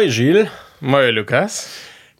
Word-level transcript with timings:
Moi 0.00 0.08
Gilles, 0.08 0.48
Moin 0.80 1.14
Lukas. 1.14 1.68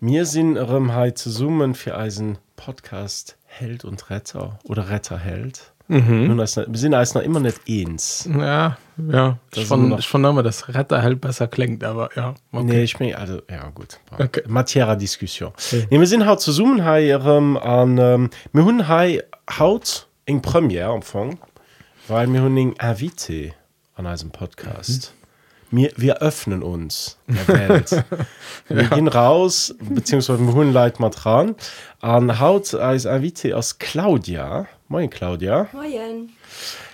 mir 0.00 0.26
sinn 0.28 0.58
ëm 0.60 0.90
he 0.92 1.12
ze 1.16 1.30
summen 1.32 1.72
fir 1.72 1.94
Eisen 1.96 2.36
Podcast 2.54 3.38
Held 3.46 3.86
und 3.86 4.10
Retter 4.10 4.58
oder 4.64 4.90
Retterheld. 4.90 5.72
Mhm. 5.88 6.36
Wir 6.36 6.46
sind 6.46 6.92
als 6.92 7.14
noch 7.14 7.22
immer 7.22 7.40
net 7.40 7.58
eens. 7.64 8.28
Ja, 8.38 8.76
ja. 8.98 9.38
Das 9.52 9.62
Ich 9.62 9.66
fand, 9.66 9.98
ich 9.98 10.06
fand 10.06 10.26
immer, 10.26 10.42
dass 10.42 10.68
Retter 10.68 11.00
halt 11.00 11.22
besser 11.22 11.48
klingt, 11.48 11.82
aber 11.82 12.10
ja. 12.16 12.34
Okay. 12.52 12.64
Nee, 12.64 12.82
ich 12.82 13.00
mein, 13.00 13.14
also 13.14 13.40
ja 13.48 13.70
gut 13.70 13.98
Okay. 14.18 14.42
Matera 14.46 14.94
Diskussion 14.94 15.52
nee, 15.88 15.98
wir 15.98 16.06
sind 16.06 16.26
haut 16.26 16.42
zu 16.42 16.52
summen 16.52 16.84
ha 16.84 16.98
ähm, 16.98 17.56
an 17.56 17.96
ähm, 17.96 18.30
mir 18.52 18.66
hunn 18.66 18.88
ha 18.88 19.06
haut 19.58 20.06
eng 20.26 20.42
Premier 20.42 20.90
empfang 20.92 21.38
weil 22.08 22.26
mir 22.26 22.42
hunn 22.42 22.58
eng 22.58 22.74
invité 22.74 23.54
an 23.94 24.04
diesem 24.04 24.32
Podcast 24.32 25.14
mir 25.14 25.19
wir 25.70 26.18
öffnen 26.18 26.62
uns 26.62 27.18
der 27.28 27.48
Welt 27.48 28.04
wir 28.68 28.84
gehen 28.84 29.08
raus 29.08 29.74
beziehungsweise 29.80 30.40
wir 30.40 30.54
hunn 30.54 30.72
Leiit 30.72 31.00
mat 31.00 31.24
dran 31.24 31.54
an 32.00 32.40
haut 32.40 32.74
als 32.74 33.06
invité 33.06 33.54
aus 33.54 33.78
Claudia 33.78 34.66
Moin 34.88 35.08
Claudia 35.08 35.68
Moin. 35.72 36.30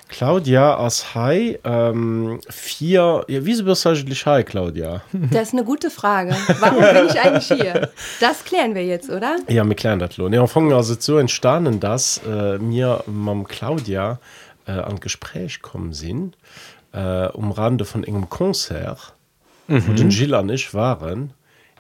Claudia 0.09 0.77
aus 0.77 1.15
Hai 1.15 1.59
ähm, 1.65 2.41
vier 2.49 3.25
ja, 3.29 3.45
wie 3.45 3.55
eigentlich 3.55 4.27
Hai 4.27 4.43
Claudia 4.45 5.03
Das 5.13 5.49
ist 5.49 5.55
eine 5.55 5.65
gute 5.65 5.91
Frage. 5.91 6.37
Warum 6.61 6.81
bin 6.81 7.07
ich 7.07 7.21
eigentlich 7.21 7.49
hier? 7.49 7.91
Das 8.21 8.45
klären 8.45 8.75
wir 8.75 8.85
jetzt, 8.85 9.11
oder? 9.11 9.37
Ja 9.49 9.65
klein 9.75 9.99
dat 9.99 10.17
lo. 10.17 10.29
Ja, 10.29 10.47
fangen 10.47 10.73
also 10.73 10.95
so 10.99 11.19
entstanden, 11.19 11.81
dass 11.81 12.21
äh, 12.27 12.59
mir 12.59 13.03
mam 13.07 13.49
Claudia 13.49 14.21
äh, 14.67 14.73
an 14.73 15.01
Gespräch 15.01 15.61
kommen 15.61 15.93
sinn 15.93 16.35
äh, 16.97 17.29
um 17.33 17.53
Rande 17.53 17.85
von 17.85 18.03
engem 18.03 18.29
Konzert, 18.29 19.15
mhm. 19.69 19.87
wo 19.87 19.93
den 19.93 20.09
Gilles 20.09 20.39
an 20.39 20.49
ich 20.49 20.75
waren 20.75 21.33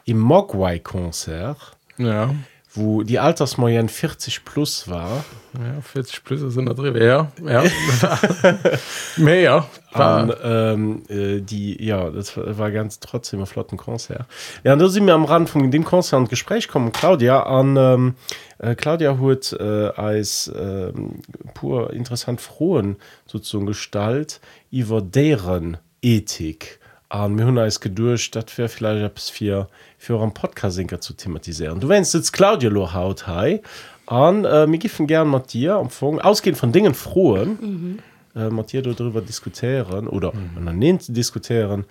im 0.05 0.19
Mogwai-Konzert, 0.19 1.77
Ja. 1.97 2.33
wo 2.75 3.03
die 3.03 3.19
Altersmoyen 3.19 3.89
40 3.89 4.44
plus 4.44 4.89
war. 4.89 5.25
Ja, 5.55 5.81
40 5.81 6.22
plus 6.22 6.41
sind 6.53 6.67
da 6.67 6.75
drin. 6.75 6.94
Ja, 6.97 7.33
ja. 7.44 7.64
Mehr, 9.17 9.41
ja. 9.41 9.67
An, 9.92 10.33
ähm, 10.44 11.03
äh, 11.09 11.41
die 11.41 11.83
ja 11.83 12.11
das 12.11 12.37
war 12.37 12.70
ganz 12.70 13.00
trotzdem 13.00 13.41
ein 13.41 13.47
flotten 13.47 13.78
Konzert 13.78 14.27
ja 14.62 14.77
da 14.77 14.89
sind 14.89 15.06
wir 15.06 15.14
am 15.14 15.25
Rand 15.25 15.48
von 15.48 15.70
dem 15.70 15.84
Konzert 15.84 16.20
und 16.20 16.28
Gespräch 16.28 16.69
kommen 16.69 16.92
Claudia 16.92 17.44
an 17.44 17.77
ähm, 17.78 18.14
äh, 18.59 18.75
Claudia 18.75 19.19
hat 19.19 19.56
äh, 19.59 19.89
als 19.97 20.53
ähm, 20.55 21.22
pur 21.55 21.94
interessant 21.94 22.42
frohen 22.42 22.97
sozusagen 23.25 23.64
Gestalt 23.64 24.41
iwwer 24.77 25.00
deren 25.02 25.78
Ethik 26.02 26.78
an 27.08 27.34
mir 27.34 27.46
hunn 27.46 27.56
is 27.58 27.80
gedurcht, 27.80 28.34
dat 28.34 28.50
fir 28.50 28.69
Fleischps 28.69 29.30
fir 29.30 29.69
fir 29.98 30.20
am 30.20 30.34
Podcasinker 30.34 31.00
zu 31.00 31.14
thematisieren. 31.14 31.80
Du 31.80 31.88
wennst 31.88 32.14
jetzt 32.14 32.32
Claudia 32.32 32.70
Lo 32.70 32.92
haut 32.92 33.27
hei 33.27 33.62
an 34.06 34.44
äh, 34.44 34.66
mir 34.66 34.78
giffen 34.78 35.06
gern 35.06 35.28
mat 35.28 35.52
dir 35.52 35.77
amfong 35.77 36.20
ausgehend 36.20 36.58
von 36.58 36.72
Dingen 36.72 36.94
frohen 36.94 37.58
mhm. 37.60 37.98
äh, 38.34 38.50
Matthi 38.50 38.82
darüber 38.82 39.20
diskutieren 39.20 40.08
oder 40.08 40.32
mhm. 40.32 40.69
an 40.69 40.80
den 40.80 40.98
diskutieren 41.08 41.84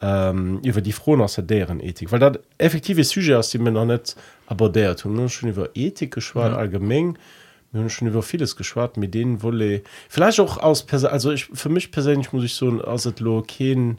ähm, 0.00 0.60
iwwer 0.62 0.82
die 0.82 0.92
frohen 0.92 1.20
aus 1.20 1.34
der 1.34 1.44
deren 1.44 1.80
Ethik, 1.80 2.12
weil 2.12 2.20
dat 2.20 2.40
effektive 2.58 3.02
Syge 3.04 3.38
aus 3.38 3.50
die 3.50 3.58
Männer 3.58 3.84
net 3.84 4.16
abordert 4.46 5.04
hun 5.04 5.28
schon 5.28 5.50
iwwer 5.50 5.70
Ethik 5.74 6.14
geschwa 6.14 6.48
ja. 6.48 6.56
allgemeng. 6.56 7.08
Mhm 7.08 7.47
wir 7.72 7.80
haben 7.80 7.90
schon 7.90 8.08
über 8.08 8.22
vieles 8.22 8.56
geschwar 8.56 8.90
mit 8.96 9.14
denen 9.14 9.42
wolle 9.42 9.82
vielleicht 10.08 10.40
auch 10.40 10.58
aus 10.58 10.86
also 11.04 11.32
ich 11.32 11.46
für 11.46 11.68
mich 11.68 11.90
persönlich 11.90 12.32
muss 12.32 12.44
ich 12.44 12.54
so 12.54 12.82
aus 12.82 13.08
lo 13.18 13.42
kein, 13.42 13.98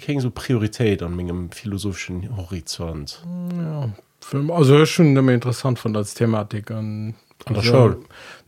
kein 0.00 0.20
so 0.20 0.30
Priorität 0.30 1.02
an 1.02 1.16
meinem 1.16 1.50
philosophischen 1.50 2.36
Horizont 2.36 3.22
für, 4.20 4.52
also 4.52 4.78
ist 4.78 4.90
schon 4.90 5.16
immer 5.16 5.32
interessant 5.32 5.78
von 5.78 5.92
der 5.92 6.04
Thematik 6.04 6.70
an. 6.70 7.14
An 7.46 7.54
der 7.54 7.56
also, 7.56 7.70
Schule? 7.70 7.98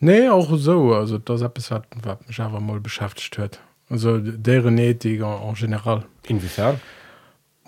Nee, 0.00 0.28
auch 0.28 0.56
so. 0.56 0.94
Also, 0.94 1.18
das 1.18 1.40
ist 1.40 1.46
etwas, 1.46 1.70
hat, 1.70 1.86
was 2.02 2.18
mich 2.26 2.40
einfach 2.40 2.60
mal 2.60 2.80
beschäftigt 2.80 3.38
hat. 3.38 3.60
Also, 3.88 4.18
deren 4.18 4.78
Ethik 4.78 5.22
en 5.22 5.54
general. 5.54 6.04
inwiefern 6.28 6.80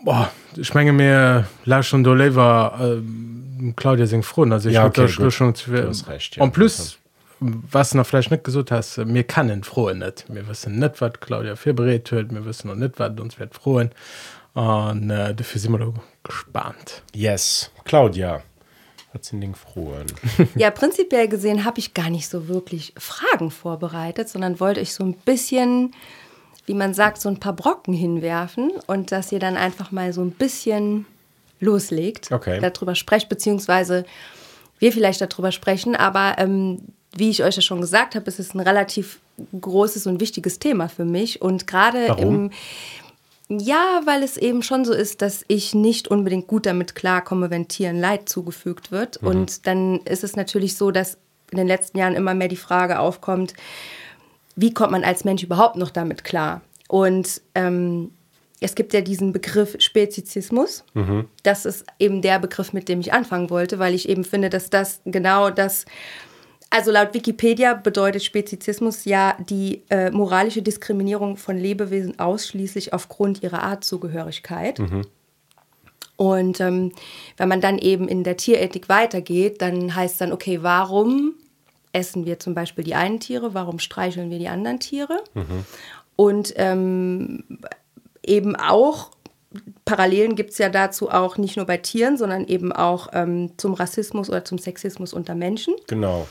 Boah, 0.05 0.31
ich 0.57 0.75
meine 0.75 0.93
mir 0.93 1.47
la 1.65 1.83
schon 1.83 2.05
do 2.05 2.15
lever 2.15 2.79
ähm, 2.81 3.73
Claudia 3.77 4.07
sing 4.07 4.23
froh 4.23 4.45
also 4.45 4.69
ich 4.69 4.75
Ja, 4.75 4.87
okay, 4.87 5.11
gut. 5.11 5.33
schon 5.33 5.55
Du 5.55 5.89
hast 5.89 6.09
recht, 6.09 6.37
ja. 6.37 6.43
und 6.43 6.53
plus 6.53 6.99
was 7.41 7.95
nach 7.95 8.07
vielleicht 8.07 8.31
nicht 8.31 8.45
gesucht 8.45 8.71
hast 8.71 8.99
äh, 8.99 9.05
mir 9.05 9.25
kann 9.25 9.63
froh 9.65 9.91
net 9.93 10.25
wir 10.29 10.47
wissen 10.49 10.79
net 10.79 11.01
wat 11.01 11.21
Claudia 11.21 11.57
für 11.57 11.75
berät 11.75 12.11
hört 12.11 12.33
wir 12.33 12.45
wissen 12.45 12.69
noch 12.69 12.77
net 12.77 12.99
wat 12.99 13.19
uns 13.21 13.39
wird 13.39 13.55
frohen 13.55 13.91
an 14.55 15.11
äh, 15.11 15.35
dafür 15.35 15.61
sind 15.61 15.73
wir 15.73 15.79
doch 15.79 15.95
gespannt. 16.23 17.03
Yes. 17.15 17.71
Claudia 17.85 18.43
hat 19.13 19.31
den 19.33 19.41
Ding 19.41 19.55
frohen? 19.55 20.07
Ja, 20.57 20.71
prinzipiell 20.71 21.29
gesehen 21.29 21.65
habe 21.65 21.79
ich 21.79 21.95
gar 21.95 22.11
nicht 22.11 22.29
so 22.29 22.49
wirklich 22.49 22.93
Fragen 22.99 23.51
vorbereitet, 23.51 24.29
sondern 24.29 24.61
wollte 24.61 24.81
euch 24.81 24.93
so 24.95 25.05
ein 25.05 25.15
bisschen, 25.15 25.93
wie 26.67 26.75
man 26.75 26.95
sagt, 26.95 27.21
so 27.21 27.29
ein 27.29 27.41
paar 27.41 27.53
Brocken 27.53 27.95
hinwerfen 27.95 28.73
und 28.87 29.13
dass 29.13 29.33
ihr 29.33 29.39
dann 29.39 29.57
einfach 29.57 29.91
mal 29.91 30.13
so 30.13 30.23
ein 30.23 30.31
bisschen 30.31 31.07
loslegt, 31.61 32.33
Okay. 32.33 32.61
darüber 32.61 32.95
sprecht, 32.95 33.29
beziehungsweise 33.29 34.05
wir 34.79 34.93
vielleicht 34.93 35.21
darüber 35.21 35.53
sprechen. 35.53 35.95
Aber 35.97 36.37
ähm, 36.39 36.81
wie 37.17 37.31
ich 37.31 37.43
euch 37.45 37.57
ja 37.57 37.63
schon 37.63 37.81
gesagt 37.81 38.15
habe, 38.15 38.27
ist 38.27 38.41
es 38.41 38.55
ein 38.55 38.61
relativ 38.61 39.21
großes 39.61 40.07
und 40.07 40.21
wichtiges 40.21 40.59
Thema 40.59 40.89
für 40.89 41.05
mich. 41.05 41.43
Und 41.43 41.67
gerade 41.67 42.07
im 42.19 42.51
ja, 43.51 44.01
weil 44.07 44.23
es 44.23 44.39
eben 44.39 44.63
schon 44.63 44.87
so 44.87 44.95
ist, 44.95 45.21
dass 45.21 45.45
ich 45.49 45.75
nicht 45.75 46.09
unbedingt 46.09 46.47
gut 46.47 46.65
damit 46.65 46.95
klarkomme, 46.95 47.51
wenn 47.51 47.69
Tieren 47.69 48.01
Leid 48.01 48.29
zugefügt 48.29 48.91
wird. 48.91 49.21
Mhm. 49.21 49.29
Und 49.29 49.67
dann 49.67 50.01
ist 50.01 50.25
es 50.25 50.35
natürlich 50.35 50.77
so, 50.77 50.91
dass 50.91 51.19
in 51.51 51.59
den 51.59 51.67
letzten 51.67 51.99
Jahren 51.99 52.15
immer 52.15 52.33
mehr 52.33 52.49
die 52.49 52.57
Frage 52.57 52.99
aufkommt, 52.99 53.53
wie 54.57 54.73
kommt 54.73 54.93
man 54.93 55.05
als 55.05 55.25
Mensch 55.25 55.43
überhaupt 55.43 55.77
noch 55.77 55.91
damit 55.91 56.25
klar? 56.25 56.63
Und 56.89 57.41
ähm, 57.55 58.11
es 58.61 58.75
gibt 58.75 58.93
ja 58.95 59.01
diesen 59.01 59.33
Begriff 59.33 59.77
Spezizismus. 59.79 60.85
Das 61.43 61.67
ist 61.67 61.85
eben 61.99 62.23
der 62.23 62.39
Begriff, 62.39 62.73
mit 62.73 62.89
dem 62.89 63.01
ich 63.01 63.13
anfangen 63.13 63.51
wollte, 63.51 63.79
weil 63.79 63.95
ich 63.95 64.09
eben 64.09 64.25
finde, 64.25 64.49
dass 64.49 64.71
das 64.71 65.01
genau 65.05 65.51
das, 65.51 65.85
also 66.71 66.91
laut 66.91 67.15
Wikipedia 67.15 67.75
bedeutet 67.75 68.23
Spezizismus 68.23 69.05
ja 69.05 69.37
die 69.51 69.83
äh, 69.91 70.11
moralische 70.11 70.63
Diskriminierung 70.63 71.37
von 71.37 71.59
Lebewesen 71.59 72.19
ausschließlich 72.19 72.93
aufgrund 72.93 73.43
ihrer 73.43 73.63
Artzugehörigkeit. 73.63 74.79
Und 76.17 76.61
ähm, 76.61 76.93
wenn 77.37 77.49
man 77.49 77.61
dann 77.61 77.79
eben 77.79 78.09
in 78.09 78.23
der 78.23 78.37
Tierethik 78.37 78.89
weitergeht, 78.89 79.61
dann 79.61 79.95
heißt 79.95 80.21
dann, 80.21 80.33
okay, 80.33 80.63
warum 80.63 81.35
essen 81.95 82.27
wir 82.27 82.39
zum 82.39 82.55
Beispiel 82.55 82.85
die 82.85 82.95
einen 82.95 83.21
Tiere, 83.21 83.55
warum 83.55 83.79
streicheln 83.79 84.31
wir 84.31 84.39
die 84.39 84.49
anderen 84.49 84.81
Tiere? 84.81 85.23
Und 86.17 86.53
ähm, 86.57 87.45
eben 88.23 88.57
auch, 88.57 89.11
Parallelen 89.85 90.35
gibt 90.35 90.51
es 90.51 90.59
ja 90.59 90.69
dazu 90.69 91.11
auch 91.11 91.39
nicht 91.39 91.57
nur 91.57 91.67
bei 91.67 91.77
Tieren, 91.77 92.17
sondern 92.17 92.47
eben 92.47 92.73
auch 92.73 93.09
ähm, 93.13 93.53
zum 93.57 93.75
Rassismus 93.75 94.29
oder 94.29 94.45
zum 94.45 94.59
Sexismus 94.59 95.13
unter 95.13 95.35
Menschen. 95.35 95.75
genau 95.87 96.27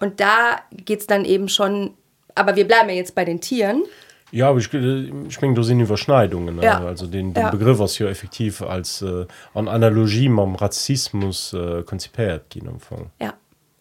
Und 0.00 0.20
da 0.20 0.60
geht 0.72 1.00
es 1.00 1.06
dann 1.06 1.24
eben 1.24 1.48
schon, 1.48 1.94
aber 2.34 2.56
wir 2.56 2.66
bleiben 2.66 2.88
ja 2.88 2.94
jetzt 2.94 3.14
bei 3.14 3.24
den 3.24 3.40
Tieren. 3.40 3.82
Ja, 4.30 4.48
aber 4.48 4.58
ich, 4.58 4.72
äh, 4.74 5.12
ich 5.28 5.40
meine, 5.40 5.54
da 5.54 5.62
sind 5.62 5.78
Überschneidungen. 5.80 6.60
Ja. 6.60 6.80
Ne? 6.80 6.86
Also 6.86 7.06
den, 7.06 7.34
den 7.34 7.44
Ja. 7.44 7.50
Begriff, 7.50 7.78
was 7.78 7.98
ja 7.98 8.08
effektiv 8.08 8.62
als 8.62 9.02
äh, 9.02 9.26
an 9.54 9.68
Analogie 9.68 10.28
mit 10.28 10.44
dem 10.44 10.54
Rassismus 10.56 11.52
äh, 11.52 11.82
konzipiert 11.84 12.50
geht. 12.50 12.64
Ja. 13.20 13.34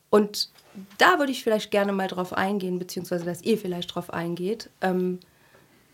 Und 0.09 0.49
da 0.97 1.19
würde 1.19 1.31
ich 1.31 1.43
vielleicht 1.43 1.71
gerne 1.71 1.91
mal 1.93 2.07
drauf 2.07 2.33
eingehen, 2.33 2.79
beziehungsweise 2.79 3.25
dass 3.25 3.41
ihr 3.43 3.57
vielleicht 3.57 3.93
drauf 3.93 4.11
eingeht, 4.13 4.69
ähm, 4.81 5.19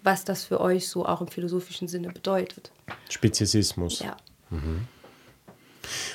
was 0.03 0.23
das 0.25 0.45
für 0.45 0.61
euch 0.61 0.87
so 0.87 1.05
auch 1.05 1.21
im 1.21 1.27
philosophischen 1.27 1.87
Sinne 1.87 2.09
bedeutet. 2.09 2.71
Spezizismus. 3.09 3.99
Ja. 3.99 4.15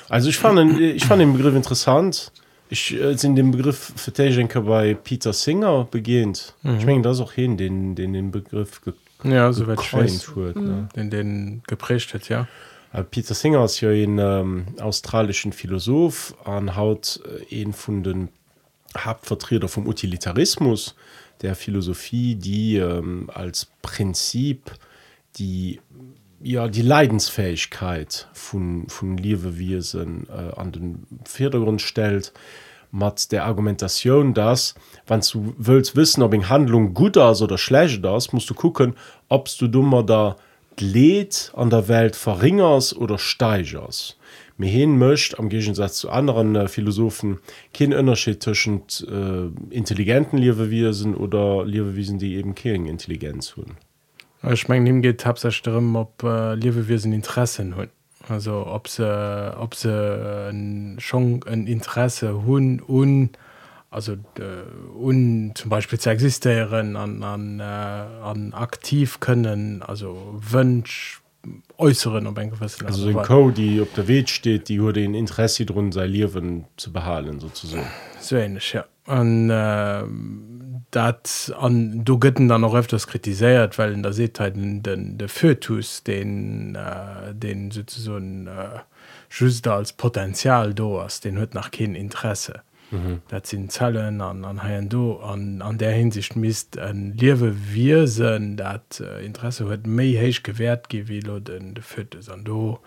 Also 0.09 0.29
ich 0.29 0.37
fand, 0.37 0.57
den- 0.59 0.79
ich 0.79 1.05
fand 1.05 1.21
den 1.21 1.33
Begriff 1.33 1.55
interessant. 1.55 2.31
Ich 2.69 2.93
äh, 2.93 3.15
sind 3.15 3.35
den 3.35 3.51
Begriff 3.51 3.93
für 3.95 4.11
Tejenke 4.11 4.61
bei 4.61 4.93
Peter 4.95 5.33
Singer 5.33 5.87
beginnt. 5.89 6.55
Mhm. 6.63 6.77
Ich 6.79 6.85
meine, 6.85 7.01
das 7.01 7.19
auch 7.19 7.31
hin, 7.33 7.57
den 7.57 7.95
den, 7.95 8.13
den 8.13 8.31
Begriff 8.31 8.81
ge 8.81 8.93
ja 9.23 9.51
so 9.53 9.65
weit 9.67 9.77
gecoint 9.79 10.35
wird. 10.35 10.55
Ne? 10.57 10.89
den 10.95 11.09
den 11.09 11.61
geprägt 11.67 12.13
hat 12.13 12.27
ja 12.29 12.47
Äh, 12.93 13.03
Peter 13.03 13.33
Singer 13.35 13.63
ist 13.65 13.81
ja 13.81 13.89
ein 13.89 14.17
ähm, 14.19 14.65
australischen 14.81 15.51
Philosoph 15.53 16.35
an 16.43 16.75
Haut 16.75 17.19
äh, 17.51 17.61
ein 17.63 17.73
von 17.73 18.01
den 18.03 18.29
Hauptvertreter 18.97 19.67
vom 19.67 19.87
Utilitarismus 19.87 20.95
der 21.41 21.55
Philosophie, 21.55 22.35
die 22.35 22.77
ähm, 22.77 23.29
als 23.33 23.67
Prinzip 23.81 24.71
die 25.37 25.81
ja 26.41 26.67
die 26.67 26.81
Leidensfähigkeit 26.81 28.27
von 28.33 28.87
von 28.87 29.17
Liewewesen 29.17 30.27
äh, 30.29 30.59
an 30.59 30.71
den 30.71 31.07
Vordergrund 31.25 31.81
stellt 31.81 32.33
mat 32.91 33.31
der 33.31 33.45
Argumentation 33.45 34.33
dass 34.33 34.75
wann 35.07 35.21
du 35.21 35.53
willst 35.57 35.95
wissen 35.95 36.23
ob 36.23 36.33
in 36.33 36.49
Handlung 36.49 36.93
gut 36.93 37.17
ist 37.17 37.41
oder 37.41 37.57
schlecht 37.57 38.03
ist 38.05 38.33
musst 38.33 38.49
du 38.49 38.53
gucken 38.53 38.95
obst 39.29 39.59
du 39.61 39.67
dummer 39.67 40.03
da 40.03 40.37
Leid 40.79 41.51
an 41.55 41.69
der 41.69 41.87
Welt 41.87 42.15
verringers 42.15 42.95
oder 42.95 43.17
steigers 43.17 44.17
mir 44.57 44.69
hin 44.69 44.97
möcht 44.97 45.39
am 45.39 45.49
Gegensatz 45.49 45.97
zu 45.97 46.09
anderen 46.09 46.55
äh, 46.55 46.67
Philosophen 46.67 47.39
kein 47.73 47.93
Unterschied 47.93 48.41
zwischen 48.41 48.83
äh, 49.07 49.75
intelligenten 49.75 50.37
Liewewesen 50.37 51.15
oder 51.15 51.65
Liewewesen 51.65 52.19
die 52.19 52.35
eben 52.35 52.55
keine 52.55 52.89
Intelligenz 52.89 53.55
hun 53.55 53.77
ich 54.51 54.67
mein, 54.67 54.85
ihm 54.85 55.01
geht 55.01 55.25
hab 55.25 55.39
darum 55.63 55.95
ob 55.95 56.23
äh, 56.23 56.55
Liewewesen 56.55 57.13
Interessen 57.13 57.75
hun 57.75 57.89
also 58.27 58.65
ob 58.67 58.87
sie 58.87 59.55
ob 59.59 59.75
sie 59.75 59.89
äh, 59.89 60.99
schon 60.99 61.43
ein 61.43 61.67
Interesse 61.67 62.45
hun 62.45 62.81
un 62.87 63.29
also 63.91 64.15
un 64.97 65.51
zum 65.55 65.69
Beispiel 65.69 65.99
zu 65.99 66.09
existieren 66.09 66.95
an 66.95 67.23
an, 67.23 67.59
äh, 67.59 67.63
an 67.63 68.53
aktiv 68.53 69.19
können 69.19 69.81
also 69.81 70.35
wünsch 70.37 71.21
äußeren 71.77 72.27
um 72.27 72.35
also 72.37 73.07
den 73.07 73.17
Co 73.17 73.51
die 73.51 73.81
op 73.81 73.93
der 73.95 74.07
Welt 74.07 74.29
steht 74.29 74.69
die 74.69 74.81
wurde 74.81 75.01
den 75.01 75.13
Interesse 75.13 75.65
run 75.69 75.91
sei 75.91 76.05
liewen 76.05 76.65
zu 76.77 76.91
behalen 76.91 77.39
sozusagen. 77.39 77.87
So 78.19 78.35
ähnlich 78.35 78.73
ja. 78.73 78.85
An 79.05 79.49
äh, 79.49 80.03
dat 80.91 81.53
an 81.59 82.03
du 82.05 82.17
götten 82.17 82.47
dann 82.47 82.61
noch 82.61 82.73
öfters 82.73 83.07
kritisiert 83.07 83.77
weil 83.77 83.93
in 83.93 84.03
der 84.03 84.13
seheiten 84.13 84.83
den 84.83 85.17
der 85.17 85.29
Fötus 85.29 86.03
den 86.03 86.75
äh, 86.75 87.33
den 87.33 87.71
sozusagen 87.71 88.47
äh, 88.47 88.79
just 89.29 89.67
als 89.67 89.93
Potenzial 89.93 90.73
do 90.73 91.01
hast 91.01 91.25
den 91.25 91.37
hört 91.37 91.53
nach 91.53 91.71
kein 91.71 91.95
Interesse 91.95 92.61
mhm. 92.91 93.21
dat 93.27 93.47
sind 93.47 93.71
Zellen 93.71 94.21
an 94.21 94.45
an 94.45 94.63
ha 94.63 94.81
do 94.81 95.17
an 95.17 95.61
an 95.61 95.77
der 95.77 95.91
hinsicht 95.91 96.35
mist 96.35 96.77
en 96.77 97.13
liewe 97.17 97.53
wiesen 97.73 98.57
dat 98.57 98.99
äh, 98.99 99.25
Interesse 99.25 99.65
huet 99.65 99.87
méi 99.87 100.17
héich 100.17 100.43
gewährt 100.43 100.89
gi 100.89 101.07
wie 101.07 101.19
den 101.19 101.73
de 101.73 101.83
fëtte 101.83 102.31
an 102.31 102.43
do 102.43 102.79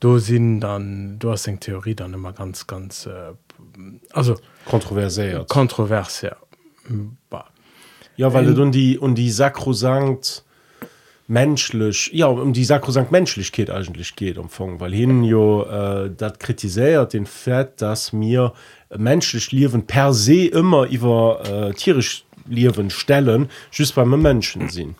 do 0.00 0.18
sinn 0.18 0.60
dann 0.60 1.18
du 1.18 1.30
hast 1.30 1.46
eng 1.46 1.60
Theorie 1.60 1.94
dann 1.94 2.14
immer 2.14 2.32
ganz 2.32 2.66
ganz 2.66 3.06
äh, 3.06 3.34
also 4.12 4.36
kontroversiert 4.66 5.48
kontrovers 5.48 6.22
ja. 6.22 6.36
ja 8.16 8.32
weil 8.32 8.54
du 8.54 8.70
die 8.70 8.98
und 8.98 9.14
die 9.14 9.30
sakrosankt 9.30 10.44
menschlich 11.26 12.10
ja 12.12 12.26
um 12.26 12.52
die 12.52 12.64
sakrosankt 12.64 13.12
menschlichkeit 13.12 13.70
eigentlich 13.70 14.14
geht 14.14 14.36
umfang 14.36 14.80
weil 14.80 14.92
hin 14.92 15.24
jo 15.24 15.64
äh, 15.64 16.10
dat 16.10 16.38
kritisiert 16.38 17.12
den 17.14 17.26
fett 17.26 17.80
dass 17.80 18.12
mir 18.12 18.52
menschlich 18.98 19.52
liewen 19.52 19.86
per 19.86 20.12
se 20.12 20.46
immer 20.46 20.90
iwwer 20.90 21.68
äh, 21.70 21.74
tierisch 21.74 22.24
liewen 22.48 22.90
stellen 22.90 23.48
just 23.72 23.94
beim 23.94 24.20
menschen 24.20 24.68
sinn. 24.68 24.94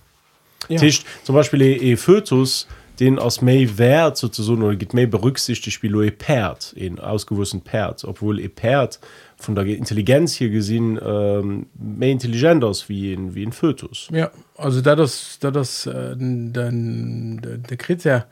Ja. 0.68 0.80
zum 1.24 1.34
beispiel 1.34 1.60
e, 1.60 1.92
e 1.92 1.96
fötus 1.96 2.66
den 3.00 3.18
aus 3.18 3.42
méi 3.42 3.68
wert 3.76 4.16
so 4.16 4.28
oder 4.52 4.76
gibt 4.76 4.94
méi 4.94 5.06
berücksichtigt 5.06 5.82
wie 5.82 6.06
e 6.06 6.10
perd 6.10 6.72
in 6.76 7.00
ausgewussen 7.00 7.60
perd. 7.60 8.04
Obwohl 8.04 8.38
e 8.40 8.48
perd 8.48 9.00
von 9.36 9.54
der 9.54 9.66
intelligenz 9.66 10.34
hier 10.34 10.50
gesinn 10.50 10.98
ähm, 11.04 11.66
méi 11.76 12.12
intelligent 12.12 12.64
aus 12.64 12.88
wie 12.88 13.12
in, 13.12 13.34
wie 13.34 13.44
ein 13.44 13.52
fötus. 13.52 14.08
Ja 14.12 14.30
also 14.56 14.80
da 14.80 14.94
das 14.94 15.38
da 15.40 15.50
das 15.50 15.86
äh, 15.86 16.14
der 16.16 17.76
krit 17.76 18.04
der 18.04 18.26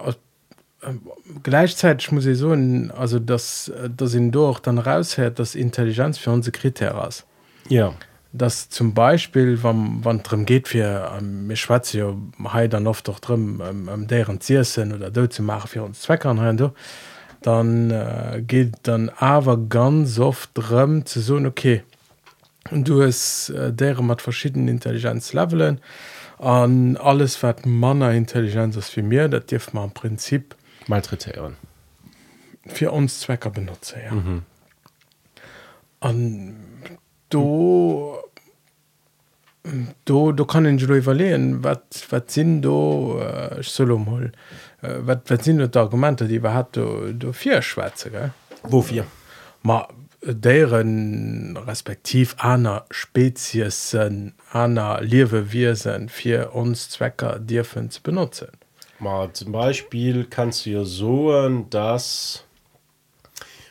aus 0.00 0.16
gleichzeitig 1.42 2.10
muss 2.12 2.26
ich 2.26 2.38
so 2.38 2.56
also 2.96 3.18
dass 3.18 3.72
das 3.96 4.10
sind 4.10 4.32
doch 4.32 4.58
dann 4.60 4.78
raushält 4.78 5.38
das 5.38 5.54
Intelligenz 5.54 6.18
für 6.18 6.30
unsere 6.30 6.52
Kriteras 6.52 7.24
ja. 7.68 7.94
Das 8.34 8.70
zum 8.70 8.94
Beispiel 8.94 9.62
wann 9.62 9.98
wann 10.02 10.22
drum 10.22 10.46
geht 10.46 10.72
wir 10.72 11.12
ähm, 11.18 11.46
mir 11.46 11.56
schwarz 11.56 11.92
dann 11.92 12.86
oft 12.86 13.06
doch 13.06 13.20
drin 13.20 13.60
ähm, 13.62 13.88
um 13.88 14.06
deren 14.06 14.40
Ziersinn 14.40 14.92
oder 14.92 15.10
do 15.10 15.26
zu 15.26 15.42
machen 15.42 15.68
für 15.68 15.82
uns 15.82 16.00
Zweck 16.00 16.24
an 16.24 16.56
du 16.56 16.72
dann 17.42 17.90
äh, 17.90 18.42
geht 18.46 18.74
dann 18.84 19.10
aber 19.10 19.58
ganz 19.58 20.18
oft 20.18 20.50
drum 20.54 21.04
zu 21.04 21.20
so 21.20 21.36
okay 21.36 21.82
und 22.70 22.88
du 22.88 23.02
es 23.02 23.50
äh, 23.50 23.72
deren 23.72 24.08
hat 24.10 24.22
verschiedene 24.22 24.70
Intelligenzlevelen 24.70 25.80
an 26.38 26.96
alles 26.96 27.40
wat 27.42 27.66
manner 27.66 28.12
Intelligenz 28.12 28.76
ist 28.76 28.90
für 28.90 29.02
mir 29.02 29.28
dat 29.28 29.50
dir 29.50 29.60
man 29.72 29.84
im 29.84 29.90
Prinzip 29.92 30.56
malträtieren 30.92 31.56
für 32.66 32.92
uns 32.92 33.20
Zwecker 33.20 33.50
benutze 33.50 33.96
ja. 34.04 34.12
mhm. 34.12 34.42
du 37.30 38.16
du 40.04 40.32
du 40.32 40.44
kann 40.44 40.76
du 40.76 40.94
überlegen 40.94 41.64
wat 41.64 42.06
wat 42.10 42.30
sind 42.30 42.62
du 42.62 43.18
äh, 43.18 43.62
solo 43.62 43.96
mal 43.98 44.32
äh, 44.82 44.98
wat 45.08 45.30
wat 45.30 45.44
sind 45.44 45.74
die 45.74 45.78
Argumente 45.78 46.28
die 46.28 46.42
hat 46.42 46.76
du 46.76 47.14
du 47.14 47.32
vier 47.32 47.62
Schweze 47.62 48.32
wofür 48.64 49.06
ma 49.62 49.88
deren 50.22 51.56
respektiv 51.70 52.36
aner 52.38 52.84
liewe 55.12 55.52
wir 55.52 55.74
sind 55.74 56.10
für 56.10 56.50
uns 56.50 56.90
Zwecker 56.90 57.38
dürfen 57.38 57.90
zu 57.90 58.02
benutzen 58.02 58.61
mal 59.02 59.32
zum 59.32 59.52
Beispiel 59.52 60.24
kannst 60.24 60.66
du 60.66 60.70
ja 60.70 60.84
so 60.84 61.48
dass 61.70 62.44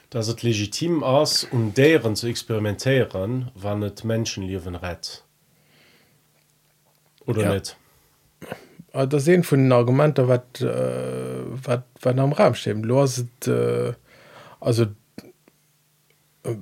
dass 0.09 0.27
es 0.27 0.43
legitim 0.43 1.03
aus 1.03 1.45
um 1.45 1.73
deren 1.73 2.15
zu 2.15 2.27
experimentieren 2.27 3.51
wann 3.55 3.79
nicht 3.79 4.03
menschenleben 4.03 4.75
rett. 4.75 5.23
Oder 7.25 7.41
ja. 7.43 7.53
nicht 7.53 7.77
ah, 8.93 9.05
da 9.05 9.19
sehen 9.19 9.43
von 9.43 9.59
den 9.59 9.71
Argumenten 9.71 10.27
was 10.27 10.61
äh, 10.61 12.19
am 12.19 12.33
Raum 12.33 12.53
stehen. 12.55 12.83
Los 12.83 13.25
äh, 13.47 13.93
also 14.59 14.83
äh, 16.43 16.55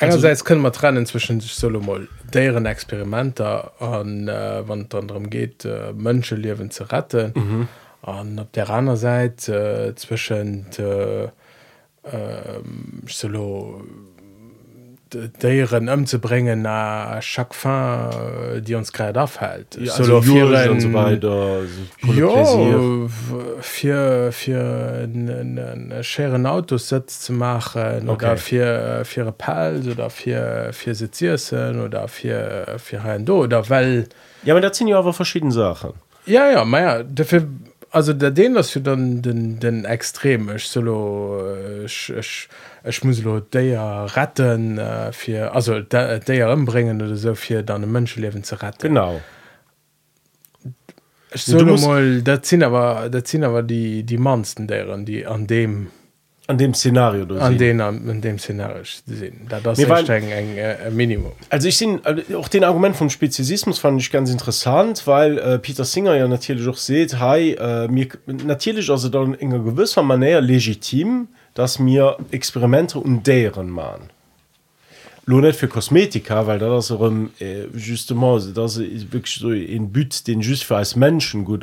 einerseits 0.00 0.44
können 0.44 0.62
wir 0.62 0.72
trennen 0.72 1.06
zwischen 1.06 1.40
solo 1.40 1.80
mal 1.80 2.08
deren 2.32 2.66
Experimenter 2.66 3.72
an 3.80 4.28
äh, 4.28 4.62
wann 4.66 4.86
anderem 4.92 5.30
geht 5.30 5.64
äh, 5.64 5.92
Mönsche 5.92 6.34
liewen 6.36 6.70
zu 6.70 6.84
retten 6.84 7.68
an 8.02 8.32
mhm. 8.34 8.38
op 8.38 8.52
der 8.52 8.70
anderen 8.70 8.98
Seite 8.98 9.88
äh, 9.90 9.94
zwischen 9.94 10.66
äh, 10.78 11.24
äh, 11.24 12.60
solo 13.06 13.84
deieren 15.38 15.88
ëmzubringen 15.88 16.62
na 16.62 17.20
chaque 17.20 17.54
fin 17.54 17.70
äh, 17.70 18.60
die 18.60 18.74
uns 18.74 18.92
gerade 18.92 19.20
aufhält. 19.22 19.78
Ja, 19.80 19.92
so 19.92 20.22
weiter 20.92 21.62
scheren 26.02 26.46
Autos 26.46 26.88
sitzt 26.88 27.24
zu 27.24 27.32
machen 27.32 28.08
okay. 28.08 28.26
oder 28.26 28.36
vier 28.36 29.02
vier 29.04 29.32
Pal 29.32 29.82
oder 29.90 30.10
vier 30.10 30.70
vier 30.72 30.94
Sizen 30.94 31.80
oder 31.80 32.08
vier 32.08 32.76
vier 32.78 33.18
do 33.20 33.44
oder 33.44 33.68
weil 33.68 34.06
ja 34.44 34.54
aber 34.54 34.60
da 34.60 34.72
sind 34.72 34.88
ja 34.88 34.98
aber 34.98 35.12
verschiedene 35.12 35.52
Sachen. 35.52 35.92
Ja 36.26 36.50
ja 36.50 36.64
meja 36.64 37.02
dafür 37.02 37.46
also 37.90 38.12
der 38.12 38.30
den 38.30 38.54
dass 38.54 38.72
du 38.72 38.80
dann 38.80 39.22
den 39.22 39.60
den 39.60 39.84
extrem 39.84 40.54
ich 40.54 40.68
solo 40.68 41.40
äh, 41.54 41.84
ich, 41.84 42.12
ich, 42.16 42.48
ich 42.84 43.04
muss 43.04 43.22
der 43.52 44.06
retten 44.16 44.78
äh, 44.78 45.12
für 45.12 45.52
also 45.52 45.80
der 45.80 46.20
der 46.20 46.52
umbringen 46.52 47.00
oder 47.02 47.16
so 47.16 47.34
für 47.34 47.62
deine 47.62 47.86
menschenleben 47.86 48.44
zu 48.44 48.56
retten. 48.56 48.88
Genau. 48.88 49.20
Ich 51.32 51.44
so 51.44 51.62
mal 51.64 52.22
da 52.22 52.42
ziehen 52.42 52.62
aber 52.62 53.08
da 53.10 53.22
ziehen 53.24 53.44
aber 53.44 53.62
die 53.62 54.02
die 54.04 54.18
mansten 54.18 54.66
deren 54.66 55.04
die 55.04 55.26
an 55.26 55.46
dem 55.46 55.90
an 56.48 56.56
dem 56.56 56.72
Szenario 56.72 57.24
an 57.38 57.58
den 57.58 57.80
an 57.80 58.20
dem 58.22 58.38
Szenario 58.38 58.82
eng 60.30 60.56
äh, 60.56 60.90
Minimum. 60.90 61.32
Also 61.50 61.68
ich 61.68 61.76
sind 61.76 62.00
auch 62.34 62.48
den 62.48 62.64
Argument 62.64 62.96
vom 62.96 63.10
Speziesismus 63.10 63.78
fand 63.78 64.00
ich 64.00 64.10
ganz 64.10 64.30
interessant 64.30 65.06
weil 65.06 65.38
äh, 65.38 65.58
Peter 65.58 65.84
Singer 65.84 66.16
ja 66.16 66.26
natürlich 66.26 66.66
auch 66.66 66.78
seht 66.78 67.20
hey 67.20 67.52
äh, 67.52 67.86
mir 67.88 68.08
natürlich 68.26 68.90
also 68.90 69.10
dann 69.10 69.34
in 69.34 69.50
gewisser 69.50 70.02
manier 70.02 70.40
legitim 70.40 71.28
dass 71.52 71.78
mir 71.78 72.16
Experimente 72.30 72.98
und 72.98 73.26
deren 73.26 73.68
machen 73.68 74.08
lo 75.26 75.42
net 75.42 75.54
für 75.54 75.68
Kosmetika 75.68 76.46
weil 76.46 76.58
da 76.58 76.70
das 76.70 76.90
äh, 76.90 77.66
justement 77.74 78.56
das 78.56 78.78
wirklich 78.78 79.34
so 79.34 79.50
in 79.50 79.92
Büt 79.92 80.26
den 80.26 80.40
just 80.40 80.64
für 80.64 80.76
als 80.76 80.96
Menschen 80.96 81.44
gut 81.44 81.62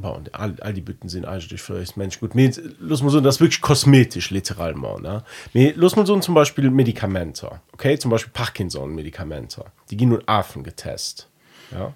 aus 0.00 0.18
all, 0.32 0.56
all 0.60 0.72
die 0.72 0.80
Bütten 0.80 1.08
sind 1.08 1.24
eigentlich 1.24 1.60
für 1.60 1.82
Mensch 1.96 2.20
gut 2.20 2.34
mit, 2.34 2.60
los 2.80 3.02
man 3.02 3.10
so 3.10 3.20
das 3.20 3.40
wirklich 3.40 3.60
kosmetisch 3.60 4.30
literal 4.30 4.74
mal 4.74 5.00
ne? 5.00 5.22
mit, 5.52 5.76
los 5.76 5.96
man 5.96 6.06
so 6.06 6.18
zum 6.18 6.34
Beispiel 6.34 6.70
Medikamente 6.70 7.60
okay? 7.72 7.98
Zum 7.98 8.10
Beispiel 8.10 8.32
Parkinson 8.32 8.94
Medikamente 8.94 9.64
die 9.90 9.96
gehen 9.96 10.08
nun 10.08 10.22
Affen 10.26 10.64
getest 10.64 11.28
ja? 11.70 11.92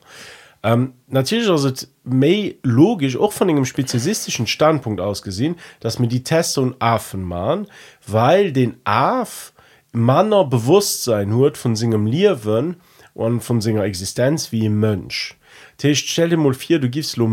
Ähm, 0.63 0.95
natürlich 1.07 1.49
also 1.49 1.71
may 2.05 2.59
logisch 2.63 3.17
auch 3.17 3.33
von 3.33 3.49
einem 3.49 3.65
spezialistischen 3.65 4.47
Standpunkt 4.47 5.01
aus 5.01 5.23
gesehen 5.23 5.57
dass 5.81 5.99
mir 5.99 6.09
die 6.09 6.23
Teste 6.23 6.61
und 6.61 6.77
Affen 6.81 7.23
machen 7.23 7.67
weil 8.07 8.53
den 8.53 8.77
Af 8.85 9.53
Manner 9.93 10.45
Bewusstsein 10.45 11.35
hurt 11.35 11.57
von 11.57 11.75
singem 11.75 12.07
Liwen 12.07 12.77
und 13.15 13.41
von 13.41 13.63
seiner 13.63 13.85
Existenz 13.85 14.53
wie 14.53 14.67
im 14.67 14.79
Mönch 14.79 15.37
Das 15.83 15.99
stell 15.99 16.31
dir 16.31 16.37
mal 16.37 16.55
vor, 16.55 16.79
du 16.79 16.89
gibst 16.89 17.17
lo 17.17 17.29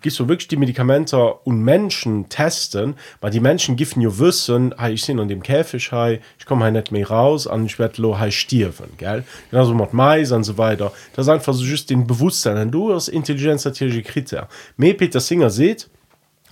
gibst 0.00 0.16
so 0.16 0.28
wirklich 0.28 0.48
die 0.48 0.56
Medikamente 0.56 1.16
und 1.44 1.62
Menschen 1.62 2.28
testen 2.28 2.94
weil 3.20 3.30
die 3.30 3.40
Menschen 3.40 3.76
giffen 3.76 4.00
ja 4.00 4.18
wissen 4.18 4.74
hey, 4.78 4.94
ich 4.94 5.06
bin 5.06 5.18
an 5.18 5.28
dem 5.28 5.42
Käfig 5.42 5.90
hey, 5.90 6.20
ich 6.38 6.46
komme 6.46 6.64
halt 6.64 6.74
nicht 6.74 6.92
mehr 6.92 7.08
raus 7.08 7.46
und 7.46 7.66
ich 7.66 7.78
werde 7.78 8.00
lo 8.00 8.16
stirben 8.30 8.90
gell? 8.98 9.24
Genauso 9.50 9.74
mit 9.74 9.92
Mais 9.92 10.32
und 10.32 10.44
so 10.44 10.56
weiter. 10.58 10.92
Das 11.14 11.26
ist 11.26 11.30
einfach 11.30 11.54
so 11.54 11.64
just 11.64 11.90
den 11.90 12.06
Bewusstsein. 12.06 12.56
Und 12.56 12.70
du 12.70 12.94
hast 12.94 13.08
Intelligenz 13.08 13.64
natürlich 13.64 14.04
Kriter. 14.04 14.48
Mehr 14.76 14.94
Peter 14.94 15.20
Singer 15.20 15.50
seht 15.50 15.88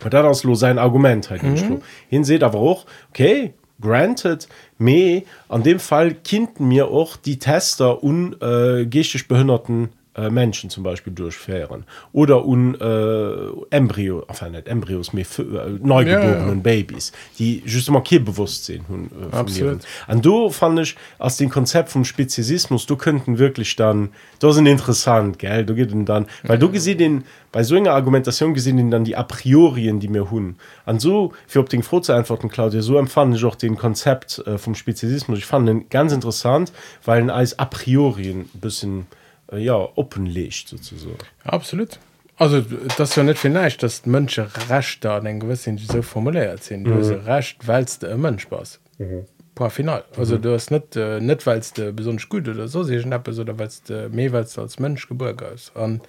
und 0.04 0.14
ist 0.14 0.44
lo 0.44 0.54
sein 0.54 0.78
Argument 0.78 1.30
halt 1.30 1.42
mhm. 1.42 1.82
hin 2.08 2.24
seht 2.24 2.42
aber 2.42 2.58
auch 2.58 2.86
okay 3.10 3.54
granted 3.80 4.48
me 4.78 5.24
an 5.48 5.62
dem 5.62 5.78
Fall 5.78 6.14
kinden 6.14 6.68
mir 6.68 6.88
auch 6.88 7.16
die 7.16 7.38
Tester 7.38 8.02
un 8.02 8.36
äh, 8.40 8.86
gestisch 8.86 9.28
behinderten 9.28 9.90
Menschen 10.30 10.70
zum 10.70 10.82
Beispiel 10.82 11.12
durchfähren. 11.12 11.84
Oder 12.12 12.44
un 12.44 12.74
äh, 12.80 13.76
Embryo 13.76 14.24
enfin, 14.28 14.52
nicht 14.52 14.68
Embryos 14.68 15.12
mehr 15.12 15.24
für, 15.24 15.42
äh, 15.42 15.78
neugeborenen 15.82 16.48
ja, 16.48 16.54
ja. 16.54 16.54
Babys 16.54 17.12
die 17.38 17.62
just 17.66 17.90
bewusst 18.24 18.64
sind 18.64 18.88
hun 18.88 19.10
äh, 19.32 19.78
an 20.06 20.22
du 20.22 20.50
fand 20.50 20.80
ich 20.80 20.96
aus 21.18 21.36
dem 21.36 21.50
Konzept 21.50 21.90
vom 21.90 22.04
Speziesismus 22.04 22.86
du 22.86 22.96
könnten 22.96 23.38
wirklich 23.38 23.76
dann 23.76 24.10
da 24.38 24.52
sind 24.52 24.66
interessant 24.66 25.38
gell 25.38 25.64
du 25.64 25.74
geht 25.74 25.90
dann 26.08 26.26
weil 26.44 26.58
du 26.58 26.70
gesehen 26.70 26.98
den 26.98 27.24
bei 27.52 27.62
so 27.62 27.76
einer 27.76 27.92
Argumentation 27.92 28.54
gesehen 28.54 28.90
dann 28.90 29.04
die 29.04 29.16
a 29.16 29.22
priorien 29.22 30.00
die 30.00 30.08
mir 30.08 30.30
hun 30.30 30.56
an 30.86 30.98
so 30.98 31.32
für 31.46 31.60
ob 31.60 31.68
den 31.68 31.82
froh 31.82 32.00
zu 32.00 32.12
antworten 32.12 32.48
Claudia 32.48 32.82
so 32.82 32.98
empfand 32.98 33.36
ich 33.36 33.44
auch 33.44 33.56
den 33.56 33.76
Konzept 33.76 34.42
äh, 34.46 34.58
vom 34.58 34.74
Speziesismus. 34.74 35.38
Ich 35.38 35.46
fand 35.46 35.68
den 35.68 35.88
ganz 35.88 36.12
interessant 36.12 36.72
weil 37.04 37.30
als 37.30 37.58
a 37.58 37.64
priorien 37.64 38.48
bisschen 38.54 39.06
äh, 39.52 39.58
ja 39.58 39.88
openlegt 39.94 40.68
sozusagen 40.68 41.18
absolut 41.44 41.98
also 42.36 42.64
das 42.96 43.16
ja 43.16 43.22
nicht 43.22 43.38
vielleicht 43.38 43.82
dass 43.82 44.06
Mönsche 44.06 44.48
recht 44.68 45.04
da 45.04 45.20
den 45.20 45.40
gewissen 45.40 45.78
so 45.78 46.02
formuliert 46.02 46.62
sind 46.62 46.86
mhm. 46.86 46.94
recht 47.26 47.66
weil 47.66 47.82
weilst 47.82 48.02
der 48.02 48.16
Mönsch 48.16 48.42
Spaß 48.42 48.80
mhm. 48.98 49.26
paar 49.54 49.70
final 49.70 50.04
also 50.16 50.36
mhm. 50.36 50.42
du 50.42 50.54
hast 50.54 50.70
nicht 50.70 50.96
äh, 50.96 51.20
nicht 51.20 51.46
weil 51.46 51.62
du 51.76 51.92
besonders 51.92 52.28
gut 52.28 52.48
oder 52.48 52.68
so 52.68 52.82
sich 52.82 53.02
schnappe 53.02 53.32
oder 53.38 53.58
weil 53.58 53.70
du 53.86 54.08
mehrweils 54.10 54.58
als 54.58 54.78
Mönsch 54.78 55.08
gebürger 55.08 55.52
ist 55.52 55.74
und 55.76 56.02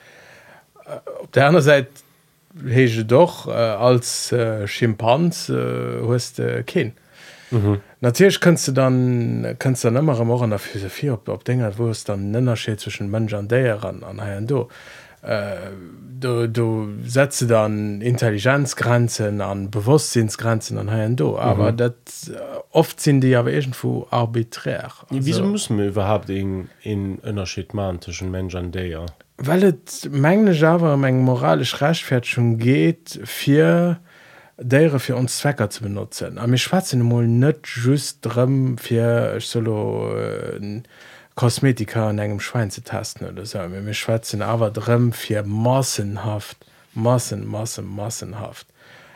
äh, 0.85 0.99
auf 1.21 1.31
der 1.33 1.47
anderen 1.47 1.65
Seite 1.65 1.89
hege 2.65 3.05
doch 3.05 3.47
äh, 3.47 3.51
als 3.51 4.31
äh, 4.31 4.67
Schimpans 4.67 5.49
äh, 5.49 6.01
hast 6.07 6.39
äh, 6.39 6.63
kind 6.63 6.93
mhm. 7.51 7.81
natürlich 7.99 8.39
kannst 8.39 8.67
du 8.67 8.71
dann 8.71 9.55
kannst 9.59 9.83
dann 9.83 9.95
immer 9.95 10.23
morgen 10.23 10.49
der 10.49 10.59
philosophie 10.59 11.11
ob, 11.11 11.29
ob 11.29 11.43
dinge 11.45 11.71
wo 11.77 11.89
es 11.89 12.03
dann 12.03 12.31
nenner 12.31 12.55
steht 12.55 12.79
zwischen 12.79 13.09
mensch 13.09 13.33
an 13.33 13.47
der 13.47 13.83
ran 13.83 14.03
an 14.03 14.19
an 14.19 14.47
du 14.47 14.67
äh, 15.21 15.55
du 16.19 16.47
du 16.47 16.89
setze 17.05 17.47
dann 17.47 18.01
intelligenzgrenzen 18.01 19.41
an 19.41 19.69
bewusstseinsgrenzen 19.69 20.77
an 20.77 20.89
her 20.89 21.09
do 21.09 21.37
aber 21.37 21.71
mhm. 21.71 21.77
dat 21.77 21.95
äh, 22.29 22.33
oft 22.71 22.99
sind 22.99 23.21
die 23.21 23.35
aber 23.35 23.51
irgendwo 23.51 24.07
arbiträr 24.09 24.83
also, 24.83 25.05
wieso 25.09 25.45
müssen 25.45 25.77
wir 25.77 25.87
überhaupt 25.87 26.29
in 26.29 26.69
in 26.81 27.19
unterschied 27.19 27.73
mantischen 27.73 28.31
mensch 28.31 28.55
an 28.55 28.71
der 28.71 29.05
weil 29.37 29.61
het 29.61 30.09
mengle 30.11 30.53
java 30.53 30.93
eng 30.93 31.23
moralisch 31.23 31.81
rechtfährt 31.81 32.25
schon 32.27 32.57
geht 32.57 33.19
vier 33.23 33.99
Deiere 34.63 34.99
fir 34.99 35.17
uns 35.17 35.39
Zwecker 35.39 35.71
zu 35.71 35.81
benutzen. 35.81 36.37
Am 36.37 36.51
mir 36.51 36.57
schwarzsinn 36.57 37.01
mo 37.01 37.21
net 37.21 37.65
just 37.65 38.21
drëm 38.25 38.77
fir 38.77 39.39
solo 39.39 40.15
äh, 40.15 40.81
Kosmetika 41.35 42.09
an 42.09 42.19
engem 42.19 42.39
Schwein 42.39 42.69
ze 42.69 42.83
tasten 42.83 43.25
oder 43.25 43.45
so. 43.45 43.57
mir 43.67 43.93
schwarzsinn 43.93 44.43
awer 44.43 44.69
drëm 44.69 45.13
fir 45.13 45.43
massenhaft, 45.43 46.57
massen, 46.93 47.47
massen, 47.47 47.87
massenhaft. 47.87 48.67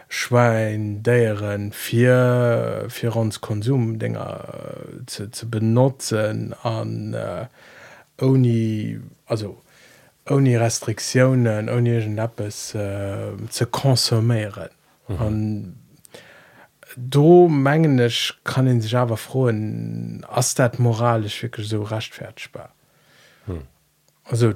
Schwein, 0.09 1.03
Déieren, 1.03 1.71
fir 1.71 2.87
fir 2.89 3.15
uns 3.15 3.39
Konsumdinger 3.41 4.45
ze 5.05 5.29
zu 5.29 5.47
benutzen 5.47 6.55
an 6.63 7.13
äh, 7.13 7.45
oni 8.19 8.99
also 9.27 9.61
oni 10.27 10.55
Restriktionen, 10.57 11.69
onigent 11.69 12.17
Appppes 12.17 12.73
äh, 12.73 13.33
ze 13.51 13.67
konsumieren 13.67 14.74
mhm. 15.07 15.75
Do 16.97 17.49
mengenech 17.49 18.35
kann 18.45 18.67
in 18.67 18.79
sich 18.79 18.95
awer 18.95 19.17
froen 19.17 20.25
ass 20.29 20.55
dat 20.55 20.79
moralisch 20.79 21.43
wirklich 21.43 21.67
so 21.67 21.83
rachtfertigbar 21.83 22.69
mhm. 23.47 23.63
also 24.23 24.53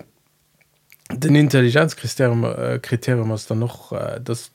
den 1.12 1.36
intelligenzkriterium 1.36 2.44
äh, 2.46 2.79
kriterium 2.79 3.29
was 3.29 3.48
da 3.48 3.56
noch 3.56 3.91
äh, 3.91 4.22
das 4.24 4.51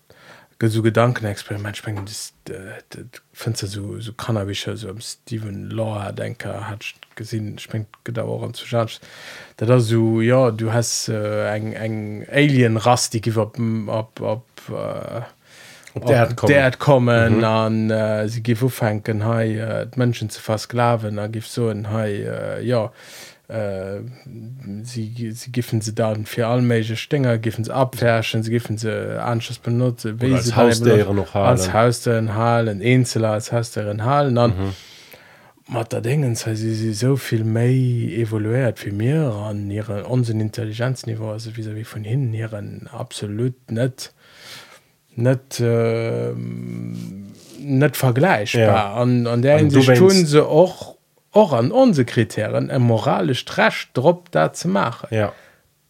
so 0.62 0.82
gedankenexperiment 0.82 1.76
spengen 1.76 2.06
fenster 3.32 3.66
so 3.66 4.00
so 4.00 4.12
cannabische 4.14 4.76
so 4.78 4.88
steven 4.98 5.68
law 5.68 6.10
denker 6.10 6.68
hat 6.68 6.84
gesinn 7.16 7.58
springt 7.58 7.88
gedauer 8.04 8.50
zu 8.54 8.66
charge 8.66 9.00
da 9.58 9.66
da 9.66 9.80
so 9.80 10.22
ja 10.22 10.50
du 10.50 10.72
hast 10.72 11.08
äh, 11.08 11.54
eng 11.54 11.72
eng 11.72 12.26
alien 12.30 12.78
rast 12.78 13.12
die 13.12 13.20
gi 13.20 13.36
op 13.36 13.58
op 13.88 14.20
op 14.20 14.46
äh, 14.70 15.22
der 15.94 16.70
kommen 16.72 17.38
mhm. 17.38 17.44
an 17.44 17.90
äh, 17.90 18.28
sie 18.28 18.42
gi 18.42 18.56
ufennken 18.60 19.24
ha 19.24 19.42
äh, 19.42 19.86
Mënschen 19.96 20.30
ze 20.30 20.40
versklaven 20.40 21.18
er 21.18 21.28
gif 21.28 21.46
so 21.46 21.68
en 21.68 21.90
ha 21.90 22.06
äh, 22.06 22.62
ja 22.64 22.92
äh, 23.48 24.00
sie, 24.82 25.32
sie 25.32 25.52
giffen 25.52 25.80
se 25.80 25.92
dann 25.92 26.26
fir 26.26 26.48
allméige 26.48 26.96
Stenger 26.96 27.38
giffen 27.38 27.64
ze 27.64 27.74
abfärschen 27.74 28.42
sie 28.42 28.50
giffen 28.50 28.78
se 28.78 29.22
anschluss 29.22 29.58
benutze 29.58 30.16
als 30.20 30.56
haus 30.56 30.80
noch 30.80 31.34
halen. 31.34 31.48
als 31.48 31.72
Hausdeieren 31.72 32.34
halen 32.34 32.82
Einzelzeller 32.82 33.32
als 33.32 33.52
Hausdeieren 33.52 34.04
halen 34.04 34.38
an 34.38 34.50
mhm 34.50 34.74
mat 35.66 35.92
der 35.92 36.00
dingen 36.00 36.34
se 36.36 36.56
sie 36.56 36.74
sie 36.74 36.92
soviel 36.92 37.44
méi 37.44 38.16
evoluéiert 38.20 38.84
wie 38.84 38.92
mir 38.92 39.32
an 39.32 39.70
ihre 39.70 40.04
onsinn 40.06 40.40
Intelligenzniveau 40.40 41.30
also 41.30 41.56
wie 41.56 41.74
wie 41.74 41.84
von 41.84 42.04
hin 42.04 42.34
ihren 42.34 42.86
absolut 42.88 43.70
net 43.70 44.12
net 45.16 45.60
äh, 45.60 46.32
net 47.58 47.96
vergleich 47.96 48.54
ja. 48.54 48.94
an, 48.94 49.26
an 49.26 49.42
der 49.42 49.58
tun 49.68 50.26
se 50.26 50.42
och 50.42 50.96
och 51.32 51.52
an 51.52 51.72
onze 51.72 52.04
Kriterien 52.04 52.70
en 52.70 52.82
moralisch 52.82 53.44
trash 53.44 53.88
drop 53.92 54.30
da 54.30 54.52
ze 54.52 54.68
machen 54.68 55.08
ja. 55.10 55.32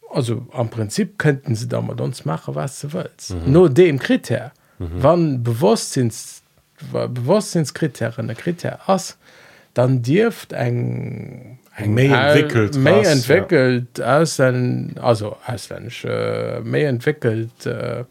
also 0.09 0.45
am 0.53 0.69
Prinzip 0.69 1.17
könnten 1.17 1.55
sie 1.55 1.67
da 1.67 1.79
uns 1.79 2.25
machen 2.25 2.55
was 2.55 2.79
ze 2.79 2.93
willst 2.93 3.31
mhm. 3.31 3.51
no 3.51 3.67
dem 3.67 3.99
Kriter 3.99 4.51
mhm. 4.79 5.03
wann 5.03 5.43
bewusstsinns 5.43 6.41
bewusstseinskriterien 6.91 8.27
der 8.27 8.35
Kriter 8.35 8.79
ass 8.87 9.17
dann 9.73 10.01
dirft 10.01 10.53
eng 10.53 11.59
méi 11.85 12.07
entwickelt 12.07 12.77
méi 12.77 13.03
entwickelt 13.03 13.97
ja. 13.97 14.19
aus 14.19 14.39
also 14.39 15.37
ausländisch 15.45 16.05
äh, 16.05 16.61
méi 16.61 16.85
entwickelt 16.85 17.65
äh, 17.65 18.05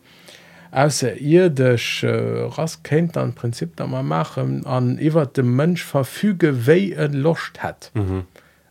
ausser 0.74 1.16
irdech 1.16 2.02
äh, 2.02 2.08
ras 2.56 2.82
kennt 2.82 3.16
an 3.16 3.34
Prinzip 3.34 3.76
da 3.76 3.86
man 3.86 4.06
machen 4.06 4.66
an 4.66 4.98
iwwer 4.98 5.26
dem 5.26 5.54
Mënsch 5.56 5.84
verfüge 5.84 6.66
wéi 6.66 6.92
en 6.92 7.12
locht 7.12 7.62
hat 7.62 7.90
mhm. 7.94 8.24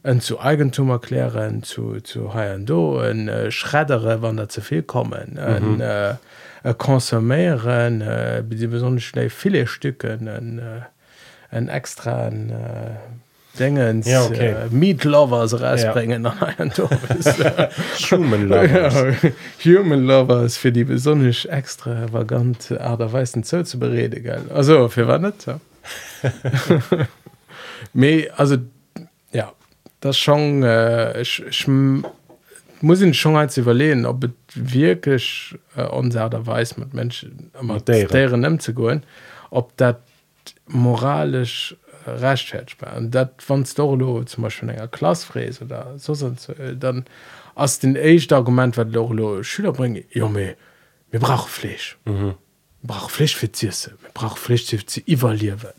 en 0.03 0.19
zu 0.19 0.39
Eigentum 0.39 0.89
erklären 0.89 1.63
zu 1.63 2.01
zu 2.01 2.33
ha 2.33 2.57
do 2.57 2.99
en 3.01 3.27
äh, 3.27 3.51
schreddere 3.51 4.21
wann 4.21 4.37
der 4.37 4.49
zuviel 4.49 4.83
kommen 4.83 5.39
mhm. 5.39 5.81
äh, 5.81 6.15
konsumieren 6.77 8.01
äh, 8.01 8.43
die 8.43 8.67
besonders 8.67 9.03
schnell 9.03 9.29
viele 9.29 9.67
Stücken 9.67 10.27
en 10.27 10.59
äh, 10.59 11.67
extra 11.71 12.27
ein, 12.27 12.49
äh, 12.49 12.95
Dingen 13.59 14.01
ja, 14.01 14.23
okay. 14.23 14.51
äh, 14.51 14.69
Meatlovers 14.71 15.59
rausbringen 15.61 16.23
ja. 16.23 16.31
Human 18.11 18.47
Lovers. 18.47 18.93
ja, 18.93 19.31
Human 19.63 20.05
Lovers 20.05 20.57
für 20.57 20.71
die 20.71 20.83
besonders 20.83 21.45
extravagant 21.45 22.71
aderweisen 22.71 23.43
Zoll 23.43 23.65
zu 23.65 23.77
berede 23.77 24.21
ge 24.21 24.37
also 24.53 24.89
für 24.89 25.07
wann 25.07 25.21
nicht 25.23 25.45
ja. 25.45 25.59
Me, 27.93 28.27
also 28.37 28.57
ja 29.31 29.53
das 29.99 30.17
schon 30.17 30.63
äh, 30.63 31.21
ich, 31.21 31.43
ich, 31.47 31.67
muss 31.67 33.01
ihn 33.01 33.13
schon 33.13 33.35
als 33.35 33.57
überlegen 33.57 34.07
ob 34.07 34.23
es 34.23 34.31
wirklich 34.55 35.55
äh, 35.75 35.83
unser 35.83 36.31
weiß 36.31 36.77
mit 36.77 36.95
Menschen 36.95 37.51
deren 37.87 38.59
zu 38.59 38.73
gehen 38.73 39.03
ob 39.51 39.77
das 39.77 39.97
moralisch 40.65 41.75
recht 42.05 42.55
dat 43.01 43.31
van 43.37 43.65
Storlo 43.65 44.23
zum 44.23 44.43
Beispiel 44.43 44.69
enger 44.69 44.87
Klasfräes 44.87 45.61
oder 45.61 45.97
so 45.97 46.13
sonst, 46.13 46.51
dann 46.79 47.05
ass 47.55 47.79
den 47.79 47.97
Eich 47.97 48.31
Argument 48.31 48.77
wat 48.77 48.91
Lolo 48.91 49.43
Schüler 49.43 49.73
bringe 49.73 50.03
Jo 50.09 50.29
me 50.29 50.55
mir 51.11 51.19
brauch 51.19 51.47
Flech 51.47 51.97
mhm. 52.05 52.35
brauch 52.81 53.09
Flech 53.09 53.35
fir 53.35 53.51
Zise 53.53 53.97
brauch 54.13 54.37
Flech 54.37 54.65
ze 54.65 55.01
evaluwen 55.05 55.73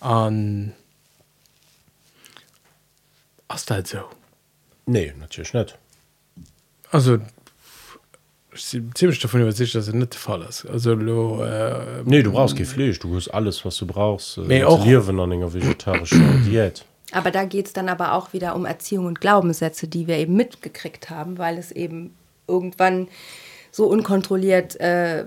an 0.00 0.74
ass 3.48 3.64
dat 3.64 3.88
so? 3.88 4.08
Nee 4.86 5.12
natürlich 5.18 5.52
net 5.52 5.78
also 6.90 7.18
ziemlich 8.56 9.18
davon 9.20 9.42
überzeugt 9.42 9.74
dass 9.74 9.88
es 9.88 9.94
nicht 9.94 10.12
der 10.12 10.20
Fall 10.20 10.42
ist. 10.42 10.66
Also 10.66 10.94
lo, 10.94 11.42
äh, 11.44 12.02
nee 12.04 12.22
du 12.22 12.32
brauchst 12.32 12.56
kein 12.56 12.66
Fleisch 12.66 12.98
du 12.98 13.14
hast 13.16 13.28
alles 13.28 13.64
was 13.64 13.76
du 13.76 13.86
brauchst. 13.86 14.38
Äh, 14.38 14.42
Nee, 14.42 14.64
auch- 14.64 14.84
leben 14.84 15.20
an 15.20 15.32
einer 15.32 15.52
vegetarischen 15.54 16.44
Diät. 16.46 16.84
Aber 17.12 17.30
da 17.30 17.44
geht 17.44 17.66
es 17.66 17.72
dann 17.72 17.88
aber 17.88 18.12
auch 18.14 18.32
wieder 18.32 18.54
um 18.54 18.64
Erziehung 18.64 19.06
und 19.06 19.20
Glaubenssätze, 19.20 19.88
die 19.88 20.06
wir 20.06 20.16
eben 20.18 20.34
mitgekriegt 20.36 21.10
haben, 21.10 21.38
weil 21.38 21.58
es 21.58 21.72
eben 21.72 22.14
irgendwann 22.46 23.08
so 23.72 23.86
unkontrolliert 23.86 24.78
äh, 24.80 25.24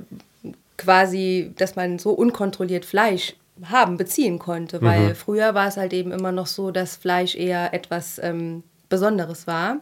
quasi, 0.77 1.51
dass 1.58 1.75
man 1.75 2.00
so 2.00 2.12
unkontrolliert 2.12 2.86
Fleisch 2.86 3.36
haben, 3.65 3.98
beziehen 3.98 4.39
konnte. 4.39 4.82
Weil 4.82 5.13
früher 5.15 5.53
war 5.53 5.68
es 5.68 5.77
halt 5.77 5.94
eben 5.94 6.12
immer 6.12 6.32
noch 6.32 6.48
so, 6.48 6.72
dass 6.72 6.96
Fleisch 6.96 7.36
eher 7.36 7.74
etwas 7.74 8.20
ähm, 8.24 8.63
Besonderes 8.89 9.46
war. 9.48 9.77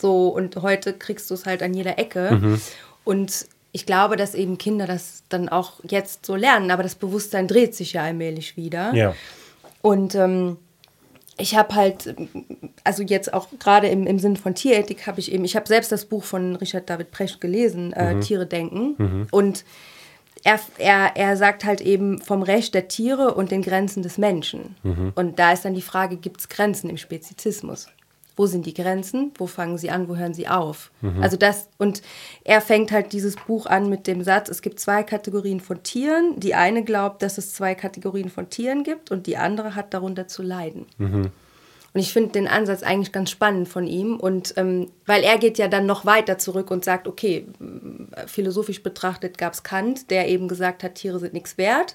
So, 0.00 0.28
und 0.28 0.56
heute 0.56 0.92
kriegst 0.92 1.30
du 1.30 1.34
es 1.34 1.46
halt 1.46 1.62
an 1.62 1.74
jeder 1.74 1.98
Ecke. 1.98 2.58
Und 3.04 3.46
ich 3.72 3.86
glaube, 3.86 4.16
dass 4.16 4.34
eben 4.34 4.56
Kinder 4.56 4.86
das 4.86 5.24
dann 5.28 5.48
auch 5.48 5.80
jetzt 5.88 6.24
so 6.24 6.36
lernen, 6.36 6.70
aber 6.70 6.82
das 6.82 6.94
Bewusstsein 6.94 7.48
dreht 7.48 7.74
sich 7.74 7.94
ja 7.94 8.04
allmählich 8.04 8.56
wieder. 8.56 8.94
ja 8.94 9.14
Und 9.82 10.14
ähm, 10.14 10.58
ich 11.36 11.56
habe 11.56 11.74
halt, 11.74 12.14
also 12.84 13.02
jetzt 13.02 13.34
auch 13.34 13.48
gerade 13.58 13.88
im, 13.88 14.06
im 14.06 14.18
Sinn 14.18 14.36
von 14.36 14.54
Tierethik, 14.54 15.06
habe 15.06 15.18
ich 15.18 15.32
eben, 15.32 15.44
ich 15.44 15.56
habe 15.56 15.66
selbst 15.66 15.90
das 15.90 16.04
Buch 16.04 16.22
von 16.22 16.54
Richard 16.56 16.88
David 16.88 17.10
Precht 17.10 17.40
gelesen, 17.40 17.92
äh, 17.92 18.20
Tiere 18.20 18.46
denken. 18.46 19.26
Und 19.32 19.64
er, 20.44 20.60
er, 20.78 21.16
er 21.16 21.36
sagt 21.36 21.64
halt 21.64 21.80
eben 21.80 22.20
vom 22.20 22.42
Recht 22.42 22.74
der 22.74 22.86
Tiere 22.86 23.34
und 23.34 23.50
den 23.50 23.62
Grenzen 23.62 24.02
des 24.02 24.18
Menschen. 24.18 24.76
Und 25.16 25.38
da 25.38 25.52
ist 25.52 25.64
dann 25.64 25.74
die 25.74 25.82
Frage, 25.82 26.16
gibt 26.16 26.40
es 26.40 26.48
Grenzen 26.48 26.90
im 26.90 26.96
Spezizismus? 26.96 27.88
Wo 28.36 28.46
sind 28.46 28.66
die 28.66 28.74
Grenzen? 28.74 29.32
Wo 29.36 29.46
fangen 29.46 29.78
sie 29.78 29.90
an? 29.90 30.08
Wo 30.08 30.16
hören 30.16 30.34
sie 30.34 30.48
auf? 30.48 30.90
Also 31.22 31.36
das, 31.36 31.68
und 31.78 32.02
er 32.42 32.60
fängt 32.60 32.90
halt 32.90 33.12
dieses 33.12 33.36
Buch 33.36 33.66
an 33.66 33.88
mit 33.88 34.06
dem 34.06 34.22
Satz, 34.22 34.48
es 34.48 34.60
gibt 34.62 34.80
zwei 34.80 35.02
Kategorien 35.02 35.60
von 35.60 35.82
Tieren. 35.82 36.40
Die 36.40 36.54
eine 36.54 36.82
glaubt, 36.82 37.22
dass 37.22 37.38
es 37.38 37.52
zwei 37.52 37.74
Kategorien 37.74 38.30
von 38.30 38.50
Tieren 38.50 38.82
gibt 38.82 39.10
und 39.10 39.26
die 39.26 39.36
andere 39.36 39.74
hat 39.76 39.94
darunter 39.94 40.26
zu 40.26 40.42
leiden. 40.42 40.86
Und 41.94 42.00
ich 42.00 42.12
finde 42.12 42.32
den 42.32 42.48
Ansatz 42.48 42.82
eigentlich 42.82 43.12
ganz 43.12 43.30
spannend 43.30 43.68
von 43.68 43.86
ihm. 43.86 44.16
Und 44.16 44.54
ähm, 44.56 44.90
weil 45.06 45.22
er 45.22 45.38
geht 45.38 45.58
ja 45.58 45.68
dann 45.68 45.86
noch 45.86 46.04
weiter 46.04 46.38
zurück 46.38 46.72
und 46.72 46.84
sagt, 46.84 47.06
okay, 47.06 47.46
philosophisch 48.26 48.82
betrachtet 48.82 49.38
gab 49.38 49.52
es 49.52 49.62
Kant, 49.62 50.10
der 50.10 50.26
eben 50.26 50.48
gesagt 50.48 50.82
hat, 50.82 50.96
Tiere 50.96 51.20
sind 51.20 51.34
nichts 51.34 51.56
wert. 51.56 51.94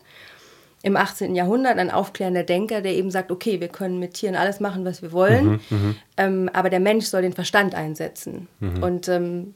Im 0.82 0.96
18. 0.96 1.36
Jahrhundert 1.36 1.78
ein 1.78 1.92
aufklärender 1.92 2.44
Denker, 2.44 2.82
der 2.82 2.94
eben 2.94 3.12
sagt, 3.12 3.32
okay, 3.32 3.60
wir 3.60 3.68
können 3.68 4.00
mit 4.00 4.14
Tieren 4.14 4.36
alles 4.36 4.60
machen, 4.62 4.86
was 4.86 5.02
wir 5.02 5.12
wollen, 5.12 5.60
ähm, 6.18 6.50
aber 6.54 6.70
der 6.70 6.80
Mensch 6.80 7.06
soll 7.06 7.22
den 7.22 7.34
Verstand 7.34 7.76
einsetzen. 7.76 8.48
Und 8.82 9.10
ähm, 9.10 9.54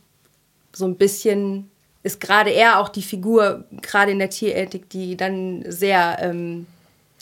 so 0.74 0.86
ein 0.86 0.98
bisschen 0.98 1.70
ist 2.04 2.20
gerade 2.20 2.50
er 2.50 2.80
auch 2.80 2.90
die 2.90 3.02
Figur, 3.02 3.64
gerade 3.82 4.12
in 4.12 4.20
der 4.20 4.30
Tierethik, 4.30 4.90
die 4.90 5.16
dann 5.16 5.64
sehr 5.70 6.18
ähm, 6.20 6.68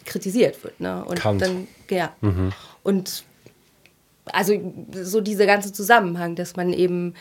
kritisiert 0.06 0.64
wird. 0.64 0.80
Ne? 0.80 1.06
Und 1.06 1.20
Kant. 1.20 1.42
dann, 1.42 1.68
ja. 1.90 2.12
Und 2.82 3.24
also 4.26 4.54
so 4.92 5.22
dieser 5.22 5.46
ganze 5.46 5.72
Zusammenhang, 5.74 6.36
dass 6.36 6.56
man 6.56 6.74
eben, 6.74 7.14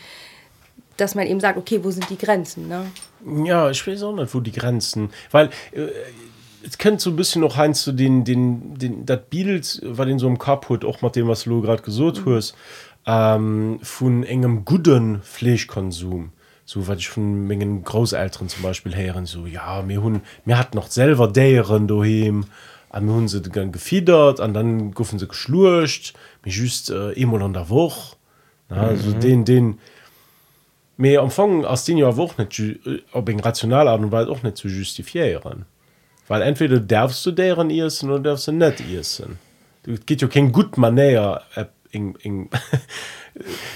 dass 0.97 1.15
man 1.15 1.27
eben 1.27 1.39
sagt, 1.39 1.57
okay, 1.57 1.83
wo 1.83 1.91
sind 1.91 2.09
die 2.09 2.17
Grenzen? 2.17 2.67
Ne? 2.67 2.91
Ja, 3.45 3.69
ich 3.69 3.85
weiß 3.85 4.03
auch 4.03 4.13
nicht, 4.13 4.33
wo 4.33 4.39
die 4.39 4.51
Grenzen. 4.51 5.11
Weil 5.31 5.49
äh, 5.71 5.87
es 6.65 6.77
könnte 6.77 7.03
so 7.03 7.09
ein 7.09 7.15
bisschen 7.15 7.41
noch 7.41 7.57
heinz 7.57 7.83
zu 7.83 7.91
den, 7.91 8.23
den, 8.23 8.77
den, 8.77 9.05
das 9.05 9.19
Bild, 9.29 9.81
war 9.83 10.05
den 10.05 10.19
so 10.19 10.27
im 10.27 10.39
hat, 10.39 10.85
auch 10.85 11.01
mit 11.01 11.15
dem, 11.15 11.27
was 11.27 11.43
du 11.43 11.61
gerade 11.61 11.81
gesagt 11.81 12.21
hast, 12.25 12.55
ähm, 13.05 13.79
von 13.81 14.23
engem 14.23 14.65
guten 14.65 15.21
Fleischkonsum. 15.21 16.31
So, 16.65 16.87
was 16.87 16.99
ich 16.99 17.09
von 17.09 17.47
meinen 17.47 17.83
Großeltern 17.83 18.47
zum 18.47 18.63
Beispiel 18.63 18.95
hören, 18.95 19.25
so, 19.25 19.45
ja, 19.45 19.87
wir, 19.87 20.01
hun, 20.01 20.21
wir 20.45 20.57
hatten 20.57 20.77
noch 20.77 20.89
selber 20.89 21.27
deren 21.27 21.87
daheim, 21.87 22.45
und 22.93 23.07
wir 23.07 23.13
haben 23.13 23.27
sie 23.27 23.41
dann 23.41 23.71
gefiedert, 23.71 24.39
und 24.39 24.53
dann 24.53 24.91
guffen 24.91 25.19
sie 25.19 25.27
geschlurcht, 25.27 26.13
mir 26.43 26.51
just 26.51 26.89
äh, 26.89 27.13
einmal 27.19 27.41
an 27.41 27.53
der 27.53 27.69
Woche. 27.69 28.15
Ja, 28.69 28.77
also 28.77 29.11
den, 29.11 29.43
den, 29.43 29.79
Me 30.97 31.17
am 31.17 31.25
Anfang 31.25 31.65
aus 31.65 31.83
den 31.85 31.97
ja 31.97 32.15
woch 32.15 32.37
net 32.37 32.53
ju- 32.53 32.77
op 33.11 33.27
eng 33.27 33.39
rational 33.39 33.87
Art 33.87 34.01
und 34.01 34.11
Weise 34.11 34.29
auch 34.29 34.43
net 34.43 34.55
zu 34.57 34.67
justifiieren. 34.67 35.65
Weil 36.31 36.43
entweder 36.43 36.79
darfst 36.79 37.25
du 37.25 37.31
deren 37.31 37.69
Issen 37.69 38.09
oder 38.09 38.21
darfst 38.21 38.47
du 38.47 38.53
net 38.53 38.79
Issen. 38.79 39.37
Du 39.83 39.95
geht 40.05 40.21
ja 40.21 40.29
kein 40.29 40.53
gut 40.53 40.77
manéier 40.77 41.41
äh, 41.55 41.65
eng- 41.91 42.15
eng- 42.23 42.49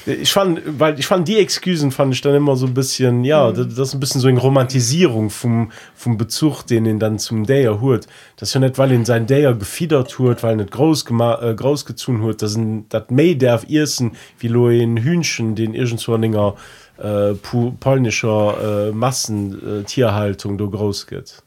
ich 0.06 0.32
fand 0.32 0.62
weil 0.80 0.98
ich 0.98 1.06
fand 1.06 1.28
die 1.28 1.38
Exkusen 1.38 1.92
fand 1.92 2.14
ich 2.14 2.22
dann 2.22 2.34
immer 2.36 2.56
so 2.56 2.66
ein 2.68 2.74
bisschen 2.74 3.26
ja 3.26 3.52
das, 3.52 3.68
das 3.76 3.88
ist 3.90 3.94
ein 3.96 4.00
bisschen 4.00 4.22
so 4.22 4.30
eine 4.30 4.40
Romantisierung 4.40 5.30
vom 5.30 5.72
vom 5.96 6.18
Bezug 6.18 6.64
den 6.68 6.86
ihn 6.86 7.00
dann 7.00 7.20
zum 7.20 7.46
Dayer 7.46 7.82
hurt 7.82 8.08
das 8.38 8.50
ist 8.50 8.54
ja 8.54 8.62
nicht 8.62 8.78
weil 8.78 8.94
ihn 8.94 9.04
sein 9.04 9.28
Dayer 9.28 9.54
gefiedert 9.54 10.18
hurt 10.18 10.42
weil 10.44 10.56
nicht 10.56 10.72
groß 10.72 11.06
äh, 11.42 11.56
groß 11.56 11.86
gezun 11.86 12.22
hurt 12.22 12.42
das 12.42 12.54
sind 12.54 12.86
dat 12.94 13.12
May 13.12 13.38
darf 13.38 13.66
Issen 13.66 14.12
wie 14.40 14.48
lo 14.48 14.70
in 14.70 14.96
Hühnchen 14.98 15.56
den 15.56 15.74
irgendwoinger 15.74 16.56
äh, 16.98 17.34
polnischer 17.80 18.90
äh, 18.90 18.92
Massentierhaltung 18.94 19.86
Tierhaltung 19.86 20.58
do 20.58 20.70
groß 20.70 21.08
geht 21.08 21.44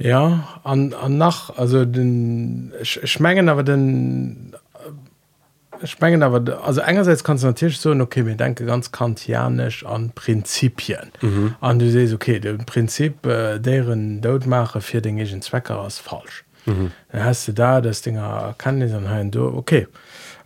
Ja, 0.00 0.48
an, 0.64 0.94
an 0.94 1.18
nach, 1.18 1.56
also 1.58 1.84
den, 1.84 2.72
ich, 2.80 3.02
ich 3.02 3.20
mengen 3.20 3.50
aber 3.50 3.62
den, 3.62 4.54
äh, 4.74 5.84
ich 5.84 6.00
mengen 6.00 6.22
aber, 6.22 6.64
also 6.64 6.80
einerseits 6.80 7.22
kannst 7.22 7.44
du 7.44 7.48
natürlich 7.48 7.78
so, 7.78 7.92
okay, 7.92 8.24
wir 8.24 8.34
denken 8.34 8.66
ganz 8.66 8.92
kantianisch 8.92 9.84
an 9.84 10.12
Prinzipien. 10.14 11.10
Mhm. 11.20 11.54
Und 11.60 11.78
du 11.80 11.90
siehst, 11.90 12.14
okay, 12.14 12.40
das 12.40 12.64
Prinzip, 12.64 13.26
äh, 13.26 13.58
deren 13.58 14.22
Todmache 14.22 14.80
für 14.80 15.02
den 15.02 15.18
eigenen 15.18 15.42
Zwecker 15.42 15.86
ist 15.86 15.98
falsch. 15.98 16.44
Mhm. 16.64 16.92
Dann 17.12 17.24
hast 17.24 17.48
du 17.48 17.52
da 17.52 17.82
das 17.82 18.00
Ding 18.00 18.16
erkannt, 18.16 18.82
dann 18.82 19.10
hast 19.10 19.34
du, 19.34 19.48
okay, 19.48 19.86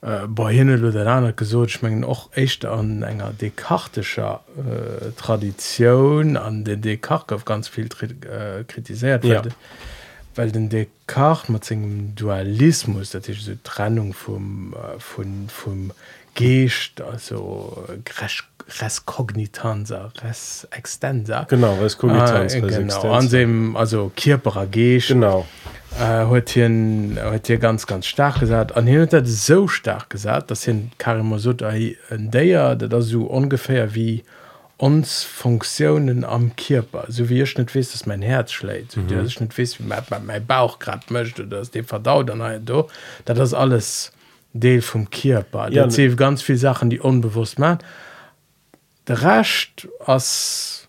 äh, 0.04 0.26
bei 0.28 0.52
hin 0.52 0.84
oder 0.84 1.06
an 1.06 1.34
gesot 1.34 1.70
schmengen 1.70 2.04
och 2.04 2.28
echt 2.32 2.64
an 2.64 3.02
enger 3.02 3.32
dekartischer 3.32 4.40
äh, 4.56 5.10
Tradition 5.16 6.36
an 6.36 6.64
den 6.64 6.82
Descartes 6.82 7.34
auf 7.36 7.44
ganz 7.44 7.68
viel 7.68 7.86
äh, 7.86 8.64
kritisiert 8.64 9.24
Ja. 9.24 9.44
weil, 9.44 9.52
weil 10.34 10.52
den 10.52 10.68
Descartes 10.68 11.48
mat 11.48 11.70
engem 11.70 12.14
Dualismus 12.14 13.10
dat 13.10 13.28
ist 13.28 13.44
so 13.46 13.52
Trennung 13.62 14.12
vom 14.12 14.74
äh, 14.74 15.00
von 15.00 15.48
vom 15.48 15.92
Geest 16.34 17.00
also 17.00 17.86
äh, 17.88 18.22
res, 18.80 19.06
cognitanza 19.06 20.10
res 20.22 20.66
extensa. 20.70 21.44
Genau, 21.48 21.74
res 21.76 21.96
cogitans, 21.96 22.54
äh, 22.54 22.60
genau 22.60 23.12
an 23.12 23.28
dem 23.30 23.76
also 23.76 24.10
Kierperer 24.14 24.66
Geest. 24.66 25.08
Genau 25.08 25.46
äh, 26.00 26.26
huet 26.26 26.50
hier 26.50 27.58
ganz 27.58 27.86
ganz 27.86 28.06
stark 28.06 28.40
gesagt. 28.40 28.76
An 28.76 28.86
hin 28.86 29.08
hat 29.10 29.26
so 29.26 29.68
stark 29.68 30.10
gesagt 30.10 30.50
dass 30.50 30.64
hin 30.64 30.90
Karim 30.98 31.36
so 31.38 31.50
en 31.50 32.30
déier 32.30 32.76
dat 32.76 32.92
das 32.92 33.06
so 33.06 33.24
ungefähr 33.24 33.94
wie 33.94 34.24
uns 34.76 35.22
Funktionen 35.22 36.24
am 36.24 36.56
Körper 36.56 37.04
so 37.08 37.28
wie 37.28 37.42
ich 37.42 37.56
nicht 37.56 37.74
wisst 37.74 37.94
dass 37.94 38.06
mein 38.06 38.22
Herz 38.22 38.52
schlägt 38.52 38.92
so 38.92 39.00
mhm. 39.00 39.24
ich 39.26 39.40
nicht 39.40 39.56
wisst 39.56 39.78
wie 39.80 39.84
mein, 39.84 40.02
mein, 40.10 40.26
mein 40.26 40.46
Bauch 40.46 40.78
grad 40.78 41.10
möchte 41.10 41.46
das 41.46 41.70
dem 41.70 41.84
verdaut 41.84 42.28
dann 42.28 42.64
do 42.64 42.88
da 43.24 43.34
das 43.34 43.54
alles 43.54 44.12
Deel 44.56 44.82
vom 44.82 45.10
Körper. 45.10 45.72
Ja, 45.72 45.86
ne- 45.86 46.16
ganz 46.16 46.42
viel 46.42 46.56
Sachen 46.56 46.90
die 46.90 47.00
unbewusst 47.00 47.58
man 47.58 47.78
der 49.06 49.22
racht 49.22 49.88
as 50.06 50.88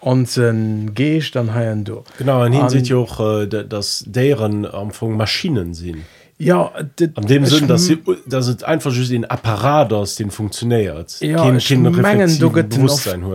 onsen 0.00 0.94
Geest 0.94 1.34
dann 1.34 1.54
ha 1.54 1.74
do 1.74 2.04
genau 2.18 2.40
an 2.42 2.52
hin 2.52 2.68
seht 2.68 2.90
ihr 2.90 2.98
auch 2.98 3.18
äh, 3.20 3.46
da- 3.46 3.62
dass 3.62 4.04
deren 4.06 4.66
am 4.66 4.88
Anfang 4.88 5.16
Maschinen 5.16 5.74
sind. 5.74 6.02
Ja 6.38 6.70
an 7.14 7.26
dem 7.26 7.46
Sinn 7.46 7.66
dass 7.66 7.86
sie 7.86 7.98
dass 8.26 8.46
es 8.48 8.62
einfach 8.62 8.92
den 8.92 9.24
Apparat 9.24 9.90
aus 9.94 10.16
den 10.16 10.30
funktioniert. 10.30 11.18
Ja, 11.20 11.44
mengen, 11.46 12.38
du 12.38 12.88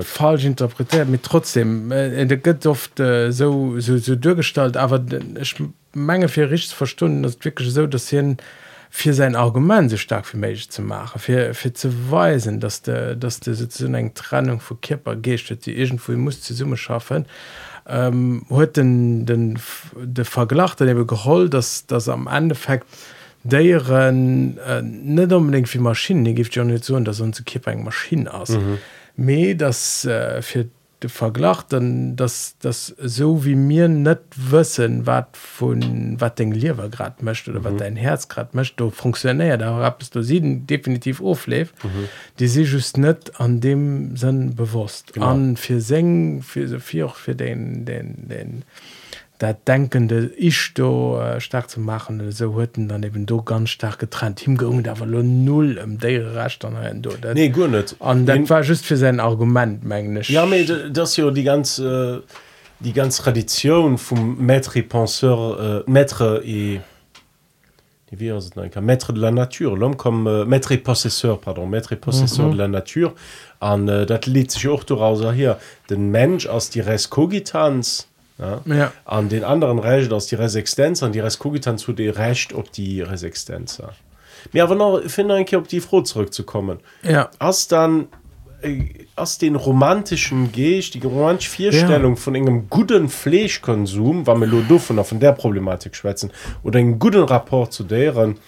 falsch 0.03 0.45
interpretiert 0.45 1.09
mit 1.09 1.23
trotzdem 1.23 1.91
äh, 1.91 2.25
der 2.27 2.37
gëtt 2.37 2.67
oft 2.67 2.99
äh, 2.99 3.31
so 3.31 3.79
so, 3.79 3.97
so 3.97 4.15
durchgestalt 4.15 4.77
aber 4.77 5.03
ich 5.41 5.55
menge 5.93 6.27
fir 6.27 6.51
rich 6.51 6.67
verstunden 6.67 7.23
das 7.23 7.37
wirklich 7.43 7.71
so 7.73 7.87
dass 7.87 8.09
hin 8.09 8.37
für 8.93 9.13
sein 9.13 9.37
Argument 9.37 9.89
so 9.89 9.95
stark 9.95 10.25
für 10.25 10.37
mich 10.37 10.69
zu 10.69 10.81
machen 10.81 11.19
für, 11.19 11.53
für 11.53 11.73
zu 11.73 12.11
weisen 12.11 12.59
dass 12.59 12.81
der 12.81 13.15
dass 13.15 13.39
der 13.39 13.55
so 13.55 13.85
eng 13.85 14.13
Trennung 14.13 14.59
vu 14.59 14.75
Kipper 14.75 15.15
geht 15.15 15.65
die 15.65 15.77
irgendwo 15.77 16.11
muss 16.11 16.41
zu 16.41 16.53
summe 16.53 16.75
schaffen 16.75 17.25
ähm, 17.87 18.45
huet 18.49 18.75
den 18.75 19.25
den 19.25 19.57
de 19.95 20.25
Verglach 20.25 20.75
dann 20.75 21.07
geholt 21.07 21.53
dass 21.53 21.85
das 21.87 22.09
am 22.09 22.27
Endeffekt 22.27 22.85
deieren 23.45 24.57
äh, 24.57 24.81
net 24.81 25.31
unbedingt 25.31 25.73
wie 25.73 25.79
Maschinen 25.79 26.25
die 26.25 26.35
gift 26.35 26.53
ja 26.55 26.65
nicht 26.65 26.83
so 26.83 26.99
dass 26.99 27.21
unsere 27.21 27.45
Kipper 27.45 27.71
eng 27.71 27.85
Maschine 27.85 28.31
aus 28.33 28.49
mhm. 28.49 28.77
me 29.15 29.55
das 29.55 30.03
äh, 30.03 30.41
für 30.41 30.65
de 30.65 30.80
verglach 31.09 31.63
dann 31.63 32.15
dass 32.15 32.55
das 32.59 32.95
so 32.99 33.45
wie 33.45 33.55
mir 33.55 33.87
net 33.87 34.21
wëssen 34.35 35.05
wat 35.05 35.37
von 35.37 36.19
wat 36.19 36.39
den 36.39 36.51
liewer 36.51 36.89
grad 36.89 37.23
mcht 37.23 37.49
oder 37.49 37.59
mhm. 37.59 37.63
wat 37.63 37.81
dein 37.81 37.95
herz 37.95 38.27
grad 38.27 38.53
mcht 38.53 38.79
du 38.79 38.89
funktionär 38.89 39.57
da 39.57 39.77
rapst 39.77 40.15
du 40.15 40.21
sie 40.21 40.41
definitiv 40.41 41.21
ofläf 41.21 41.73
mhm. 41.83 42.07
die 42.39 42.47
se 42.47 42.61
just 42.61 42.97
net 42.97 43.39
an 43.39 43.59
dem 43.59 44.15
sinn 44.15 44.55
bewusst 44.55 45.13
genau. 45.13 45.27
an 45.27 45.57
fir 45.57 45.81
sengen 45.81 46.41
für 46.41 46.67
sovi 46.67 47.03
auch 47.03 47.15
für 47.15 47.35
den 47.35 47.85
den 47.85 48.27
den, 48.27 48.27
den 48.27 48.63
der 49.41 49.55
denkende 49.55 50.31
ich 50.37 50.73
do 50.75 51.19
äh, 51.19 51.41
stark 51.41 51.69
zu 51.69 51.79
machen. 51.79 52.31
So 52.31 52.53
hueten 52.53 52.87
dann 52.87 53.03
eben 53.03 53.25
do 53.25 53.41
ganz 53.41 53.71
stark 53.71 53.99
getrennt 53.99 54.39
himgerungen 54.39 54.83
dawer 54.83 55.07
lo 55.07 55.23
null 55.23 55.77
em 55.77 55.97
de 55.97 56.23
racht 56.35 56.63
an 56.63 57.01
do 57.01 57.11
nee 57.33 57.49
gut 57.49 57.71
net 57.71 57.95
an 57.99 58.25
dann 58.25 58.47
war 58.49 58.61
just 58.61 58.85
für 58.85 58.97
sein 58.97 59.19
Argument 59.19 59.83
mengglisch 59.83 60.29
ja 60.29 60.45
me 60.45 60.63
das 60.65 61.17
jo 61.17 61.31
die 61.31 61.43
ganze 61.43 62.23
äh, 62.23 62.83
die 62.83 62.93
ganz 62.93 63.17
tradition 63.17 63.97
vom 63.97 64.37
maître 64.39 64.81
penseur 64.81 65.83
äh, 65.85 65.91
maître 65.91 66.41
et 66.43 66.81
maître 68.81 69.13
de 69.13 69.21
la 69.21 69.31
nature. 69.31 69.75
L'homme 69.75 69.95
comme 69.95 70.27
euh, 70.27 70.45
maître 70.45 70.71
et 70.71 70.77
possesseur 70.77 71.39
pardon. 71.39 71.65
Maître 71.65 71.93
et 71.93 71.95
possesseur 71.99 72.47
mm 72.47 72.49
-hmm. 72.49 72.53
de 72.53 72.57
la 72.57 72.67
nature. 72.67 73.13
An 73.59 73.87
äh, 73.87 74.05
dat 74.05 74.25
lit 74.25 74.67
auch 74.67 74.83
daraus 74.83 75.21
hier. 75.33 75.57
Den 75.89 76.11
mensch 76.11 76.47
aus 76.47 76.69
die 76.69 76.81
res 76.81 77.09
cogitans 77.09 78.07
ja? 78.41 78.61
Ja. 78.65 78.91
an 79.05 79.29
den 79.29 79.43
anderen 79.43 79.79
Recht 79.79 80.11
aus 80.11 80.27
die 80.27 80.35
Resistenz 80.35 81.03
an 81.03 81.11
die 81.11 81.19
Reskogitan 81.19 81.77
zu 81.77 81.93
de 81.93 82.09
Recht 82.09 82.53
op 82.53 82.71
die 82.71 83.01
Resistenz 83.01 83.81
mir 84.51 84.63
aber 84.63 84.75
noch 84.75 85.01
finde 85.07 85.35
ein 85.35 85.55
op 85.55 85.67
die 85.67 85.79
froh 85.79 86.01
zurückzukommen 86.01 86.79
ja 87.03 87.29
as 87.39 87.67
dann 87.67 88.07
äh, 88.61 88.85
aus 89.15 89.37
den 89.37 89.55
romantischen 89.55 90.51
Ge 90.51 90.81
die 90.81 90.99
romantische 90.99 91.51
Vierstellung 91.51 92.15
ja. 92.15 92.21
von 92.21 92.35
engem 92.35 92.69
guten 92.69 93.09
Fleischkonsum 93.09 94.25
war 94.27 94.35
mir 94.35 94.49
von 94.79 95.03
von 95.03 95.19
der 95.19 95.31
Problematik 95.33 95.95
schwätzen 95.95 96.31
oder 96.63 96.79
einen 96.79 96.99
guten 96.99 97.23
rapport 97.23 97.71
zu 97.71 97.83
deren 97.83 98.39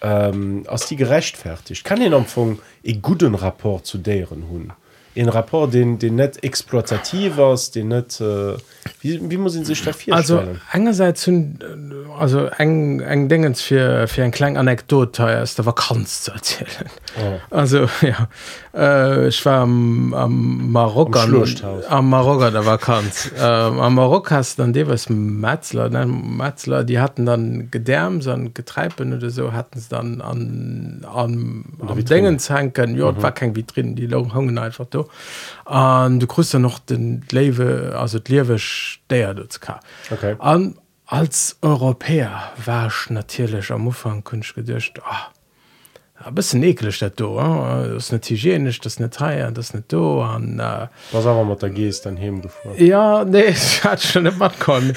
ähm, 0.00 0.64
aus 0.68 0.86
die 0.86 0.96
gerechtfertigt 0.96 1.84
kann 1.84 2.00
den 2.00 2.12
Empfang 2.12 2.58
e 2.84 2.92
guten 2.94 3.34
rapport 3.34 3.86
zu 3.86 3.98
deren 3.98 4.48
hun 4.48 4.72
en 5.14 5.28
rapport 5.28 5.72
den 5.72 5.98
den 5.98 6.16
net 6.16 6.42
exploitativ 6.42 7.36
was 7.36 7.70
den 7.70 7.88
net 7.88 8.20
äh, 8.20 8.54
wie, 9.00 9.30
wie 9.30 9.36
muss 9.36 9.52
sich 9.52 9.82
dafür 9.84 10.14
also 10.14 10.42
einerseits 10.70 11.26
hun 11.26 11.58
also 12.18 12.46
eng 12.58 13.00
eng 13.00 13.28
dingens 13.28 13.60
für 13.60 14.06
für 14.08 14.22
ein 14.22 14.30
klein 14.30 14.56
anekdot 14.56 15.18
ist 15.18 15.58
der 15.58 15.66
vakanz 15.66 16.22
zu 16.22 16.32
erzählen. 16.32 16.86
Oh. 17.18 17.54
also 17.54 17.88
ja 18.02 18.28
äh, 18.74 19.28
ich 19.28 19.44
war 19.44 19.62
am, 19.62 20.14
am 20.14 20.72
marokko 20.72 21.18
am, 21.18 21.44
am 21.88 22.10
marokko 22.10 22.50
der 22.50 22.66
vakanz. 22.66 23.32
Äh, 23.36 23.42
am 23.42 23.94
marokko 23.94 24.30
hast 24.30 24.58
dann 24.58 24.72
de 24.72 24.86
was 24.86 25.08
metzler 25.08 25.90
dann 25.90 26.36
metzler 26.36 26.84
die 26.84 26.98
hatten 26.98 27.26
dann 27.26 27.70
gedärm 27.70 28.20
so 28.20 28.36
getreiben 28.54 29.12
oder 29.12 29.30
so 29.30 29.52
hatten 29.52 29.78
es 29.78 29.88
dann 29.88 30.20
an 30.20 31.06
an 31.12 31.64
dingen 32.08 32.38
zanken 32.38 32.96
ja 32.96 33.12
mhm. 33.12 33.22
war 33.22 33.32
kein 33.32 33.54
wie 33.56 33.64
drin 33.64 33.94
die 33.94 34.06
lo 34.06 34.32
hungen 34.34 34.58
einfach 34.58 34.86
do 34.86 35.07
an 35.64 36.20
du 36.20 36.26
krust 36.26 36.54
noch 36.54 36.78
den 36.78 37.24
lewe 37.30 37.94
also 37.98 38.18
liewech 38.26 39.00
der 39.10 39.34
okay. 40.10 40.36
an 40.38 40.76
als 41.06 41.56
europäer 41.62 42.52
warsch 42.64 43.10
natierlech 43.10 43.72
am 43.72 43.86
ufang 43.86 44.24
kunsch 44.24 44.54
gedurcht 44.54 45.00
ah 45.04 45.32
a 46.24 46.30
bis 46.30 46.52
ekleg 46.54 46.98
dat 46.98 47.16
do 47.16 47.36
das 47.38 48.10
net 48.12 48.26
hygienisch 48.30 48.80
das 48.80 48.98
net 48.98 49.14
treier 49.14 49.50
das 49.50 49.72
net 49.74 49.92
do 49.92 50.22
an 50.22 50.58
äh, 50.58 50.88
was 51.12 51.26
aber 51.26 51.44
mat 51.44 51.62
der 51.62 51.70
gest 51.70 52.06
dann 52.06 52.16
hem 52.16 52.42
gefu 52.42 52.74
ja 52.76 53.24
nee 53.24 53.54
hat 53.84 54.02
schon 54.02 54.24
net 54.24 54.38
mat 54.38 54.58
kon 54.60 54.92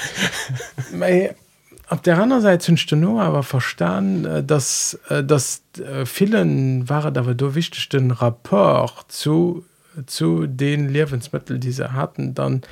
Auf 1.92 2.00
der 2.00 2.18
anderen 2.18 2.40
Seite 2.40 2.68
wünscht 2.68 2.90
du 2.90 2.96
nur 2.96 3.20
aber 3.20 3.42
verstanden 3.42 4.24
äh, 4.24 4.42
dass 4.42 4.98
äh, 5.10 5.22
das 5.22 5.62
äh, 5.78 6.06
vielen 6.06 6.88
waren 6.88 7.16
aber 7.16 7.54
wichtig 7.54 7.88
den 7.90 8.10
rapport 8.10 9.12
zu 9.12 9.64
zu 10.06 10.46
den 10.46 10.88
Lebensmittel 10.88 11.58
diese 11.58 11.92
hatten 11.92 12.34
dann 12.34 12.62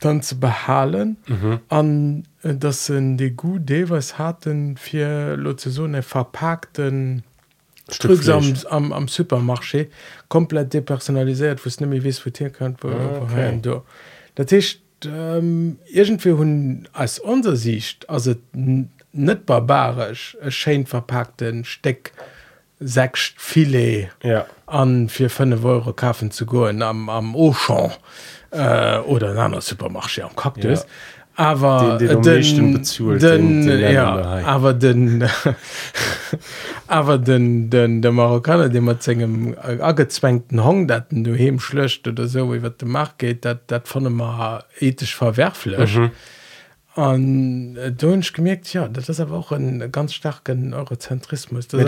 dann 0.00 0.22
zu 0.22 0.38
behalen 0.38 1.16
mhm. 1.26 1.60
an 1.68 2.24
mhm. 2.42 2.60
das 2.60 2.86
sind 2.86 3.18
die 3.18 3.30
gute 3.30 3.90
was 3.90 4.18
hatten 4.18 4.76
für 4.76 5.36
Lozone 5.36 6.02
verpackten 6.02 7.22
am, 8.28 8.54
am, 8.68 8.92
am 8.92 9.06
supermarché 9.08 9.88
komplett 10.28 10.74
depersonalisiert 10.74 11.64
wo 11.64 11.84
ni 11.86 12.02
wie 12.02 12.12
votieren 12.12 12.52
könnt 12.52 12.82
wo, 12.82 12.88
ah, 12.88 13.22
okay. 13.22 13.60
wo 13.64 13.82
Dat 14.34 14.52
ist 14.52 14.80
ähm, 15.04 15.78
irgendwie 15.90 16.30
hun 16.30 16.88
als 16.92 17.18
unser 17.18 17.56
Sicht 17.56 18.08
also 18.08 18.34
net 19.12 19.46
barbarisch 19.46 20.36
Schein 20.48 20.86
verpackten 20.86 21.64
Steck 21.64 22.12
sechs 22.80 23.32
filet 23.36 24.10
ja. 24.22 24.46
an 24.66 25.08
für 25.08 25.28
5 25.28 25.64
euro 25.64 25.92
kaufen 25.92 26.30
zu 26.30 26.46
go 26.46 26.66
am, 26.66 27.08
am 27.08 27.34
Ochan 27.34 27.92
äh, 28.50 28.98
oder 28.98 29.30
an 29.30 29.38
einer 29.38 29.60
supermarsche 29.60 30.24
am 30.24 30.36
Kaktus 30.36 30.80
ja. 30.80 30.86
aber 31.34 31.98
den, 31.98 32.22
den, 32.22 32.22
den, 32.22 33.18
den, 33.18 33.66
den, 33.66 33.92
ja, 33.92 34.42
aber 34.44 34.74
den 34.74 35.28
aber 36.86 37.18
den 37.18 37.70
den 37.70 38.02
der 38.02 38.12
Marokkaner 38.12 38.68
dem 38.68 38.84
man 38.84 38.98
engem 39.06 39.56
angezwängten 39.80 40.64
Hong 40.64 40.86
datten 40.86 41.24
du 41.24 41.34
hem 41.34 41.58
schlöscht 41.58 42.06
oder 42.06 42.26
so 42.28 42.52
wie 42.52 42.62
wat 42.62 42.80
de 42.80 42.88
macht 42.88 43.18
geht 43.18 43.44
dat 43.44 43.70
dat 43.70 43.88
von 43.88 44.06
immer 44.06 44.64
ethisch 44.80 45.16
verwerflech 45.16 45.96
mhm 45.96 46.10
an 46.98 47.76
äh, 47.76 47.92
dunsch 47.92 48.32
gemerkt 48.32 48.72
ja 48.72 48.88
das 48.88 49.08
ist 49.08 49.20
aber 49.20 49.36
auch 49.36 49.52
ein 49.52 49.92
ganz 49.92 50.14
starken 50.14 50.74
eurozentrismus 50.74 51.68
nee, 51.72 51.84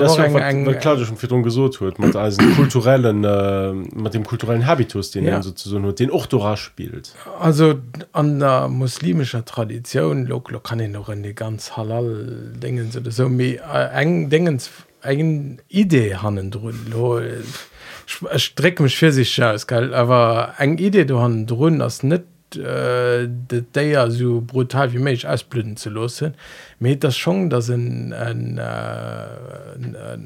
schon 1.05 1.42
gesucht 1.42 1.81
wird 1.81 1.99
mit 1.99 2.14
kulturellen 2.57 3.25
äh, 3.25 3.73
mit 3.73 4.14
dem 4.14 4.25
kulturellen 4.25 4.66
habitus 4.66 5.11
den 5.11 5.25
ja. 5.25 5.42
sozusagen 5.42 5.94
den 5.96 6.12
ochtora 6.12 6.57
spielt 6.57 7.14
also 7.40 7.75
an 8.12 8.38
der 8.38 8.68
muslimischer 8.68 9.44
tradition 9.44 10.27
lo, 10.27 10.42
lo 10.49 10.61
kann 10.61 10.79
ich 10.79 10.90
noch 10.90 11.09
in 11.09 11.25
die 11.25 11.35
ganz 11.35 11.77
halal 11.77 12.53
dingen 12.62 12.92
so 12.92 13.01
so 13.11 13.27
äh, 13.27 13.57
eng 13.92 14.31
dingens 14.31 14.70
eigen 15.03 15.61
idee 15.68 16.14
hannen 16.16 16.53
drin 16.53 16.77
strecke 18.37 18.85
mich 18.85 18.96
für 18.96 19.11
sich 19.11 19.42
aus 19.42 19.66
geil 19.66 19.92
aber 19.92 20.55
eng 20.59 20.79
idee 20.79 21.05
du 21.05 21.18
han 21.18 21.46
drin 21.46 21.81
das 21.81 22.05
nicht 22.05 22.23
äh, 22.57 23.27
de 23.29 23.63
déier 23.75 24.11
so 24.11 24.41
brutal 24.41 24.93
wie 24.93 24.99
méich 24.99 25.27
ausblüden 25.27 25.77
ze 25.77 25.91
losen. 25.91 26.35
Meet 26.79 27.05
das 27.05 27.17
schon, 27.17 27.51
dat 27.51 27.69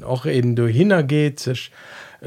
och 0.03 0.25
eden 0.25 0.55
du 0.55 0.67
hinnergeet 0.67 1.39
sech 1.39 1.71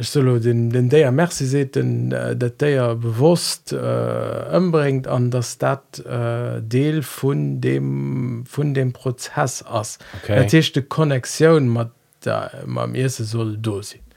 solo 0.01 0.39
den, 0.39 0.71
den 0.71 0.89
déier 0.89 1.11
Merzi 1.11 1.45
se 1.45 1.51
seten, 1.51 2.11
dat 2.11 2.61
déier 2.61 2.95
bewust 2.95 3.73
ëmbrt 3.73 5.07
äh, 5.07 5.11
an 5.11 5.31
der 5.31 5.43
Stadt 5.43 6.01
äh, 6.07 6.61
Deel 6.61 7.03
vun 7.03 7.61
dem, 7.61 8.45
vun 8.47 8.75
dem 8.75 8.93
Prozess 8.93 9.65
ass. 9.65 9.99
Okay. 10.23 10.47
Datchte 10.47 10.83
Konneexioun 10.83 11.69
mat 11.69 11.91
ma 12.67 12.87
Ise 12.95 13.25
soll 13.25 13.57
dosinn. 13.57 14.08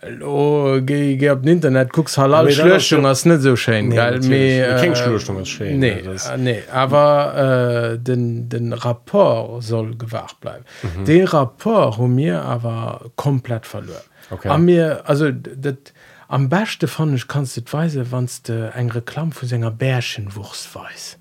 Ge 0.00 1.16
ge 1.18 1.30
op 1.30 1.46
Internet 1.46 1.92
kucks 1.92 2.16
halallechung 2.16 3.06
ass 3.06 3.24
net 3.24 3.42
so 3.42 3.56
schein 3.56 3.90
äh, 3.92 4.18
nee, 4.20 6.02
nee 6.36 6.62
aber 6.72 7.94
äh, 7.94 7.98
den 7.98 8.48
den 8.48 8.72
rapport 8.72 9.62
soll 9.62 9.96
gewacht 9.96 10.40
bleiben. 10.40 10.64
Mhm. 10.82 11.04
den 11.04 11.24
rapport 11.26 11.98
hun 11.98 12.14
mir 12.14 12.42
aber 12.42 13.10
komplett 13.16 13.66
verloren. 13.66 14.02
Okay. 14.30 14.58
mir 14.58 15.02
also 15.08 15.32
dat 15.32 15.92
am 16.28 16.48
beste 16.48 16.86
fannech 16.86 17.26
kannst 17.26 17.56
du 17.56 17.62
weise 17.72 18.12
wannst 18.12 18.48
de 18.48 18.70
eng 18.74 18.90
Reklam 18.90 19.32
vu 19.32 19.46
senger 19.46 19.70
bärschenwurst 19.72 20.74
weis 20.74 21.18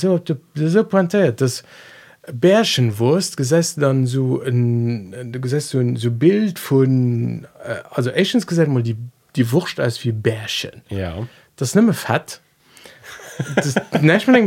so 0.00 0.20
so 0.54 0.84
pointiert 0.84 1.40
das 1.40 1.64
Bärchenwurst 2.32 3.36
gesessen 3.36 3.80
dann 3.80 4.06
so 4.06 4.42
ein, 4.42 5.32
gesessen 5.32 5.96
so 5.96 6.10
Bild 6.10 6.58
von 6.58 7.46
äh, 7.64 7.76
also 7.90 8.10
Asians 8.10 8.46
gesagt 8.46 8.70
mal 8.70 8.82
die 8.82 8.96
die 9.36 9.50
Wurst 9.52 9.80
als 9.80 10.04
wie 10.04 10.12
Bärchen. 10.12 10.82
Ja. 10.88 11.26
Das 11.56 11.74
nimme 11.74 11.92
fett. 11.92 12.40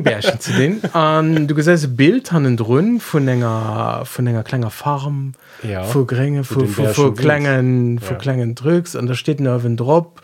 Bärchen 0.04 0.40
zu 0.40 0.54
den 0.54 0.82
an 0.94 1.48
du 1.48 1.56
gesetze 1.56 1.90
Bild 1.90 2.32
an 2.32 2.46
den 2.46 2.56
Drnnen 2.56 3.02
von 3.02 3.26
länger 3.26 4.04
von 4.06 4.24
länger 4.24 4.44
kleiner 4.44 4.70
Farm 4.70 5.34
ja. 5.62 5.84
vor 5.84 6.08
Gränge 6.08 6.46
vor 6.46 7.14
Klängen 7.14 8.00
vor 8.00 8.18
Klängen 8.18 8.56
drücks 8.56 8.96
und 8.96 9.08
da 9.08 9.16
steht 9.16 9.42
nur 9.42 9.62
ein 9.62 9.76
Drop 9.76 10.22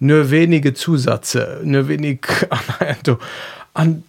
nur 0.00 0.30
wenige 0.30 0.74
Zusatze 0.74 1.60
nur 1.64 1.88
wenig 1.88 2.26
an 3.72 4.04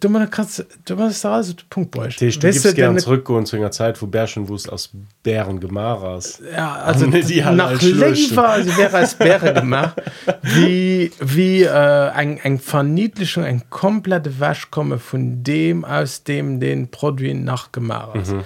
du 0.00 0.08
mal 0.08 0.26
kannst 0.28 0.64
du 0.84 0.96
musst 0.96 1.24
also 1.24 1.52
den 1.54 1.68
Punkt 1.70 1.90
bräuchten. 1.90 2.20
Du 2.20 2.26
Weißt 2.26 2.40
gibst 2.40 2.64
du, 2.64 2.74
gern 2.74 2.94
denn- 2.94 3.02
zurückgehen 3.02 3.46
zu 3.46 3.56
einer 3.56 3.70
Zeit, 3.70 4.00
wo 4.02 4.06
Bärchen 4.06 4.48
wusst 4.48 4.70
aus 4.70 4.90
Bären 5.22 5.60
Gemaras. 5.60 6.42
Ja, 6.54 6.74
also 6.76 7.06
die 7.10 7.44
haben 7.44 7.56
nach. 7.56 7.80
Lever, 7.80 8.62
sie 8.62 8.76
wäre 8.76 8.96
als 8.96 9.14
Bäre 9.14 9.54
gemacht, 9.54 10.00
wie, 10.42 11.10
wie 11.20 11.62
äh, 11.62 12.08
eng, 12.10 12.38
eng 12.38 12.58
Verniedlichung, 12.58 13.44
eng 13.44 13.62
komplette 13.70 14.38
Wäsch 14.40 14.70
komme 14.70 14.98
von 14.98 15.42
dem, 15.42 15.84
aus 15.84 16.24
dem 16.24 16.60
den 16.60 16.90
Produkt 16.90 17.34
nachgemacht 17.34 18.16
ist. 18.16 18.32
Mhm. 18.32 18.42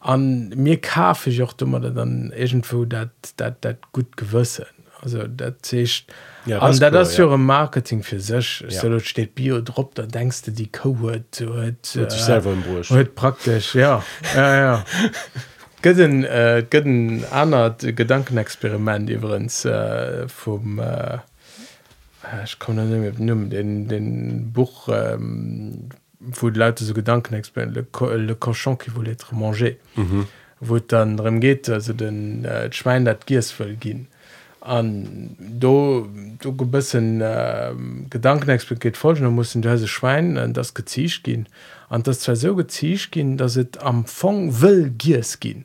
An 0.00 0.48
mir 0.50 0.80
kaufe 0.80 1.30
ich 1.30 1.42
auch 1.42 1.54
immer 1.60 1.80
dann 1.80 2.32
irgendwo 2.36 2.84
das 2.84 3.08
gut 3.92 4.16
gewissen. 4.16 4.66
also 5.04 5.26
dat 5.28 5.54
zecht 5.60 6.12
ja, 6.44 6.58
an 6.58 6.78
dat 6.78 6.92
das 6.92 7.18
cool, 7.18 7.30
ja. 7.30 7.36
Marketing 7.36 8.02
fir 8.02 8.20
sech 8.20 8.64
ja. 8.68 8.80
so, 8.80 8.98
steht 8.98 9.34
Biodrop 9.34 9.94
da 9.94 10.02
denkst 10.02 10.42
du 10.42 10.50
die 10.50 10.70
Co 10.70 10.96
huet 10.98 11.40
praktisch 13.14 13.74
ja, 13.74 14.02
ja, 14.34 14.56
ja. 14.56 14.84
Götten 15.82 16.24
äh, 16.24 16.64
götten 16.70 17.24
anert 17.30 17.80
Gedankenexperiment 17.80 19.10
iwwerens 19.10 19.66
äh, 19.66 20.26
vom 20.28 20.78
äh, 20.78 21.18
ich 22.44 22.58
kann 22.58 22.76
nimmen 23.18 23.50
den 23.50 23.88
den 23.88 24.52
Buch 24.52 24.88
ähm, 24.88 25.90
wo 26.18 26.48
Leute 26.48 26.84
so 26.84 26.94
Gedankenexperiment 26.94 27.76
le, 27.76 27.84
co 27.84 28.06
le 28.06 28.34
cochon 28.34 28.78
qui 28.78 28.90
voulait 28.94 29.12
être 29.12 29.32
manger. 29.32 29.72
Mhm 29.94 30.26
wo 30.60 30.78
dann 30.78 31.16
drin 31.16 31.40
geht 31.40 31.68
also 31.68 31.92
den 31.92 32.44
äh, 32.44 32.72
Schwein 32.72 33.04
dat 33.04 33.26
Giers 33.26 33.50
voll 33.50 33.76
gin 33.78 34.06
an 34.64 35.36
do 35.38 36.08
du 36.40 36.52
go 36.52 36.64
bisssen 36.64 37.20
äh, 37.20 37.72
gedankenexpert 38.08 38.80
geht 38.80 38.96
folgen 38.96 39.22
dann 39.22 39.34
muss 39.34 39.52
du 39.52 39.68
hase 39.68 39.86
schwein 39.86 40.38
an 40.38 40.54
das 40.54 40.72
gezicht 40.72 41.24
gin 41.24 41.46
an 41.90 42.02
das 42.02 42.20
zwar 42.20 42.36
so 42.36 42.54
gezicht 42.56 43.12
gin 43.12 43.36
dass 43.36 43.56
het 43.56 43.82
am 43.82 44.06
fong 44.06 44.62
will 44.62 44.90
giers 44.96 45.38
gin 45.38 45.64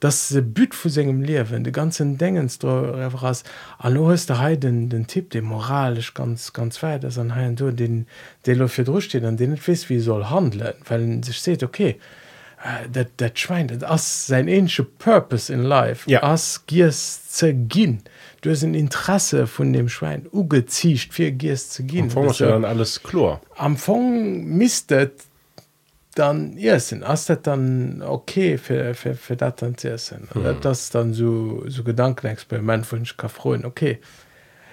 das 0.00 0.28
se 0.28 0.42
büt 0.42 0.74
vu 0.74 0.90
segem 0.90 1.22
lewen 1.22 1.64
de 1.64 1.72
ganzen 1.72 2.18
hast 2.20 3.44
an 3.78 4.10
ist 4.10 4.28
der 4.28 4.38
heiden 4.38 4.90
den 4.90 5.06
tipp 5.06 5.30
dem 5.30 5.46
moralisch 5.46 6.12
ganz 6.12 6.52
ganz 6.52 6.82
weit 6.82 7.02
das 7.04 7.18
an 7.18 7.34
ha 7.34 7.48
du 7.48 7.70
den 7.72 8.06
de 8.44 8.68
fir 8.68 8.84
durchsteht 8.84 9.24
an 9.24 9.38
den 9.38 9.50
net 9.50 9.66
wis 9.66 9.88
wie 9.88 10.00
soll 10.00 10.24
handeln. 10.26 10.74
Weil 10.86 11.24
sich 11.24 11.40
seht 11.40 11.62
okay 11.62 11.98
äh, 12.62 12.88
dat 12.92 13.08
dat 13.16 13.38
schwein 13.38 13.68
dat 13.68 13.84
ass 13.84 14.26
sein 14.26 14.48
ensche 14.48 14.84
purpose 14.84 15.50
in 15.50 15.62
life 15.62 16.10
Ja. 16.10 16.22
ass 16.22 16.64
giers 16.66 17.20
ze 17.30 17.54
ginn 17.54 18.02
du 18.44 18.50
hast 18.50 18.62
ein 18.62 18.74
interesse 18.74 19.46
von 19.46 19.72
dem 19.72 19.88
schwein. 19.88 20.26
Ugezicht 20.30 21.14
fir 21.14 21.32
giers 21.32 21.70
ze 21.70 21.82
ginn 21.82 22.10
Fong 22.10 22.26
ist 22.28 22.40
ja 22.40 22.48
dann 22.48 22.64
alles 22.66 23.02
klar. 23.02 23.40
am 23.56 23.76
Fong 23.76 24.44
mistet 24.44 25.12
dann 26.14 26.56
essen 26.58 27.02
ass 27.02 27.24
dat 27.26 27.46
dann 27.46 28.02
okay 28.02 28.58
fir 28.58 28.94
fir 28.94 29.14
fir 29.14 29.36
dat 29.36 29.62
dann 29.62 29.76
ze 29.78 29.90
essen. 29.90 30.28
Mhm. 30.34 30.56
das 30.60 30.90
dann 30.90 31.14
so 31.14 31.64
so 31.68 31.82
gedankenexperiment 31.82 32.84
vunsch 32.86 33.16
ka 33.16 33.28
froen 33.28 33.64
okay. 33.64 33.98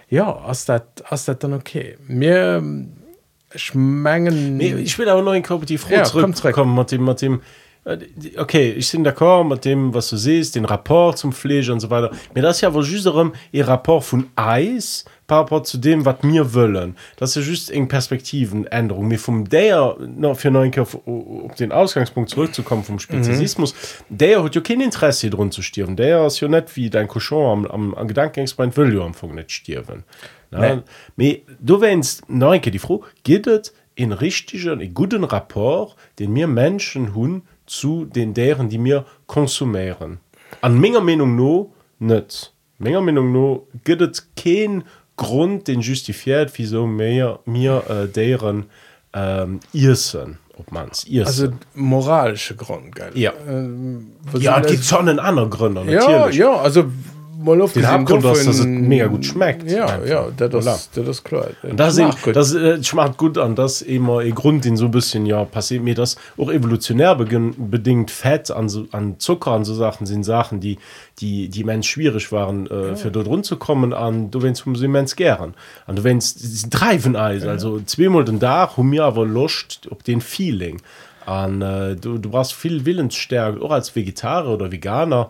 Ja 0.09 0.35
ass 0.45 0.65
dat 0.65 1.43
dann 1.43 1.53
okay. 1.53 1.97
Mir 2.07 2.61
schmengen 3.55 4.57
Nee, 4.57 4.75
ich 4.75 4.97
will 4.99 5.07
aber 5.09 5.21
noch 5.21 5.33
in 5.33 5.43
kompetitiv 5.43 5.89
Ja, 5.89 6.03
komm 6.03 6.05
zurück. 6.11 6.35
zurückkommen 6.35 6.75
mit 6.75 6.91
dem, 6.91 7.05
mit 7.05 7.21
dem 7.21 7.41
okay 7.83 8.71
ich 8.73 8.91
bin 8.91 9.03
d'accord 9.03 9.43
mit 9.43 9.65
dem 9.65 9.93
was 9.93 10.09
du 10.09 10.17
siehst 10.17 10.55
den 10.55 10.65
rapport 10.65 11.17
zum 11.17 11.33
Pflege 11.33 11.73
und 11.73 11.79
so 11.79 11.89
weiter 11.89 12.11
mir 12.35 12.43
das 12.43 12.61
ja 12.61 12.71
wohl 12.73 12.85
just 12.85 13.07
darum 13.07 13.33
ihr 13.51 13.67
rapport 13.67 14.03
von 14.03 14.27
Eis 14.35 15.03
par 15.25 15.39
rapport 15.39 15.65
zu 15.65 15.79
dem 15.79 16.05
was 16.05 16.21
mir 16.21 16.53
wollen 16.53 16.95
das 17.17 17.35
ist 17.35 17.47
just 17.47 17.71
eng 17.71 17.87
Perspektivenänderung 17.87 19.07
mir 19.07 19.17
vom 19.17 19.49
der 19.49 19.97
noch 19.99 20.37
für 20.37 20.51
neuen 20.51 20.77
auf, 20.79 20.95
auf 21.07 21.55
den 21.55 21.71
Ausgangspunkt 21.71 22.29
zurückzukommen 22.29 22.83
vom 22.83 22.99
Speziesismus 22.99 23.73
mhm. 23.73 24.17
der 24.17 24.43
hat 24.43 24.53
ja 24.53 24.61
kein 24.61 24.81
Interesse 24.81 25.31
drin 25.31 25.51
zu 25.51 25.63
stirben 25.63 25.95
der 25.95 26.27
ist 26.27 26.39
ja 26.39 26.47
nicht 26.47 26.75
wie 26.75 26.91
dein 26.91 27.07
Cochon 27.07 27.65
am, 27.65 27.71
am, 27.71 27.93
am 27.95 28.07
Gedankenexperiment 28.07 28.77
will 28.77 28.93
ja 28.93 29.01
am 29.01 29.07
Anfang 29.07 29.33
nicht 29.33 29.51
stirben 29.51 30.03
Nee. 30.53 30.81
nee. 31.15 31.45
du 31.61 31.79
wennst 31.79 32.29
neuke 32.29 32.71
die 32.71 32.79
froh 32.79 33.05
geht 33.23 33.47
es 33.47 33.73
in 33.95 34.11
richtigen 34.11 34.81
in 34.81 34.93
guten 34.93 35.23
rapport 35.23 35.95
den 36.19 36.33
mir 36.33 36.47
Menschen 36.47 37.15
hun 37.15 37.43
zu 37.71 38.03
den 38.05 38.33
deren 38.33 38.67
die 38.69 38.77
mir 38.77 39.05
konsumieren. 39.27 40.19
An 40.61 40.77
menger 40.79 40.99
Meinung 41.01 41.35
no 41.37 41.73
net 41.99 42.51
menger 42.79 43.01
Meinung 43.01 43.31
no 43.31 43.67
gibt 43.85 44.01
es 44.01 44.27
kein 44.35 44.83
Grund 45.15 45.67
den 45.67 45.79
justifiiert 45.79 46.51
wieso 46.57 46.85
mehr 46.85 47.39
mir 47.45 47.83
äh, 47.89 48.07
deren 48.07 48.65
ähm, 49.13 49.61
Irsen 49.71 50.37
ob 50.57 50.71
mans 50.71 51.05
also 51.25 51.53
moralische 51.73 52.55
Grund 52.57 52.93
geil 52.93 53.11
Ja. 53.15 53.31
ähm, 53.47 54.11
ja 54.37 54.61
schon 54.81 55.07
einen 55.07 55.19
anderen 55.19 55.49
Gründer 55.49 55.83
ja 55.85 55.99
natürlich. 56.07 56.37
ja 56.37 56.51
also 56.57 56.85
mal 57.43 57.61
auf 57.61 57.73
Den 57.73 57.83
doch 57.83 58.33
ist, 58.33 58.47
dass 58.47 58.59
es 58.59 58.65
mega 58.65 59.07
gut 59.07 59.25
schmeckt, 59.25 59.69
ja 59.69 59.85
einfach. 59.85 60.07
ja 60.07 60.27
das, 60.35 60.65
das, 60.65 60.89
das 60.91 61.07
ist 61.07 61.23
klar 61.23 61.47
Und 61.63 61.79
das, 61.79 61.95
Schmeckt 61.95 62.21
gut. 62.23 62.35
das 62.35 62.53
äh, 62.53 62.83
schmacht 62.83 63.17
gut 63.17 63.37
an 63.37 63.55
das 63.55 63.81
immer 63.81 64.19
ein 64.19 64.35
Grund 64.35 64.65
den 64.65 64.77
so 64.77 64.85
ein 64.85 64.91
bisschen 64.91 65.25
ja 65.25 65.43
passiert 65.45 65.83
mir 65.83 65.95
das 65.95 66.15
auch 66.37 66.51
evolutionär 66.51 67.15
bedingt 67.15 68.11
Fett 68.11 68.51
an 68.51 68.69
so, 68.69 68.85
an 68.91 69.19
Zucker 69.19 69.51
an 69.51 69.65
so 69.65 69.73
Sachen 69.73 70.05
sind 70.05 70.23
Sachen 70.23 70.59
die 70.59 70.77
die 71.19 71.49
die 71.49 71.63
Mensch 71.63 71.89
schwierig 71.89 72.31
waren 72.31 72.67
äh, 72.67 72.89
ja. 72.89 72.95
für 72.95 73.11
dort 73.11 73.27
runterzukommen 73.27 73.93
an 73.93 74.31
du 74.31 74.41
wennst 74.41 74.61
vom 74.61 74.75
Siemens 74.75 75.15
gern 75.15 75.53
an 75.87 75.95
du 75.95 76.03
wennst 76.03 76.71
treiben 76.71 77.15
Eis 77.15 77.43
ja. 77.43 77.49
also 77.49 77.79
zweimal 77.81 78.25
den 78.25 78.39
Tag 78.39 78.77
um 78.77 78.89
mir 78.89 79.03
aber 79.03 79.25
Lust 79.25 79.87
ob 79.89 80.03
den 80.03 80.21
Feeling 80.21 80.81
an 81.25 81.61
äh, 81.61 81.95
du, 81.95 82.17
du 82.17 82.29
brauchst 82.29 82.53
viel 82.53 82.85
Willensstärke 82.85 83.61
auch 83.61 83.71
als 83.71 83.95
Vegetarier 83.95 84.51
oder 84.51 84.71
Veganer 84.71 85.29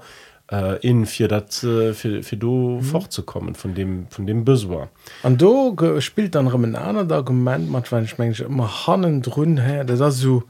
in 0.82 1.06
für 1.06 1.28
das 1.28 1.64
äh, 1.64 1.94
für, 1.94 2.24
für 2.24 2.36
mhm. 2.36 2.82
fortzukommen 2.82 3.56
von 3.56 3.74
dem 3.74 4.08
von 4.10 4.28
dem 4.28 4.44
Besoin 4.44 4.90
an 5.24 5.38
do 5.38 5.74
ge- 5.74 6.02
spielt 6.02 6.36
dann 6.36 6.50
ein 6.50 6.76
anderes 6.76 7.12
Argument 7.12 7.70
mat 7.72 7.92
wenn 7.92 8.04
ich 8.04 8.18
mein, 8.18 8.34
immer 8.34 8.86
hannen 8.88 9.24
run 9.26 9.58
her 9.58 9.86
das 9.86 10.02
ist 10.02 10.20
so 10.20 10.44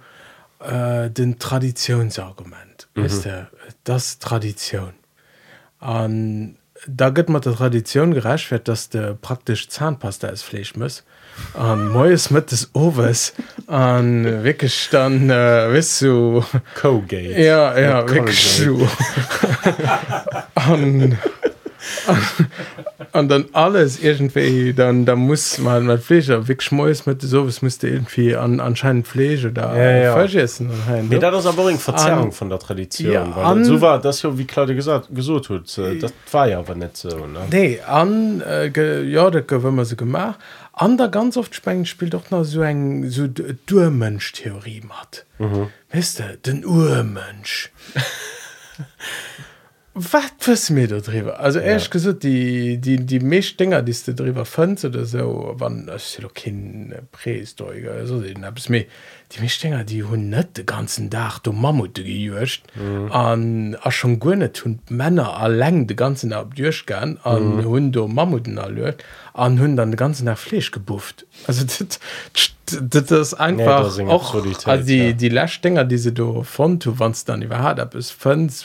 äh, 0.60 1.10
den 1.10 1.38
Traditionsargument 1.38 2.88
mhm. 2.96 3.06
ist 3.06 3.26
der 3.26 3.50
das 3.84 4.18
Tradition 4.20 4.94
an 5.80 6.58
da 6.88 7.10
gëtt 7.10 7.30
mat 7.30 7.46
der 7.46 7.54
Tradition 7.54 8.12
gerecht 8.14 8.50
wird 8.50 8.68
dass 8.68 8.90
der 8.90 9.14
praktisch 9.14 9.70
Zahnpasta 9.70 10.28
als 10.28 10.42
Fleisch 10.42 10.76
muss 10.76 11.04
an 11.54 11.89
moes 11.89 12.30
mit 12.30 12.52
des 12.52 12.70
Owes 12.74 13.34
an 13.67 14.44
wirklich 14.44 14.89
dann 14.91 15.30
äh, 15.30 15.74
wis 15.74 16.00
du 16.00 16.44
Cogate 16.80 17.41
ja 17.41 17.78
ja, 17.78 17.80
ja 17.80 18.10
wirklich 18.10 18.58
du 18.63 18.88
an 20.56 21.17
und, 23.13 23.30
dann 23.30 23.46
alles 23.54 24.02
irgendwie, 24.02 24.74
dann 24.74 25.06
da 25.06 25.15
muss 25.15 25.58
man 25.58 25.86
mit 25.86 26.02
Fleisch, 26.04 26.28
wirklich 26.28 26.62
schmeiß 26.62 27.06
mit 27.06 27.22
sowas 27.22 27.62
müsste 27.62 27.88
irgendwie 27.88 28.36
an, 28.36 28.60
anscheinend 28.60 29.08
Fleisch 29.08 29.48
da 29.54 29.76
Ja, 29.76 29.91
ja. 30.04 30.13
vergessen. 30.13 30.70
Nee, 31.10 31.20
das 31.20 31.39
ist 31.39 31.46
aber 31.46 31.67
eine 31.67 31.78
Verzerrung 31.78 32.26
An- 32.26 32.32
von 32.32 32.50
der 32.50 32.60
Tradition. 32.60 33.12
Ja, 33.13 33.36
weil 33.36 33.46
an- 33.46 33.65
so 33.65 33.82
war 33.82 34.00
das 34.00 34.22
ja, 34.22 34.38
wie 34.38 34.46
Claudia 34.46 34.76
gesagt, 34.76 35.08
gesagt 35.13 35.50
hat. 35.50 35.63
Das 36.02 36.13
war 36.32 36.48
ja 36.48 36.60
aber 36.60 36.76
nicht 36.76 36.98
so. 36.98 37.10
Ne? 37.10 37.39
Nee, 37.52 37.80
an, 37.86 38.41
äh, 38.41 38.70
ge, 38.70 39.04
ja, 39.04 39.30
das 39.30 39.44
haben 39.52 39.76
wir 39.76 39.86
so 39.86 39.96
gemacht. 39.96 40.39
An 40.74 40.98
der 40.98 41.10
ganz 41.10 41.36
oft 41.38 41.54
Spanien 41.54 41.86
spielt 41.86 42.13
doch 42.13 42.32
noch 42.32 42.44
so 42.44 42.62
ein 42.62 43.10
so 43.10 43.28
Urmensch-Theorie 43.72 44.82
mit. 44.82 45.26
Mhm. 45.38 45.67
Weißt 45.91 46.20
du, 46.20 46.38
den 46.46 46.65
Urmensch. 46.65 47.72
wat 49.93 50.69
mir 50.69 50.88
da 50.88 50.99
drüber 50.99 51.39
also 51.41 51.60
ja. 51.60 51.65
ehrlich 51.65 51.89
gesagt 51.89 52.23
die 52.23 52.77
die 52.77 53.06
die 53.06 53.19
Mechdinger 53.19 53.82
die 53.82 53.95
du 54.06 54.13
drüber 54.13 54.45
fand 54.45 54.84
oder 54.86 55.04
so 55.06 55.54
wann 55.58 55.89
Prähistoriker 57.12 57.91
also 57.91 58.21
den 58.21 58.45
hab 58.45 58.58
es 58.58 58.69
mir 58.69 58.86
die 59.34 59.41
Mechdinger 59.41 59.84
die 59.84 60.04
hun 60.04 60.30
net 60.30 60.58
den 60.58 60.65
ganzen 60.65 61.10
Dach 61.10 61.39
du 61.39 61.51
Mammut 61.51 61.95
gejöcht 61.95 62.63
mhm. 62.75 63.12
an 63.12 63.77
a 63.82 63.91
schon 63.91 64.19
gonne 64.19 64.51
hun 64.63 64.80
Männer 64.88 65.38
erläng 65.41 65.88
den 65.88 65.97
ganzen 65.97 66.32
abdurch 66.32 66.86
gern 66.86 67.19
an 67.23 67.65
hun 67.65 67.91
mhm. 67.91 68.13
Mammuten 68.13 68.58
erlöt 68.58 69.04
an, 69.34 69.60
haben 69.60 69.76
dann 69.76 69.96
ganzen 69.96 70.26
Tag 70.26 70.38
Fleisch 70.38 70.72
gebufft. 70.72 71.26
Also, 71.48 71.65
das, 71.80 72.00
das, 72.89 73.08
das 73.08 73.12
ist 73.12 73.34
einfach 73.34 73.84
das 73.84 73.94
ist 73.94 74.00
eine 74.00 74.10
auch, 74.10 74.34
also, 74.34 74.86
die, 74.86 75.08
ja. 75.08 75.12
die 75.13 75.30
Lächdinger 75.30 75.84
die 75.84 75.98
se 75.98 76.12
do 76.12 76.44
von 76.44 76.80
du 76.80 76.98
wanns 77.00 77.26
dann 77.26 77.41
überhaupt 77.41 77.80
ab 77.80 77.96
es 77.96 78.12
fünf 78.12 78.63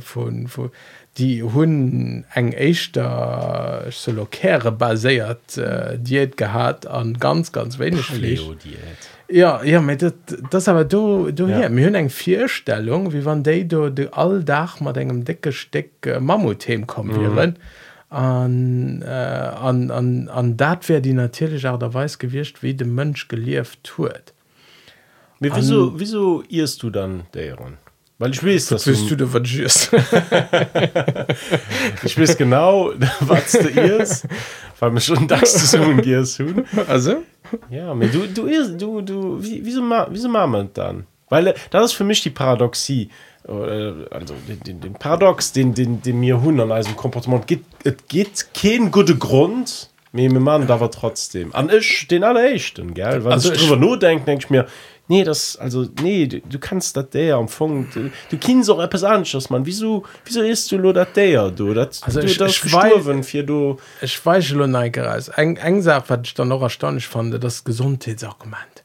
von 0.00 0.46
von 0.46 0.70
die 1.18 1.42
hun 1.42 2.24
eng 2.34 2.52
echtter 2.52 3.86
solokere 3.90 4.70
baséiert 4.70 5.56
äh, 5.56 5.98
diet 5.98 6.36
gehabt 6.36 6.86
an 6.86 7.14
ganz 7.14 7.52
ganz 7.52 7.78
wenig 7.78 8.02
Fleisch. 8.02 8.42
Ja 9.28 9.62
ja 9.64 9.80
mit 9.80 10.02
dat, 10.02 10.14
das 10.50 10.68
aber 10.68 10.84
du 10.84 11.32
du 11.32 11.48
Ja. 11.48 11.62
ja. 11.62 11.68
mir 11.68 11.86
hun 11.86 11.94
eng 11.94 12.10
vierstellung 12.10 13.12
wie 13.12 13.24
wann 13.24 13.42
de 13.42 13.64
du 13.64 13.90
de 13.90 14.08
alldach 14.12 14.80
mat 14.80 14.96
engem 14.96 15.24
dicke 15.24 15.52
steck 15.52 15.90
äh, 16.06 16.20
mammuthem 16.20 16.86
kommen 16.86 17.16
mhm. 17.16 17.54
An 18.16 19.02
äh, 19.02 19.08
an 19.08 19.90
an 19.90 20.28
an 20.28 20.56
dat 20.56 20.88
wär 20.88 21.00
die 21.00 21.12
natürlich 21.12 21.66
auch 21.66 21.78
derweis 21.78 22.18
gewircht 22.18 22.62
wie 22.62 22.74
de 22.74 22.86
mönsch 22.86 23.28
gelieft 23.28 23.84
tuet 23.84 24.32
Wie, 25.38 25.54
wieso, 25.54 26.00
wieso 26.00 26.42
irrst 26.48 26.82
du 26.82 26.88
dann 26.88 27.26
deren? 27.34 27.76
Weil 28.18 28.30
ich 28.30 28.42
weiß, 28.42 28.68
dass 28.68 28.86
Willst 28.86 29.10
du 29.10 29.34
was 29.34 29.42
just? 29.44 29.92
ich 32.02 32.18
weiß 32.18 32.38
genau, 32.38 32.94
was 33.20 33.52
du 33.52 33.68
irrst, 33.68 34.26
weil 34.80 34.92
mir 34.92 35.02
schon 35.02 35.28
das 35.28 35.52
zu 35.52 35.66
sagen 35.66 36.00
gehst. 36.00 36.38
hun. 36.38 36.64
also? 36.88 37.22
Ja, 37.68 37.90
aber 37.90 38.06
du, 38.06 38.26
du 38.26 38.46
irrst, 38.46 38.80
du, 38.80 39.02
du, 39.02 39.42
wie, 39.42 39.62
wieso, 39.62 39.82
ma, 39.82 40.08
wieso 40.10 40.30
machen 40.30 40.52
wir 40.52 40.64
das 40.64 40.72
dann? 40.72 41.06
Weil 41.28 41.48
äh, 41.48 41.54
das 41.68 41.90
ist 41.90 41.92
für 41.92 42.04
mich 42.04 42.22
die 42.22 42.30
Paradoxie. 42.30 43.10
Äh, 43.48 44.06
Also 44.10 44.34
den, 44.48 44.80
den, 44.80 44.80
Paradox, 44.94 45.52
den, 45.52 45.74
den, 45.74 46.02
den 46.02 46.20
mir 46.20 46.40
hun 46.42 46.60
an 46.60 46.68
diesem 46.76 46.96
Komportement 46.96 47.46
gibt, 47.46 47.66
es 47.84 47.94
gibt 48.08 48.54
keinen 48.54 48.90
guten 48.90 49.18
Grund, 49.18 49.90
mir 50.12 50.30
Mann 50.30 50.66
da 50.66 50.80
war 50.80 50.90
trotzdem. 50.90 51.54
An 51.54 51.68
ich 51.70 52.06
den 52.08 52.24
allerechten, 52.24 52.94
gell? 52.94 53.22
Weil 53.24 53.32
Also 53.32 53.50
also 53.50 53.52
ich 53.74 53.80
nur 53.80 53.98
denke, 53.98 54.24
denke 54.24 54.44
ich 54.44 54.50
mir, 54.50 54.66
nee, 55.08 55.22
das, 55.24 55.56
also, 55.58 55.86
nee, 56.02 56.26
du, 56.26 56.40
du 56.40 56.58
kannst 56.58 56.96
das 56.96 57.10
der 57.10 57.36
am 57.36 57.48
Funk, 57.48 57.92
du, 57.92 58.10
du 58.30 58.38
kennst 58.38 58.70
auch 58.70 58.80
etwas 58.82 59.04
anderes, 59.04 59.50
Mann. 59.50 59.66
Wieso, 59.66 60.04
wieso 60.24 60.40
isst 60.40 60.72
du 60.72 60.78
nur 60.78 60.94
das 60.94 61.12
der, 61.14 61.50
du? 61.50 61.74
Das, 61.74 62.02
Also 62.02 62.20
du, 62.20 62.26
ich- 62.26 62.38
das 62.38 62.50
ich 62.52 62.60
gestorben, 62.62 63.22
für 63.22 63.44
du. 63.44 63.76
Ich 64.00 64.24
weiß 64.24 64.52
nicht 64.52 64.98
raus. 64.98 65.28
Eng, 65.28 65.56
eng 65.58 65.82
Sache, 65.82 66.04
was 66.08 66.20
ich 66.24 66.34
dann 66.34 66.48
noch 66.48 66.62
erstaunlich 66.62 67.06
fand, 67.06 67.42
das 67.44 67.62
Gesundheitsargument. 67.62 68.84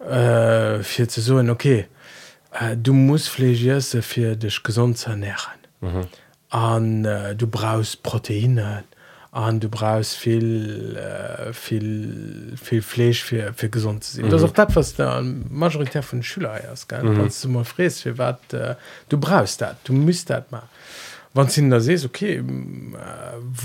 Äh, 0.00 0.82
für 0.82 1.08
zu 1.08 1.20
sagen, 1.20 1.50
okay, 1.50 1.80
äh, 1.80 1.84
du 2.76 2.92
musst 2.92 3.28
Fleisch 3.28 3.64
essen, 3.64 4.02
für 4.02 4.36
dich 4.36 4.62
gesund 4.62 4.98
zu 4.98 5.10
ernähren. 5.10 5.60
Und 6.50 7.04
äh, 7.04 7.34
du 7.36 7.46
brauchst 7.46 8.02
Proteine. 8.02 8.84
Und 9.32 9.62
du 9.62 9.68
brauchst 9.68 10.16
viel, 10.16 10.96
äh, 10.96 11.52
viel, 11.52 12.54
viel 12.60 12.82
Fleisch 12.82 13.22
für, 13.22 13.52
für 13.54 13.68
gesund 13.68 14.02
zu 14.02 14.16
sein. 14.16 14.28
Das 14.28 14.42
ist 14.42 14.48
auch 14.48 14.54
das, 14.54 14.74
was 14.74 14.94
der 14.96 15.22
Majorität 15.22 16.04
von 16.04 16.18
den 16.18 16.24
Schülern 16.24 16.60
ist. 16.72 16.88
Gell? 16.88 17.02
Wenn 17.04 17.30
du 17.42 17.48
mal 17.48 17.64
fräst, 17.64 18.02
für 18.02 18.18
was, 18.18 18.38
äh, 18.52 18.74
du 19.08 19.18
brauchst 19.18 19.60
das, 19.60 19.76
du 19.84 19.92
musst 19.92 20.30
das 20.30 20.50
machen. 20.50 20.68
Wenn 21.32 21.46
du 21.46 21.70
da 21.70 21.78
siehst, 21.78 22.04
okay, 22.04 22.38
äh, 22.38 22.42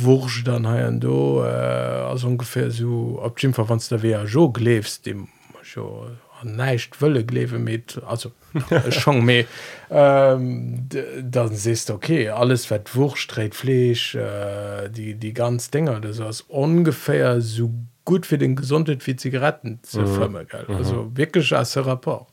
Wursch 0.04 0.44
dann 0.44 0.72
hier 0.72 0.88
und 0.88 1.04
da, 1.04 1.08
äh, 1.08 2.12
also 2.12 2.28
ungefähr 2.28 2.70
so, 2.70 3.20
Fall, 3.56 3.68
wenn 3.68 3.80
du 3.80 3.86
da 3.90 4.04
wieder 4.04 4.28
so 4.28 4.54
lebst, 4.56 5.08
dem 5.08 5.30
schon 5.64 6.16
an 6.46 6.56
nicht 6.56 7.02
Wölle 7.02 7.22
leben 7.22 7.64
mit, 7.64 8.02
also 8.08 8.32
schon 8.90 9.24
mehr, 9.26 9.46
ähm, 9.90 10.88
dann 11.22 11.56
siehst 11.56 11.90
du, 11.90 11.94
okay, 11.94 12.30
alles 12.30 12.70
wird 12.70 12.96
Wurst, 12.96 13.36
dreht 13.36 13.56
Fleisch, 13.56 14.16
äh, 14.16 14.90
die, 14.90 15.16
die 15.16 15.34
ganz 15.34 15.72
Dinger, 15.72 16.00
das 16.00 16.20
ist 16.20 16.42
ungefähr 16.42 17.42
so 17.42 17.72
gut 18.06 18.26
für 18.26 18.38
den 18.38 18.56
Gesundheit 18.56 19.06
wie 19.08 19.16
Zigaretten 19.16 19.80
zu 19.82 20.06
Firma, 20.06 20.44
gell? 20.44 20.66
Also 20.68 21.12
wirklich 21.16 21.54
als 21.56 21.76
Rapport. 21.76 22.28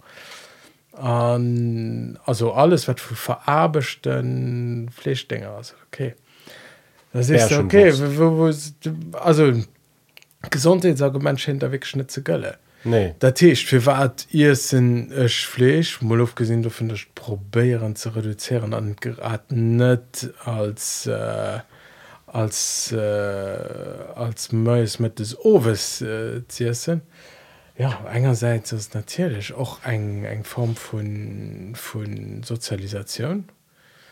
Und, 0.93 2.19
also 2.27 2.53
alles, 2.53 2.87
was 2.87 3.01
für 3.01 3.15
verarbeiteten 3.15 4.91
Fleischdinger 4.91 5.51
also 5.51 5.75
okay. 5.87 6.15
Das 7.15 7.31
ist 7.31 7.53
okay. 7.53 7.93
Wo, 7.93 8.19
wo, 8.19 8.53
wo, 8.53 9.19
also, 9.19 9.53
Gesundheitsargument 10.51 11.47
nicht 11.47 12.11
zu 12.11 12.23
gellen. 12.23 12.55
Nee. 12.85 13.15
Dat 13.19 13.37
Techt 13.37 13.69
fir 13.69 13.85
wat 13.87 14.27
ihr 14.31 14.57
sinn 14.57 15.13
ech 15.13 15.47
Flech 15.47 16.03
mal 16.03 16.21
aufgesehen 16.21 16.63
du 16.63 16.71
findest 16.71 17.15
probieren 17.15 17.95
zu 17.95 18.09
reduzieren 18.11 18.75
an 18.75 18.97
gerat 18.99 19.53
net 19.53 20.33
als 20.45 21.07
äh, 21.07 21.61
als 22.27 22.93
äh, 22.93 22.97
als 24.15 24.51
Mäus 24.51 24.99
mit 24.99 25.21
des 25.21 25.39
Oves 25.39 26.03
äh, 26.03 26.43
ziessen 26.49 27.03
ja 27.79 28.01
engerseits 28.13 28.73
ist 28.73 28.95
natürlich 28.95 29.55
auch 29.55 29.85
eng 29.85 30.25
eng 30.25 30.43
Form 30.43 30.75
von 30.75 31.75
von 31.77 32.43
Sozialisation 32.43 33.45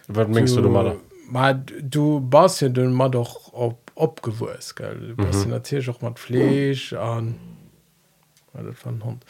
Was 0.07 0.31
denkst 0.31 0.55
du, 0.55 0.63
du 0.63 0.69
mal? 0.69 0.97
Ma, 1.29 1.55
du 1.55 2.21
bas 2.21 2.61
ja 2.61 2.69
dann 2.69 2.93
mal 2.93 3.09
doch 3.09 3.53
op 3.53 3.91
opgewurst 3.97 4.77
gell 4.77 5.15
du 5.17 5.25
mhm. 5.25 5.51
natürlich 5.51 5.91
auch 5.91 6.01
mat 6.03 6.21
Flech 6.21 6.97
an 6.97 7.35
Ja, 7.35 7.60
das 8.53 8.85
war 8.85 8.93
ein 8.93 9.05
Hund. 9.05 9.25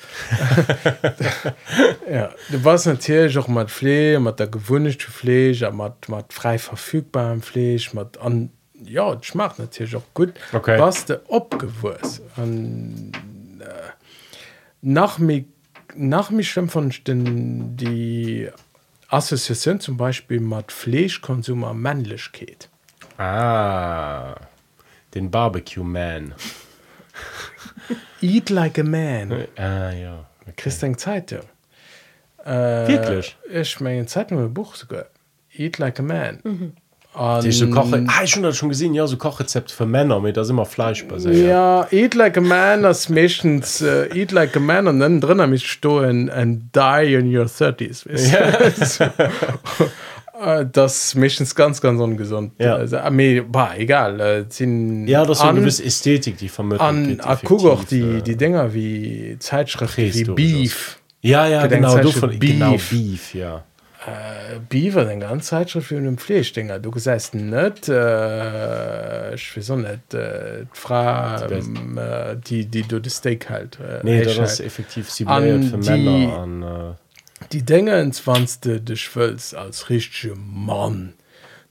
ja, 2.10 2.30
du 2.50 2.64
warst 2.64 2.86
natürlich 2.86 3.36
auch 3.38 3.48
mit 3.48 3.70
Fleisch, 3.70 4.18
mit 4.18 4.38
der 4.40 4.46
gewünschten 4.46 5.12
Fleisch, 5.12 5.60
mit, 5.60 6.08
mit 6.08 6.32
frei 6.32 6.58
verfügbarem 6.58 7.42
Fleisch, 7.42 7.92
mit 7.92 8.18
an, 8.18 8.50
ja, 8.82 9.14
das 9.14 9.26
schmeckt 9.26 9.58
natürlich 9.58 9.94
auch 9.94 10.14
gut. 10.14 10.34
Okay. 10.52 10.78
Was 10.78 11.04
du 11.04 11.20
abgewürzt. 11.30 12.22
Und 12.36 13.12
äh, 13.60 13.64
nach 14.80 15.18
mir, 15.18 15.44
nach 15.94 16.30
mir 16.30 16.44
schlimm 16.44 16.68
fand 16.68 16.94
ich 16.94 17.04
den, 17.04 17.76
die 17.76 18.48
Assoziation 19.08 19.80
zum 19.80 19.96
Beispiel 19.96 20.40
mit 20.40 20.72
Fleischkonsum 20.72 21.64
und 21.64 21.80
Männlichkeit. 21.80 22.68
Ah, 23.18 24.34
den 25.14 25.30
Barbecue 25.30 25.84
Man. 25.84 26.34
Eat 28.20 28.50
like 28.50 28.78
a 28.78 28.82
man. 28.82 29.46
Ah, 29.56 29.90
ja. 29.92 30.26
Okay. 30.42 30.52
Christian 30.56 30.96
Zeitung. 30.98 31.40
Äh, 32.44 32.50
Wirklich? 32.88 33.36
Ich 33.52 33.80
meine, 33.80 34.06
Zeitung 34.06 34.38
ein 34.38 34.54
Buch 34.54 34.74
sogar. 34.74 35.06
Eat 35.56 35.78
like 35.78 35.98
a 36.00 36.02
man. 36.02 36.40
Mhm. 36.42 36.72
Und, 37.12 37.42
Die 37.42 37.50
so 37.50 37.68
Koche. 37.68 38.06
Ah, 38.06 38.22
ich 38.22 38.36
habe 38.36 38.46
das 38.46 38.56
schon 38.56 38.68
gesehen, 38.68 38.94
ja, 38.94 39.04
so 39.04 39.16
Kochrezept 39.16 39.72
für 39.72 39.84
Männer, 39.84 40.20
mit 40.20 40.36
das 40.36 40.48
immer 40.48 40.64
Fleisch 40.64 41.04
basiert. 41.08 41.34
Ja, 41.34 41.88
Eat 41.90 42.14
like 42.14 42.38
a 42.38 42.40
man, 42.40 42.84
das 42.84 43.08
meistens 43.08 43.80
äh, 43.80 44.06
Eat 44.16 44.30
like 44.30 44.56
a 44.56 44.60
man 44.60 44.86
und 44.86 45.00
dann 45.00 45.20
drin 45.20 45.40
habe 45.40 45.56
ich 45.56 45.68
stehen 45.68 46.30
and 46.30 46.74
die 46.74 47.14
in 47.14 47.36
your 47.36 47.46
30s. 47.46 48.08
weißt 48.08 49.00
du? 49.00 49.04
Äh, 49.04 49.28
das 50.72 51.04
ist 51.04 51.14
meistens 51.16 51.54
ganz, 51.54 51.80
ganz 51.80 52.00
ungesund. 52.00 52.52
Ja. 52.58 52.76
Also, 52.76 52.98
aber, 52.98 53.42
bah, 53.42 53.74
egal. 53.76 54.20
Äh, 54.20 54.44
Ja, 55.06 55.24
das 55.24 55.38
ist 55.38 55.42
eine 55.42 55.50
an- 55.50 55.56
gewisse 55.56 55.84
Ästhetik, 55.84 56.38
die 56.38 56.48
vermittelt 56.48 56.80
An, 56.82 57.08
wird, 57.08 57.26
ah, 57.26 57.38
guck 57.42 57.64
auch 57.66 57.84
die, 57.84 58.00
äh. 58.00 58.22
die 58.22 58.36
Dinger 58.36 58.72
wie 58.74 59.36
Zeitschriften 59.38 60.12
wie. 60.14 60.34
Beef. 60.34 60.98
Ja, 61.22 61.46
ja, 61.46 61.66
genau, 61.66 61.98
du 61.98 62.10
von, 62.10 62.38
genau, 62.38 62.72
Beef. 62.72 62.90
Beef, 62.90 63.34
ja. 63.34 63.64
Biwer 64.70 65.04
den 65.04 65.20
ganz 65.20 65.48
Zeitschrift 65.48 65.88
für 65.88 66.00
dem 66.00 66.16
Fleischdinger 66.16 66.78
du 66.78 66.90
geseist 66.90 67.34
net 67.34 67.86
äh, 67.86 69.34
ich 69.34 69.54
weiß 69.54 69.72
auch 69.72 69.76
nicht 69.76 70.14
äh, 70.14 70.64
Frau 70.72 71.36
Die 71.46 71.54
ähm, 71.54 71.98
äh, 71.98 72.34
die 72.36 72.64
die 72.64 72.82
du 72.82 72.98
das 72.98 73.16
Steak 73.16 73.50
halt 73.50 73.78
äh, 73.78 74.00
Nee, 74.02 74.22
das 74.22 74.32
ist 74.38 74.58
halt. 74.58 74.60
effektiv 74.60 75.06
An 75.26 75.42
simuliert 75.44 75.64
für 75.64 75.76
Männer. 75.76 76.38
An, 76.38 76.62
äh, 76.62 76.94
die 77.52 77.62
Dinge 77.62 77.92
enzwanzte 77.92 78.80
de 78.80 78.96
schwölz 78.96 79.54
als 79.54 79.90
richtige 79.90 80.34
Mann 80.36 81.14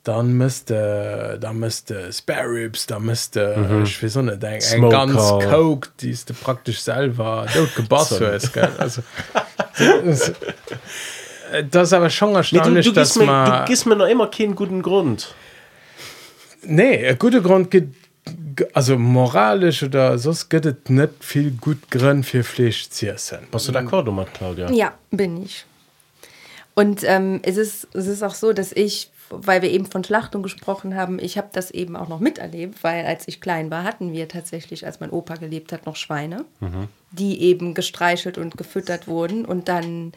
dann 0.04 0.34
müsste 0.34 1.38
da 1.40 1.54
müsste 1.54 2.12
Sparrows 2.12 2.88
da 2.88 3.00
müsste 3.00 3.56
mhm. 3.58 3.84
ich 3.84 4.02
weiß 4.02 4.16
nicht 4.18 4.44
ein, 4.44 4.62
ein 4.84 4.90
ganz 4.90 5.18
coke 5.18 5.90
die 6.00 6.12
ist 6.12 6.34
praktisch 6.42 6.82
selber 6.82 7.46
dort 7.54 8.34
ist 8.34 8.54
gell? 8.54 8.70
also 8.78 9.02
das, 9.80 10.34
das 11.72 11.88
ist 11.88 11.94
aber 11.94 12.10
schon 12.10 12.30
nee, 12.30 12.34
du, 12.34 12.38
erstaunlich 12.38 12.86
du, 12.86 12.92
dass 12.92 13.14
gibst 13.14 13.20
mir, 13.20 13.26
man 13.26 13.62
du 13.62 13.66
gibst 13.66 13.86
mir 13.86 13.96
noch 13.96 14.08
immer 14.08 14.28
keinen 14.28 14.56
guten 14.56 14.82
Grund. 14.82 15.34
Nee, 16.62 17.08
ein 17.08 17.18
guter 17.18 17.42
Grund 17.42 17.72
gibt, 17.72 17.96
also 18.74 18.98
moralisch 18.98 19.84
oder 19.84 20.18
sonst 20.18 20.50
gibt 20.50 20.66
es 20.66 20.76
nicht 20.88 21.10
viel 21.20 21.52
gut 21.52 21.90
Grund 21.90 22.26
für 22.26 22.44
Fleisch 22.44 22.90
zu 22.90 23.12
essen. 23.12 23.40
Was 23.52 23.66
du 23.66 23.72
d'accord 23.72 24.06
damit, 24.06 24.34
Claudia? 24.34 24.72
Ja, 24.72 24.94
bin 25.12 25.44
ich. 25.44 25.66
Und 26.76 27.04
ähm, 27.04 27.42
es, 27.44 27.58
ist, 27.58 27.88
es 27.94 28.08
ist 28.08 28.24
auch 28.24 28.34
so, 28.34 28.54
dass 28.54 28.72
ich, 28.72 29.12
weil 29.30 29.62
wir 29.62 29.70
eben 29.70 29.86
von 29.86 30.04
Schlachtung 30.04 30.44
gesprochen 30.44 30.96
haben, 30.96 31.20
ich 31.20 31.38
habe 31.38 31.50
das 31.52 31.72
eben 31.72 31.96
auch 31.96 32.08
noch 32.08 32.20
miterlebt, 32.20 32.84
weil 32.84 33.06
als 33.06 33.28
ich 33.28 33.42
klein 33.42 33.70
war, 33.70 33.84
hatten 33.84 34.14
wir 34.14 34.28
tatsächlich, 34.30 34.86
als 34.86 35.00
mein 35.02 35.10
Opa 35.10 35.36
gelebt 35.36 35.74
hat, 35.74 35.86
noch 35.86 35.98
Schweine, 35.98 36.46
die 37.12 37.42
eben 37.42 37.74
gestreichelt 37.74 38.38
und 38.38 38.58
gefüttert 38.58 39.08
wurden 39.08 39.44
und 39.44 39.68
dann 39.68 40.14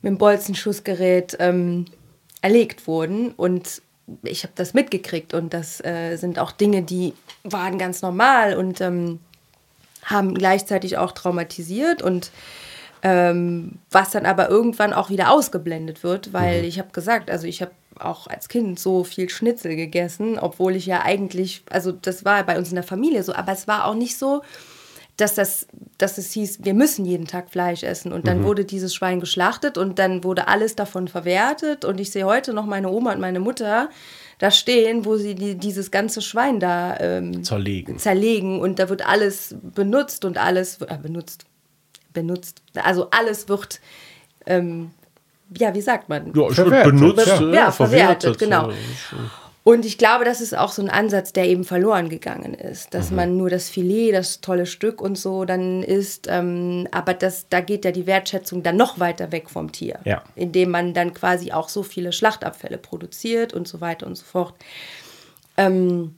mit 0.00 0.10
dem 0.10 0.18
Bolzenschussgerät 0.18 1.36
ähm, 1.40 1.86
erlegt 2.40 2.86
wurden. 2.86 3.32
Und 3.32 3.82
ich 4.22 4.42
habe 4.44 4.52
das 4.56 4.74
mitgekriegt 4.74 5.34
und 5.34 5.54
das 5.54 5.84
äh, 5.84 6.16
sind 6.16 6.38
auch 6.38 6.52
Dinge, 6.52 6.82
die 6.82 7.14
waren 7.44 7.78
ganz 7.78 8.02
normal 8.02 8.56
und 8.56 8.80
ähm, 8.80 9.20
haben 10.04 10.34
gleichzeitig 10.34 10.98
auch 10.98 11.12
traumatisiert 11.12 12.02
und 12.02 12.30
ähm, 13.02 13.78
was 13.90 14.10
dann 14.10 14.26
aber 14.26 14.48
irgendwann 14.48 14.92
auch 14.92 15.10
wieder 15.10 15.30
ausgeblendet 15.30 16.04
wird, 16.04 16.32
weil 16.32 16.64
ich 16.64 16.78
habe 16.78 16.90
gesagt, 16.92 17.30
also 17.30 17.46
ich 17.46 17.60
habe 17.60 17.72
auch 17.98 18.26
als 18.26 18.48
Kind 18.48 18.78
so 18.78 19.04
viel 19.04 19.28
Schnitzel 19.28 19.76
gegessen, 19.76 20.38
obwohl 20.38 20.76
ich 20.76 20.86
ja 20.86 21.02
eigentlich, 21.02 21.62
also 21.70 21.92
das 21.92 22.24
war 22.24 22.42
bei 22.44 22.56
uns 22.56 22.68
in 22.68 22.76
der 22.76 22.84
Familie 22.84 23.22
so, 23.22 23.34
aber 23.34 23.52
es 23.52 23.68
war 23.68 23.86
auch 23.86 23.94
nicht 23.94 24.16
so, 24.16 24.42
dass 25.16 25.34
das, 25.34 25.66
dass 25.98 26.18
es 26.18 26.32
hieß, 26.32 26.64
wir 26.64 26.74
müssen 26.74 27.04
jeden 27.04 27.26
Tag 27.26 27.50
Fleisch 27.50 27.82
essen. 27.82 28.12
Und 28.12 28.26
dann 28.26 28.44
wurde 28.44 28.64
dieses 28.64 28.94
Schwein 28.94 29.20
geschlachtet 29.20 29.76
und 29.78 29.98
dann 29.98 30.24
wurde 30.24 30.48
alles 30.48 30.74
davon 30.74 31.06
verwertet. 31.06 31.84
Und 31.84 32.00
ich 32.00 32.10
sehe 32.10 32.24
heute 32.24 32.52
noch 32.54 32.66
meine 32.66 32.88
Oma 32.90 33.12
und 33.12 33.20
meine 33.20 33.40
Mutter 33.40 33.90
da 34.38 34.50
stehen, 34.50 35.04
wo 35.04 35.16
sie 35.16 35.34
die, 35.34 35.54
dieses 35.54 35.90
ganze 35.90 36.22
Schwein 36.22 36.58
da 36.58 36.98
ähm, 36.98 37.44
Zerlegen. 37.44 37.98
zerlegen 37.98 38.60
und 38.60 38.78
da 38.78 38.88
wird 38.88 39.06
alles 39.06 39.54
benutzt 39.62 40.24
und 40.24 40.38
alles 40.38 40.80
äh, 40.80 40.98
benutzt 41.00 41.44
benutzt. 42.12 42.62
Also 42.74 43.08
alles 43.10 43.48
wird, 43.48 43.80
ähm, 44.46 44.90
ja, 45.56 45.74
wie 45.74 45.80
sagt 45.80 46.08
man? 46.08 46.32
Ja, 46.34 46.48
ich 46.48 46.54
Verwertet, 46.54 46.92
benutzt, 46.92 47.26
ja. 47.26 47.52
Ja, 47.52 47.70
verwertet, 47.70 48.38
genau. 48.38 48.70
äh, 48.70 48.74
Und 49.64 49.84
ich 49.86 49.96
glaube, 49.96 50.24
das 50.24 50.40
ist 50.40 50.56
auch 50.58 50.72
so 50.72 50.82
ein 50.82 50.90
Ansatz, 50.90 51.32
der 51.32 51.44
eben 51.46 51.62
verloren 51.62 52.08
gegangen 52.08 52.52
ist, 52.52 52.94
dass 52.94 53.10
Mhm. 53.10 53.16
man 53.16 53.36
nur 53.36 53.48
das 53.48 53.68
Filet, 53.68 54.10
das 54.10 54.40
tolle 54.40 54.66
Stück 54.66 55.00
und 55.00 55.16
so 55.16 55.44
dann 55.44 55.84
isst. 55.84 56.26
Ähm, 56.28 56.88
aber 56.90 57.14
das, 57.14 57.46
da 57.48 57.60
geht 57.60 57.84
ja 57.84 57.92
die 57.92 58.06
Wertschätzung 58.08 58.64
dann 58.64 58.76
noch 58.76 58.98
weiter 58.98 59.30
weg 59.30 59.48
vom 59.48 59.70
Tier, 59.70 60.00
Ja. 60.04 60.24
indem 60.34 60.70
man 60.70 60.94
dann 60.94 61.14
quasi 61.14 61.52
auch 61.52 61.68
so 61.68 61.84
viele 61.84 62.10
Schlachtabfälle 62.12 62.76
produziert 62.78 63.52
und 63.54 63.68
so 63.68 63.80
weiter 63.80 64.06
und 64.08 64.16
so 64.16 64.24
fort. 64.24 64.54
Ähm, 65.56 66.16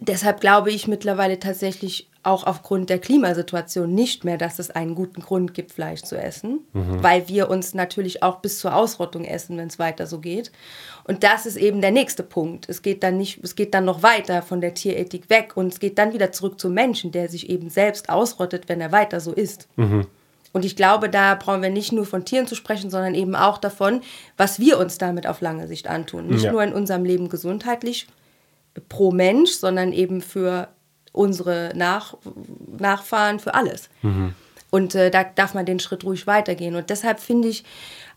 deshalb 0.00 0.40
glaube 0.40 0.70
ich 0.72 0.88
mittlerweile 0.88 1.38
tatsächlich 1.38 2.08
auch 2.26 2.44
aufgrund 2.46 2.90
der 2.90 2.98
Klimasituation 2.98 3.94
nicht 3.94 4.24
mehr, 4.24 4.36
dass 4.38 4.58
es 4.58 4.70
einen 4.70 4.94
guten 4.94 5.20
Grund 5.22 5.54
gibt, 5.54 5.72
Fleisch 5.72 6.02
zu 6.02 6.16
essen, 6.18 6.60
weil 6.72 7.28
wir 7.28 7.48
uns 7.48 7.72
natürlich 7.74 8.22
auch 8.22 8.36
bis 8.40 8.58
zur 8.58 8.74
Ausrottung 8.74 9.24
essen, 9.24 9.56
wenn 9.56 9.68
es 9.68 9.78
weiter 9.78 10.06
so 10.06 10.18
geht. 10.18 10.50
Und 11.04 11.22
das 11.22 11.46
ist 11.46 11.56
eben 11.56 11.80
der 11.80 11.92
nächste 11.92 12.22
Punkt. 12.22 12.68
Es 12.68 12.82
geht 12.82 13.02
dann 13.02 13.16
nicht, 13.16 13.42
es 13.44 13.54
geht 13.54 13.72
dann 13.74 13.84
noch 13.84 14.02
weiter 14.02 14.42
von 14.42 14.60
der 14.60 14.74
Tierethik 14.74 15.30
weg 15.30 15.56
und 15.56 15.72
es 15.72 15.80
geht 15.80 15.98
dann 15.98 16.12
wieder 16.12 16.32
zurück 16.32 16.60
zum 16.60 16.74
Menschen, 16.74 17.12
der 17.12 17.28
sich 17.28 17.48
eben 17.48 17.70
selbst 17.70 18.08
ausrottet, 18.08 18.68
wenn 18.68 18.80
er 18.80 18.92
weiter 18.92 19.20
so 19.20 19.32
ist. 19.32 19.68
Und 20.52 20.64
ich 20.64 20.74
glaube, 20.74 21.08
da 21.10 21.34
brauchen 21.34 21.60
wir 21.62 21.70
nicht 21.70 21.92
nur 21.92 22.06
von 22.06 22.24
Tieren 22.24 22.46
zu 22.46 22.54
sprechen, 22.54 22.88
sondern 22.90 23.14
eben 23.14 23.36
auch 23.36 23.58
davon, 23.58 24.00
was 24.36 24.58
wir 24.58 24.78
uns 24.78 24.96
damit 24.98 25.26
auf 25.26 25.40
lange 25.42 25.68
Sicht 25.68 25.86
antun. 25.86 26.28
Nicht 26.28 26.44
Ja. 26.44 26.52
nur 26.52 26.62
in 26.62 26.72
unserem 26.72 27.04
Leben 27.04 27.28
gesundheitlich 27.28 28.06
pro 28.88 29.10
Mensch, 29.10 29.50
sondern 29.52 29.92
eben 29.92 30.20
für 30.22 30.68
unsere 31.16 31.72
Nach 31.74 32.16
Nachfahren, 32.78 33.40
für 33.40 33.54
alles. 33.54 33.88
Und 34.70 34.94
äh, 34.94 35.10
da 35.10 35.24
darf 35.24 35.54
man 35.54 35.66
den 35.66 35.80
Schritt 35.80 36.04
ruhig 36.04 36.26
weitergehen. 36.26 36.74
Und 36.76 36.90
deshalb 36.90 37.20
finde 37.20 37.48
ich, 37.48 37.64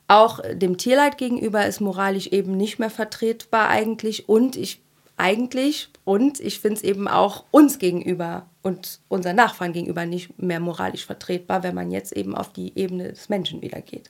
auch 0.08 0.40
dem 0.54 0.78
Tierleid 0.78 1.18
gegenüber 1.18 1.66
ist 1.66 1.82
moralisch 1.82 2.28
eben 2.28 2.58
nicht 2.58 2.80
mehr 2.80 2.90
vertretbar 2.90 3.70
eigentlich. 3.70 4.28
Und 4.28 4.56
ich 4.56 4.82
eigentlich, 5.18 5.90
und 6.06 6.40
ich 6.40 6.60
finde 6.60 6.78
es 6.78 6.84
eben 6.84 7.08
auch 7.08 7.44
uns 7.52 7.78
gegenüber 7.78 8.46
und 8.62 9.00
unseren 9.10 9.36
Nachfahren 9.36 9.74
gegenüber 9.74 10.06
nicht 10.06 10.42
mehr 10.42 10.60
moralisch 10.60 11.06
vertretbar, 11.06 11.62
wenn 11.62 11.76
man 11.76 11.92
jetzt 11.92 12.14
eben 12.14 12.36
auf 12.36 12.54
die 12.54 12.72
Ebene 12.76 13.10
des 13.10 13.30
Menschen 13.30 13.62
wieder 13.62 13.82
geht. 13.82 14.10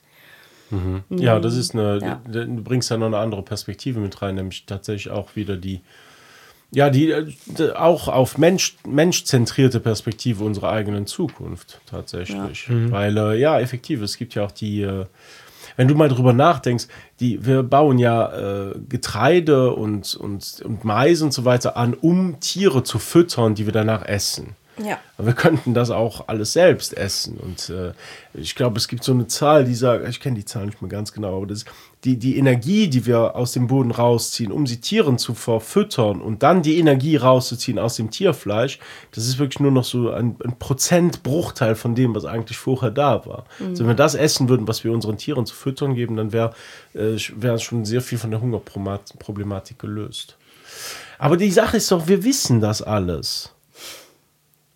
Ja, 1.10 1.40
das 1.40 1.56
ist 1.56 1.74
eine, 1.74 1.98
Ja. 2.00 2.20
du 2.28 2.62
bringst 2.62 2.90
ja 2.90 2.96
noch 2.96 3.06
eine 3.06 3.18
andere 3.18 3.42
Perspektive 3.42 3.98
mit 3.98 4.22
rein, 4.22 4.36
nämlich 4.36 4.66
tatsächlich 4.66 5.10
auch 5.12 5.34
wieder 5.34 5.56
die, 5.56 5.80
ja, 6.72 6.90
die 6.90 7.10
äh, 7.10 7.32
auch 7.74 8.08
auf 8.08 8.38
Mensch, 8.38 8.76
menschzentrierte 8.86 9.80
Perspektive 9.80 10.44
unserer 10.44 10.70
eigenen 10.70 11.06
Zukunft 11.06 11.80
tatsächlich. 11.86 12.68
Weil, 12.92 13.16
äh, 13.16 13.38
ja, 13.38 13.58
effektiv, 13.58 14.02
es 14.02 14.16
gibt 14.16 14.34
ja 14.34 14.44
auch 14.44 14.52
die, 14.52 14.82
äh, 14.82 15.06
wenn 15.76 15.88
du 15.88 15.94
mal 15.94 16.08
drüber 16.08 16.32
nachdenkst, 16.32 16.86
die, 17.20 17.44
wir 17.44 17.62
bauen 17.62 17.98
ja 17.98 18.70
äh, 18.70 18.74
Getreide 18.88 19.72
und, 19.72 20.14
und, 20.14 20.62
und 20.64 20.84
Mais 20.84 21.22
und 21.22 21.32
so 21.32 21.44
weiter 21.44 21.76
an, 21.76 21.94
um 21.94 22.38
Tiere 22.40 22.82
zu 22.82 22.98
füttern, 22.98 23.54
die 23.54 23.66
wir 23.66 23.72
danach 23.72 24.04
essen. 24.04 24.56
Ja. 24.84 24.98
Aber 25.18 25.28
wir 25.28 25.34
könnten 25.34 25.74
das 25.74 25.90
auch 25.90 26.28
alles 26.28 26.52
selbst 26.52 26.96
essen. 26.96 27.38
Und 27.38 27.70
äh, 27.70 27.92
ich 28.34 28.54
glaube, 28.54 28.78
es 28.78 28.88
gibt 28.88 29.04
so 29.04 29.12
eine 29.12 29.26
Zahl, 29.26 29.64
die 29.64 29.74
sagt, 29.74 30.08
ich 30.08 30.20
kenne 30.20 30.36
die 30.36 30.44
Zahl 30.44 30.66
nicht 30.66 30.80
mehr 30.80 30.90
ganz 30.90 31.12
genau, 31.12 31.36
aber 31.36 31.46
das 31.46 31.64
die, 32.04 32.16
die 32.16 32.38
Energie, 32.38 32.88
die 32.88 33.04
wir 33.04 33.36
aus 33.36 33.52
dem 33.52 33.66
Boden 33.66 33.90
rausziehen, 33.90 34.52
um 34.52 34.66
sie 34.66 34.80
Tieren 34.80 35.18
zu 35.18 35.34
verfüttern 35.34 36.22
und 36.22 36.42
dann 36.42 36.62
die 36.62 36.78
Energie 36.78 37.16
rauszuziehen 37.16 37.78
aus 37.78 37.96
dem 37.96 38.10
Tierfleisch, 38.10 38.78
das 39.12 39.26
ist 39.26 39.38
wirklich 39.38 39.60
nur 39.60 39.70
noch 39.70 39.84
so 39.84 40.10
ein, 40.10 40.36
ein 40.42 40.58
Prozentbruchteil 40.58 41.74
von 41.74 41.94
dem, 41.94 42.14
was 42.14 42.24
eigentlich 42.24 42.56
vorher 42.56 42.90
da 42.90 43.26
war. 43.26 43.44
Also 43.60 43.82
wenn 43.82 43.88
wir 43.88 43.94
das 43.94 44.14
essen 44.14 44.48
würden, 44.48 44.66
was 44.66 44.82
wir 44.82 44.92
unseren 44.92 45.18
Tieren 45.18 45.44
zu 45.44 45.54
füttern 45.54 45.94
geben, 45.94 46.16
dann 46.16 46.32
wäre 46.32 46.54
äh, 46.94 47.16
wär 47.36 47.58
schon 47.58 47.84
sehr 47.84 48.00
viel 48.00 48.18
von 48.18 48.30
der 48.30 48.40
Hungerproblematik 48.40 49.78
gelöst. 49.78 50.38
Aber 51.18 51.36
die 51.36 51.50
Sache 51.50 51.76
ist 51.76 51.90
doch, 51.90 52.08
wir 52.08 52.24
wissen 52.24 52.60
das 52.60 52.80
alles. 52.80 53.52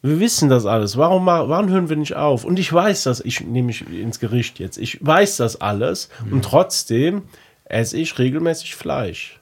Wir 0.04 0.20
wissen 0.20 0.50
das 0.50 0.66
alles. 0.66 0.98
Warum, 0.98 1.24
warum 1.24 1.70
hören 1.70 1.88
wir 1.88 1.96
nicht 1.96 2.14
auf? 2.14 2.44
Und 2.44 2.58
ich 2.58 2.70
weiß 2.70 3.04
das, 3.04 3.20
ich 3.20 3.40
nehme 3.40 3.68
mich 3.68 3.90
ins 3.90 4.20
Gericht 4.20 4.58
jetzt. 4.58 4.76
Ich 4.76 4.98
weiß 5.04 5.38
das 5.38 5.62
alles 5.62 6.10
und 6.30 6.44
trotzdem 6.44 7.22
esse 7.64 7.96
ich 7.96 8.18
regelmäßig 8.18 8.74
Fleisch. 8.74 9.40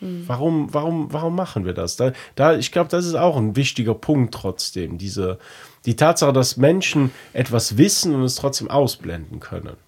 Warum, 0.00 0.74
warum, 0.74 1.10
warum 1.10 1.34
machen 1.34 1.64
wir 1.64 1.72
das? 1.72 1.96
Da, 1.96 2.12
da, 2.34 2.54
ich 2.54 2.70
glaube, 2.70 2.90
das 2.90 3.06
ist 3.06 3.14
auch 3.14 3.38
ein 3.38 3.56
wichtiger 3.56 3.94
Punkt 3.94 4.34
trotzdem. 4.34 4.98
Diese, 4.98 5.38
die 5.86 5.96
Tatsache, 5.96 6.34
dass 6.34 6.58
Menschen 6.58 7.10
etwas 7.32 7.78
wissen 7.78 8.14
und 8.14 8.24
es 8.24 8.34
trotzdem 8.34 8.68
ausblenden 8.68 9.40
können 9.40 9.78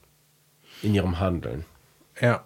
in 0.81 0.95
ihrem 0.95 1.21
Handeln. 1.21 1.67
Ja. 2.19 2.45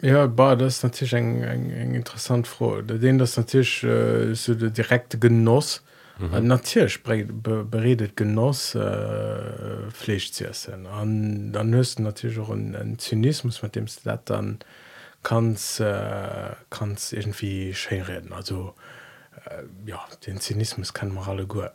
Ja, 0.00 0.26
bah, 0.26 0.56
das 0.56 0.78
ist 0.78 0.82
natürlich 0.82 1.12
eng 1.12 1.44
eng 1.44 1.70
eng 1.70 1.94
interessant 1.94 2.48
den 2.88 3.18
das 3.18 3.36
natürlich 3.36 3.84
äh, 3.84 4.34
so 4.34 4.56
der 4.56 4.70
direkte 4.70 5.16
Genoss 5.16 5.84
mhm. 6.22 6.46
natürlich 6.46 7.02
beredet 7.02 8.16
Genoss 8.16 8.74
äh, 8.74 9.90
Fleisch 9.90 10.32
zu 10.32 10.46
essen. 10.46 10.86
An 10.86 11.52
dann 11.52 11.74
hörst 11.74 11.98
du 11.98 12.02
natürlich 12.02 12.38
auch 12.38 12.50
einen, 12.50 12.74
einen 12.76 12.98
Zynismus 12.98 13.62
mit 13.62 13.74
dem 13.74 13.86
du 13.86 13.92
das 14.04 14.20
dann 14.24 14.58
kannst 15.22 15.80
äh, 15.80 16.50
kannst 16.70 17.12
irgendwie 17.12 17.74
schön 17.74 18.02
reden. 18.02 18.32
Also 18.32 18.74
äh, 19.46 19.90
ja 19.90 20.00
den 20.26 20.40
Zynismus 20.40 20.92
kann 20.92 21.14
man 21.14 21.28
alle 21.28 21.46
gut. 21.46 21.70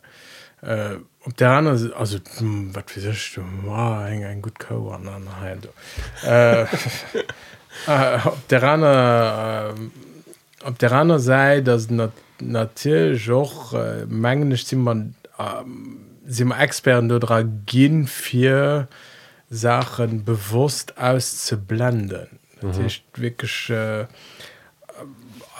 Äh, 0.60 0.96
op 1.24 1.36
der 1.36 1.50
anderen 1.50 1.78
Seite- 1.78 1.96
also 1.96 2.18
wie 2.18 3.00
sech 3.00 3.34
du 3.34 3.42
wow, 3.62 4.06
eng 4.06 4.24
ein 4.24 4.42
gut 4.42 4.58
Co 4.58 4.90
an 4.90 5.08
äh, 6.24 6.62
äh, 7.86 8.18
op 8.24 8.48
der 8.48 8.62
anderen 8.64 9.90
äh, 9.90 10.07
op 10.64 10.78
der 10.78 10.92
anderen 10.92 11.22
Seite 11.22 11.64
das 11.64 11.90
nat 11.90 12.12
natürlich 12.40 13.30
auch 13.30 13.72
äh, 13.74 14.06
mengglisch 14.06 14.66
sind 14.66 14.82
man 14.82 15.14
ähm, 15.38 16.00
sind 16.26 16.52
Experten 16.52 17.08
dodra 17.08 17.42
gin 17.66 18.06
vier 18.06 18.88
Sachen 19.50 20.24
bewusst 20.24 20.98
auszublenden. 20.98 22.28
Mhm. 22.60 22.86
ist 22.86 23.02
wirklich 23.14 23.70
äh, 23.70 24.06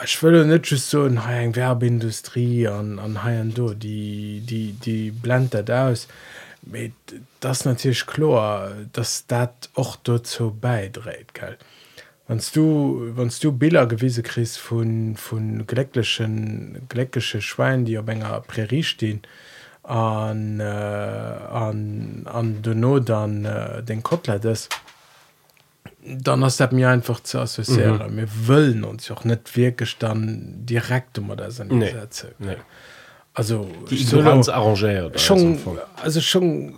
ich 0.05 0.23
will 0.23 0.61
just 0.63 0.91
so 0.91 1.07
in 1.07 1.17
eng 1.17 1.57
Werbeindustrie 1.57 2.69
an 2.69 2.99
an 2.99 3.25
ha 3.25 3.43
do 3.45 3.75
die 3.75 4.43
die 4.45 4.73
die 4.73 5.11
blend 5.11 5.55
dat 5.55 5.71
aus. 5.71 6.09
Mit 6.63 6.93
das 7.41 7.65
natürlich 7.65 8.07
chlor 8.07 8.73
dass 8.93 9.27
dat 9.27 9.71
och 9.75 9.97
dazu 10.03 10.51
beidreht 10.51 11.35
ge 11.35 11.57
wannst 12.29 12.55
du 12.55 13.11
wannst 13.17 13.43
du 13.43 13.53
bilder 13.53 13.87
gewisse 13.87 14.23
christ 14.23 14.59
von 14.59 15.17
von 15.17 15.67
glecklichen 15.67 16.83
gleckische 16.89 17.41
schwein 17.41 17.85
die 17.85 17.99
op 17.99 18.09
enger 18.09 18.41
prärie 18.47 18.83
stehen 18.85 19.23
an 19.83 20.61
äh, 20.61 20.65
an 20.65 22.27
an 22.27 22.63
dann 23.05 23.45
äh, 23.45 23.83
den 23.83 24.03
kotler 24.03 24.39
das 24.39 24.69
dann 26.05 26.45
hast 26.45 26.61
dat 26.61 26.73
mir 26.73 26.91
einfach 26.91 27.21
zu 27.21 27.39
assoziieren 27.39 28.13
mhm. 28.13 28.17
wir 28.19 28.29
wollen 28.47 28.85
uns 28.85 29.11
auch 29.11 29.25
net 29.25 29.57
wirklich 29.57 29.97
dann 29.99 30.67
direkt 30.67 31.19
um 31.19 31.35
das 31.37 31.59
Nee. 31.65 31.93
Sätze 31.93 32.35
Nee. 32.39 32.57
also 33.35 33.69
Die 33.91 34.03
Ignoranz 34.03 34.49
arrangiert. 34.49 35.19
schon 35.21 35.59
also 36.03 36.21
schon 36.21 36.75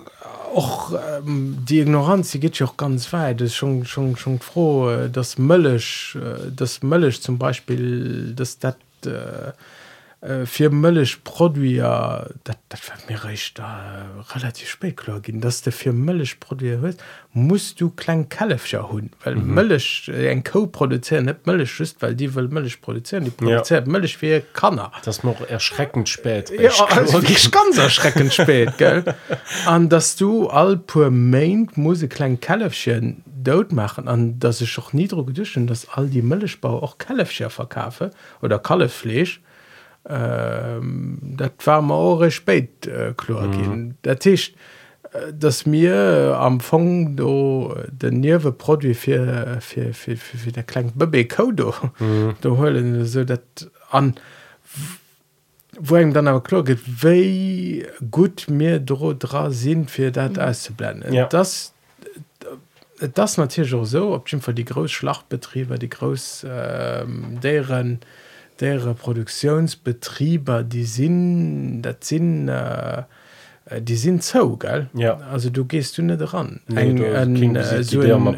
auch 0.55 0.93
ähm, 0.93 1.59
die 1.69 1.81
ignoranz 1.81 2.31
die 2.33 2.41
geht 2.41 2.59
ja 2.59 2.67
auch 2.67 2.77
ganz 2.77 3.13
weit. 3.13 3.41
Das 3.41 3.49
ist 3.49 3.57
schon 3.57 3.85
schon 3.85 4.17
schon 4.17 4.39
froh 4.39 5.09
dass 5.13 5.39
möllech 5.39 6.17
das 6.55 6.83
möllech 6.83 7.23
zum 7.23 7.39
beispiel 7.39 8.33
das 8.35 8.59
dat 8.59 8.77
äh, 9.05 9.53
äh, 10.21 10.45
für 10.45 10.69
Möllisch 10.69 11.17
Produier 11.25 12.31
dat, 12.45 12.59
dat 12.69 12.81
wird 12.89 13.09
mir 13.09 13.25
recht 13.25 13.59
da 13.59 14.05
äh, 14.19 14.37
relativ 14.37 14.69
spät 14.69 14.97
klar 14.97 15.21
gehen 15.21 15.41
dass 15.41 15.63
der 15.63 15.73
für 15.73 15.93
Möllisch 15.93 16.35
Produier 16.35 16.79
hört 16.81 16.99
musst 17.33 17.81
du 17.81 17.89
klein 17.91 18.29
Kalefscher 18.29 18.91
hun 18.91 19.11
weil 19.25 19.37
mhm. 19.37 19.55
Möllisch 19.55 20.11
äh, 20.11 20.31
ein 20.31 20.45
Co 20.45 20.67
produzieren 20.67 21.25
nicht 21.25 21.47
Möllisch 21.47 21.81
ist 21.81 22.03
weil 22.03 22.15
die 22.15 22.35
will 22.35 22.49
Möllisch 22.49 22.77
produzieren 22.77 23.25
die 23.25 23.31
produziert 23.31 23.87
ja. 23.87 23.93
Möllisch 23.93 24.21
wie 24.21 24.43
Kanner 24.53 24.93
Das 25.05 25.19
ist 25.19 25.25
noch 25.25 25.41
erschreckend 25.41 26.09
spät. 26.09 26.51
Ja, 26.51 26.71
also 26.91 27.21
ganz 27.51 27.79
erschreckend 27.79 28.35
spät 28.35 28.77
gell 28.77 29.05
an 29.65 29.89
dass 29.89 30.17
du 30.17 30.49
all 30.49 30.77
pur 30.77 31.11
Main 31.11 31.69
muss 31.77 32.07
klein 32.11 32.41
Kalefchen 32.41 33.25
dort 33.27 33.73
machen 33.73 34.07
an 34.07 34.39
dass 34.39 34.61
ich 34.61 34.79
auch 34.79 34.93
niedrig 34.93 35.29
geduschen 35.29 35.67
dass 35.67 35.89
all 35.89 36.09
die 36.09 36.21
Müllechbau 36.21 36.83
auch 36.83 36.99
Kalefscher 36.99 37.49
verkaufe 37.49 38.11
oder 38.43 38.59
Kalefleisch 38.59 39.41
ähm, 40.09 41.19
dat 41.23 41.67
war 41.67 41.83
ma 41.83 41.95
eure 41.95 42.31
speit 42.31 42.87
äh, 42.87 43.13
chlor 43.17 43.43
mhm. 43.43 43.95
der 44.05 44.19
Tisch 44.19 44.55
dass 45.33 45.67
mir 45.67 46.37
am 46.39 46.61
Fong 46.61 47.17
do 47.17 47.75
den 47.91 48.21
niewe 48.21 48.53
Produkt 48.53 48.97
fir 48.97 49.59
der 50.55 50.63
klein 50.63 50.93
Bbbe 50.95 51.27
Kodo 51.27 51.75
mhm. 51.99 52.35
do 52.41 52.59
hollen 52.59 53.05
so 53.05 53.25
dat 53.25 53.71
an 53.91 54.15
wo 55.79 55.97
eng 55.97 56.13
dann 56.13 56.29
aber 56.29 56.43
klar 56.43 56.63
geht 56.65 56.81
wéi 57.03 57.87
gut 58.11 58.47
mir 58.49 58.79
drodra 58.79 59.51
sinn 59.51 59.89
fir 59.89 60.13
dat 60.13 60.35
mhm. 60.37 60.43
auszublenden 60.43 61.13
ja. 61.13 61.27
das 61.27 61.73
das 63.15 63.37
natürlich 63.37 63.75
auch 63.75 63.85
so 63.85 64.15
ob 64.15 64.29
Fall 64.29 64.55
die 64.55 64.65
groß 64.65 64.91
Schlachtbetriebe 64.93 65.79
die 65.79 65.89
groß 65.89 66.47
ähm, 66.49 67.41
deren 67.43 68.01
deren 68.61 68.95
Produktionsbetriebe 68.95 70.65
die 70.65 70.85
sind 70.85 71.83
das 71.83 71.97
sind 72.03 72.49
äh, 72.49 73.03
die 73.81 73.97
sind 73.97 74.23
so 74.23 74.57
geil 74.57 74.89
Ja. 74.95 75.19
also 75.33 75.49
du 75.51 75.65
gehst 75.65 75.97
du 75.99 76.03
nicht 76.03 76.33
ran. 76.35 76.61
Nee, 76.67 76.81
Ein- 76.81 76.97
du- 76.97 77.17
ein, 77.17 77.37
äh, 77.37 77.79
wie 77.79 77.83
so 77.85 78.01
ein- 78.01 78.37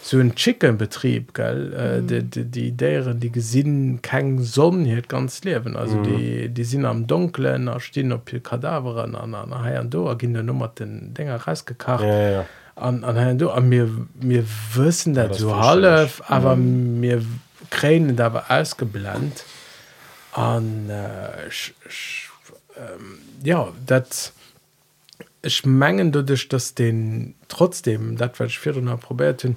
so 0.00 0.18
ein 0.18 0.34
Chickenbetrieb 0.34 1.34
gell? 1.34 1.72
Äh, 1.72 2.02
die, 2.02 2.22
die, 2.24 2.44
die 2.44 2.72
deren 2.72 3.18
die 3.20 3.30
gesinn 3.30 4.00
kein 4.02 4.38
Sonne 4.40 4.84
hier 4.84 5.02
ganz 5.02 5.42
leben. 5.44 5.76
Also 5.76 5.96
mhm. 5.98 6.02
die 6.04 6.48
die 6.48 6.64
sind 6.64 6.84
am 6.84 7.06
dunklen 7.06 7.66
da 7.66 7.78
stehen 7.80 8.12
op 8.12 8.30
Kadaveren 8.42 9.14
an 9.16 9.34
an 9.34 9.52
Hai 9.62 9.80
do 9.84 10.12
gin 10.16 10.34
der 10.34 10.42
Nummer 10.44 10.68
den 10.68 11.14
Dinger 11.14 11.36
rausgekacht 11.36 12.02
Ja, 12.04 12.18
ja, 12.20 12.30
ja. 12.30 12.44
an 12.76 13.04
an 13.04 13.16
Hai 13.16 13.34
do 13.34 13.50
an 13.50 13.68
mir 13.68 13.88
mir 14.20 14.44
wissen 14.74 15.14
dat 15.14 15.30
das 15.30 15.38
so 15.38 15.54
half 15.56 16.22
aber 16.28 16.56
mir 16.56 17.22
Kräne 17.70 18.14
da 18.14 18.32
war 18.32 18.50
ausgeblennt 18.50 19.44
an 20.32 20.90
äh, 20.90 21.48
ich, 21.48 21.74
ich, 21.88 22.28
ähm, 22.76 23.18
ja 23.42 23.72
dat 23.86 24.32
ich 25.42 25.64
mengen 25.64 26.12
du 26.12 26.22
dich 26.22 26.48
dass 26.48 26.74
den 26.74 27.34
trotzdem 27.48 28.16
dat 28.16 28.38
welch 28.38 28.58
vier 28.58 28.74
probiert 28.96 29.44
hun 29.44 29.56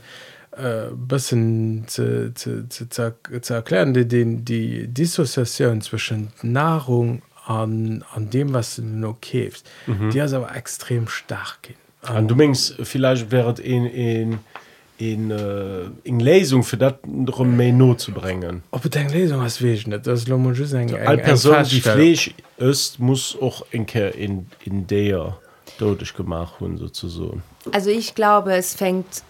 äh, 0.52 0.92
bisschen 0.94 1.86
zu, 1.88 2.34
zu, 2.34 2.68
zu, 2.68 2.90
zu, 2.90 3.14
zu 3.42 3.54
erklären 3.54 3.94
die 3.94 4.08
den 4.08 4.46
die 4.46 4.88
Dissoziation 4.88 5.82
zwischen 5.82 6.32
Nahrung 6.42 7.22
an 7.46 8.04
an 8.14 8.30
dem 8.30 8.54
was 8.54 8.76
du 8.76 8.84
nur 8.84 9.20
käfst 9.20 9.70
mhm. 9.88 10.10
die 10.12 10.20
ist 10.20 10.34
aber 10.34 10.56
extrem 10.56 11.08
stark 11.08 11.64
gehen 11.64 11.82
an 12.02 12.28
du 12.28 12.36
mengst 12.36 12.76
vielleicht 12.84 13.32
wäret 13.32 13.60
in 13.60 13.86
in 13.86 14.40
in, 15.02 15.32
äh, 15.32 15.86
in 16.04 16.20
Lesung 16.20 16.64
für 16.64 16.78
das 16.78 16.94
darum 17.04 17.58
mehr 17.58 17.74
Not 17.74 18.00
zu 18.02 18.12
bringen. 18.12 18.62
ob 18.72 18.84
de 18.90 19.08
Lesung 19.12 19.42
hast 19.42 19.62
we 19.62 19.68
nicht 19.68 19.88
das 20.06 20.20
ist 20.22 20.28
nur 20.28 20.38
mal 20.38 20.54
just 20.56 20.74
ein- 20.76 20.94
ein- 20.94 21.08
Alle 21.08 21.18
ein 21.20 21.24
Person, 21.24 21.56
die. 21.64 21.82
Fleisch 21.82 22.34
isst, 22.58 23.00
muss 23.00 23.36
auch 23.42 23.66
in, 23.72 23.86
in, 23.86 24.46
in 24.64 24.86
der 24.88 25.38
deutlich 25.80 26.14
gemacht 26.14 26.62
werden, 26.62 26.78
sozusagen. 26.78 27.42
Also 27.72 27.90
ich 27.90 28.14
glaube, 28.14 28.54
es 28.54 28.76
fängt 28.76 29.24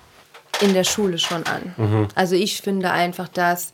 in 0.61 0.74
der 0.74 0.84
Schule 0.84 1.17
schon 1.17 1.43
an. 1.45 2.09
Also 2.15 2.36
ich 2.36 2.61
finde 2.61 2.91
einfach, 2.91 3.30
dass 3.30 3.72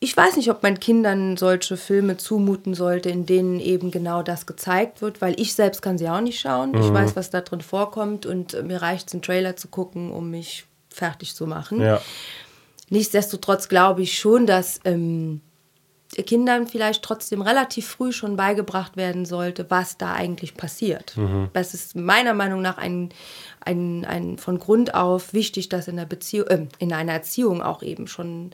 ich 0.00 0.16
weiß 0.16 0.36
nicht, 0.36 0.50
ob 0.50 0.64
man 0.64 0.80
Kindern 0.80 1.36
solche 1.36 1.76
Filme 1.76 2.16
zumuten 2.16 2.74
sollte, 2.74 3.08
in 3.10 3.24
denen 3.24 3.60
eben 3.60 3.92
genau 3.92 4.22
das 4.24 4.46
gezeigt 4.46 5.00
wird, 5.00 5.20
weil 5.20 5.38
ich 5.38 5.54
selbst 5.54 5.80
kann 5.80 5.96
sie 5.98 6.08
auch 6.08 6.20
nicht 6.20 6.40
schauen. 6.40 6.74
Ich 6.74 6.92
weiß, 6.92 7.14
was 7.14 7.30
da 7.30 7.40
drin 7.40 7.60
vorkommt 7.60 8.26
und 8.26 8.60
mir 8.66 8.82
reicht 8.82 9.06
es, 9.08 9.12
einen 9.14 9.22
Trailer 9.22 9.54
zu 9.54 9.68
gucken, 9.68 10.10
um 10.10 10.28
mich 10.30 10.64
fertig 10.92 11.34
zu 11.34 11.46
machen. 11.46 11.80
Ja. 11.80 12.00
Nichtsdestotrotz 12.90 13.68
glaube 13.68 14.02
ich 14.02 14.18
schon, 14.18 14.46
dass 14.46 14.80
ähm, 14.84 15.40
Kindern 16.26 16.66
vielleicht 16.66 17.02
trotzdem 17.02 17.40
relativ 17.40 17.88
früh 17.88 18.12
schon 18.12 18.36
beigebracht 18.36 18.98
werden 18.98 19.24
sollte, 19.24 19.70
was 19.70 19.96
da 19.96 20.12
eigentlich 20.12 20.54
passiert. 20.54 21.16
Das 21.54 21.72
ist 21.72 21.96
meiner 21.96 22.34
Meinung 22.34 22.60
nach 22.60 22.76
ein, 22.76 23.08
ein, 23.64 24.04
ein 24.04 24.36
von 24.36 24.58
Grund 24.58 24.94
auf 24.94 25.32
wichtig, 25.32 25.70
das 25.70 25.88
in 25.88 25.96
der 25.96 26.04
Beziehung, 26.04 26.46
äh, 26.48 26.66
in 26.78 26.92
einer 26.92 27.12
Erziehung 27.12 27.62
auch 27.62 27.82
eben 27.82 28.06
schon 28.06 28.50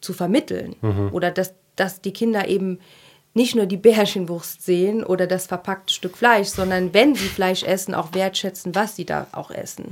zu 0.00 0.14
vermitteln. 0.14 0.76
Oder 1.12 1.30
dass, 1.30 1.52
dass 1.76 2.00
die 2.00 2.12
Kinder 2.12 2.48
eben 2.48 2.78
nicht 3.32 3.54
nur 3.54 3.66
die 3.66 3.76
Bärchenwurst 3.76 4.62
sehen 4.62 5.04
oder 5.04 5.26
das 5.26 5.46
verpackte 5.46 5.94
Stück 5.94 6.16
Fleisch, 6.16 6.48
sondern 6.48 6.92
wenn 6.92 7.14
sie 7.14 7.28
Fleisch 7.28 7.62
essen, 7.62 7.94
auch 7.94 8.12
wertschätzen, 8.12 8.74
was 8.74 8.96
sie 8.96 9.04
da 9.04 9.28
auch 9.32 9.52
essen. 9.52 9.84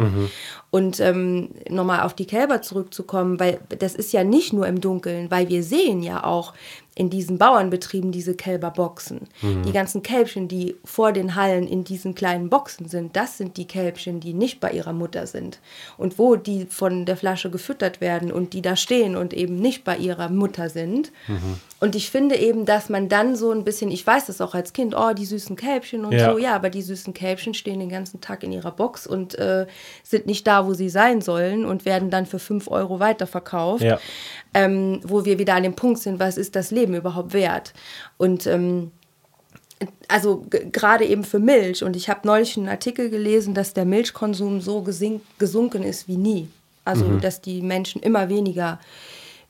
Und 0.71 0.99
ähm, 0.99 1.51
nochmal 1.69 2.01
auf 2.01 2.15
die 2.15 2.27
Kälber 2.27 2.63
zurückzukommen, 2.63 3.39
weil 3.39 3.61
das 3.79 3.95
ist 3.95 4.13
ja 4.13 4.25
nicht 4.25 4.53
nur 4.53 4.67
im 4.67 4.81
Dunkeln, 4.81 5.31
weil 5.31 5.49
wir 5.49 5.63
sehen 5.63 6.03
ja 6.03 6.25
auch 6.25 6.53
in 6.99 7.11
diesen 7.11 7.39
Bauernbetrieben 7.39 8.11
diese 8.13 8.35
Kälberboxen. 8.35 9.29
Die 9.43 9.73
ganzen 9.73 10.03
Kälbchen, 10.03 10.49
die 10.49 10.77
vor 10.85 11.13
den 11.13 11.37
Hallen 11.37 11.67
in 11.69 11.85
diesen 11.85 12.15
kleinen 12.15 12.51
Boxen 12.51 12.89
sind, 12.89 13.15
das 13.17 13.39
sind 13.39 13.57
die 13.57 13.67
Kälbchen, 13.67 14.19
die 14.21 14.35
nicht 14.35 14.59
bei 14.59 14.73
ihrer 14.73 14.93
Mutter 14.93 15.27
sind. 15.29 15.61
Und 15.97 16.19
wo 16.19 16.35
die 16.37 16.67
von 16.67 17.07
der 17.07 17.17
Flasche 17.17 17.51
gefüttert 17.51 18.01
werden 18.01 18.33
und 18.33 18.53
die 18.53 18.63
da 18.63 18.75
stehen 18.77 19.15
und 19.17 19.33
eben 19.33 19.57
nicht 19.57 19.85
bei 19.85 19.97
ihrer 19.97 20.29
Mutter 20.29 20.69
sind. 20.69 21.13
Und 21.81 21.95
ich 21.95 22.11
finde 22.11 22.35
eben, 22.37 22.65
dass 22.67 22.89
man 22.89 23.09
dann 23.09 23.37
so 23.37 23.53
ein 23.53 23.63
bisschen, 23.63 23.93
ich 23.93 24.05
weiß 24.05 24.27
das 24.27 24.41
auch 24.41 24.55
als 24.55 24.73
Kind, 24.73 24.97
oh, 24.97 25.13
die 25.15 25.25
süßen 25.25 25.55
Kälbchen 25.55 26.05
und 26.05 26.13
Ja. 26.13 26.33
so, 26.33 26.39
ja, 26.39 26.57
aber 26.57 26.71
die 26.71 26.83
süßen 26.83 27.15
Kälbchen 27.15 27.55
stehen 27.55 27.79
den 27.79 27.89
ganzen 27.89 28.21
Tag 28.21 28.43
in 28.43 28.51
ihrer 28.51 28.73
Box 28.73 29.07
und 29.07 29.37
äh, 29.39 29.67
sind 30.03 30.27
nicht 30.27 30.45
da, 30.49 30.67
wo 30.67 30.75
sie 30.75 30.89
sein 30.89 31.21
sollen 31.21 31.65
und 31.65 31.85
werden 31.85 32.11
dann 32.11 32.27
für 32.27 32.41
5 32.41 32.69
Euro 32.69 32.99
weiterverkauft. 32.99 33.85
Ja. 33.85 34.01
Ähm, 34.65 35.01
wo 35.05 35.25
wir 35.25 35.39
wieder 35.39 35.55
an 35.55 35.63
dem 35.63 35.75
Punkt 35.75 36.01
sind, 36.01 36.19
was 36.19 36.37
ist 36.37 36.57
das 36.57 36.71
Leben 36.71 36.95
überhaupt 36.95 37.33
wert? 37.33 37.75
Und 38.17 38.47
ähm, 38.47 38.91
also 40.09 40.45
gerade 40.49 41.05
eben 41.05 41.25
für 41.25 41.39
Milch. 41.39 41.85
Und 41.85 41.97
ich 41.97 42.09
habe 42.09 42.27
neulich 42.27 42.57
einen 42.57 42.69
Artikel 42.69 43.11
gelesen, 43.11 43.55
dass 43.55 43.75
der 43.75 43.85
Milchkonsum 43.85 44.61
so 44.61 44.83
gesunken 44.83 45.83
ist 45.83 46.09
wie 46.09 46.17
nie. 46.17 46.49
Also, 46.85 47.19
dass 47.19 47.43
die 47.43 47.61
Menschen 47.61 48.01
immer 48.03 48.31
weniger 48.31 48.81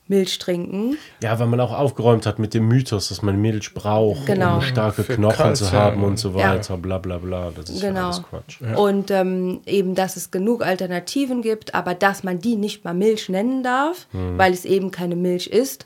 Milch 0.09 0.39
trinken. 0.39 0.97
Ja, 1.23 1.39
weil 1.39 1.47
man 1.47 1.61
auch 1.61 1.73
aufgeräumt 1.73 2.25
hat 2.27 2.39
mit 2.39 2.55
dem 2.55 2.67
Mythos, 2.67 3.11
dass 3.11 3.21
man 3.23 3.41
Milch 3.41 3.75
braucht, 3.75 4.25
Genau. 4.27 4.57
um 4.57 4.63
starke 4.63 5.05
Für 5.05 5.17
Knochen 5.17 5.55
zu 5.55 5.65
Kalzium. 5.65 5.73
haben 5.73 6.03
und 6.05 6.19
so 6.19 6.31
Ja. 6.31 6.55
weiter, 6.55 6.77
bla 6.79 6.99
bla 6.99 7.19
bla. 7.19 7.51
Das 7.55 7.69
ist 7.69 7.83
ja 7.83 7.89
Genau. 7.91 8.07
alles 8.07 8.23
Quatsch. 8.23 8.61
Und 8.77 9.11
ähm, 9.11 9.61
eben, 9.67 9.95
dass 9.95 10.17
es 10.17 10.31
genug 10.31 10.65
Alternativen 10.65 11.43
gibt, 11.43 11.75
aber 11.75 11.95
dass 11.95 12.25
man 12.25 12.39
die 12.39 12.57
nicht 12.57 12.85
mal 12.85 12.95
Milch 12.95 13.29
nennen 13.29 13.63
darf, 13.63 14.07
weil 14.13 14.53
es 14.53 14.65
eben 14.65 14.91
keine 14.91 15.15
Milch 15.17 15.47
ist. 15.49 15.85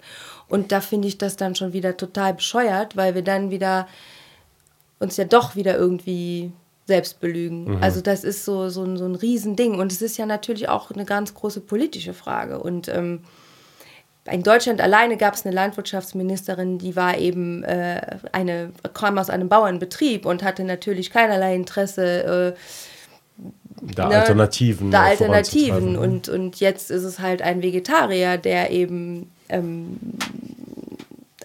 Und 0.49 0.71
da 0.71 0.81
finde 0.81 1.09
ich 1.09 1.19
das 1.19 1.37
dann 1.37 1.55
schon 1.55 1.73
wieder 1.73 1.97
total 1.97 2.35
bescheuert, 2.35 2.97
weil 2.97 3.15
wir 3.15 3.23
dann 3.23 3.51
wieder 3.51 3.87
uns 5.01 5.17
ja 5.17 5.25
doch 5.25 5.57
wieder 5.57 5.77
irgendwie 5.77 6.53
selbst 6.87 7.21
belügen. 7.21 7.79
Also 7.81 8.01
das 8.01 8.23
ist 8.25 8.45
so, 8.45 8.69
so, 8.69 8.83
ein- 8.85 8.97
so 8.97 9.05
ein 9.05 9.15
Riesending. 9.15 9.77
Und 9.79 9.91
es 9.93 10.03
ist 10.03 10.17
ja 10.17 10.27
natürlich 10.27 10.69
auch 10.69 10.91
eine 10.91 11.05
ganz 11.05 11.33
große 11.35 11.61
politische 11.61 12.13
Frage. 12.13 12.59
Und 12.59 12.89
ähm, 12.89 13.21
in 14.31 14.43
Deutschland 14.43 14.81
alleine 14.81 15.17
gab 15.17 15.35
es 15.35 15.45
eine 15.45 15.55
Landwirtschaftsministerin, 15.55 16.79
die 16.79 16.95
war 16.95 17.19
eben 17.19 17.65
äh, 17.65 18.19
eine, 18.31 18.71
kam 18.95 19.19
aus 19.19 19.31
einem 19.31 19.49
Bauernbetrieb 19.49 20.27
und 20.27 20.43
hatte 20.43 20.63
natürlich 20.65 21.11
keinerlei 21.11 21.55
Interesse 21.55 22.55
äh, 22.57 22.59
Da 23.97 24.09
Ne, 24.09 24.21
Alternativen. 24.21 24.91
da 24.93 25.03
Alternativen. 25.03 25.97
voranzutreiben. 25.97 26.13
Und, 26.15 26.29
und 26.29 26.61
jetzt 26.61 26.91
ist 26.93 27.03
es 27.03 27.19
halt 27.19 27.43
ein 27.43 27.63
Vegetarier, 27.63 28.39
der 28.39 28.71
eben 28.71 29.33
ähm, 29.49 29.99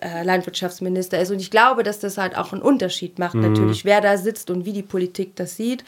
äh, 0.02 0.24
Landwirtschaftsminister 0.24 1.20
ist. 1.20 1.32
Und 1.32 1.40
ich 1.40 1.50
glaube, 1.50 1.82
dass 1.82 2.00
das 2.00 2.20
halt 2.20 2.38
auch 2.38 2.54
einen 2.54 2.62
Unterschied 2.62 3.18
macht, 3.18 3.34
natürlich, 3.34 3.86
wer 3.86 4.02
da 4.02 4.18
sitzt 4.18 4.52
und 4.52 4.66
wie 4.66 4.74
die 4.74 4.84
Politik 4.84 5.36
das 5.36 5.56
sieht. 5.56 5.84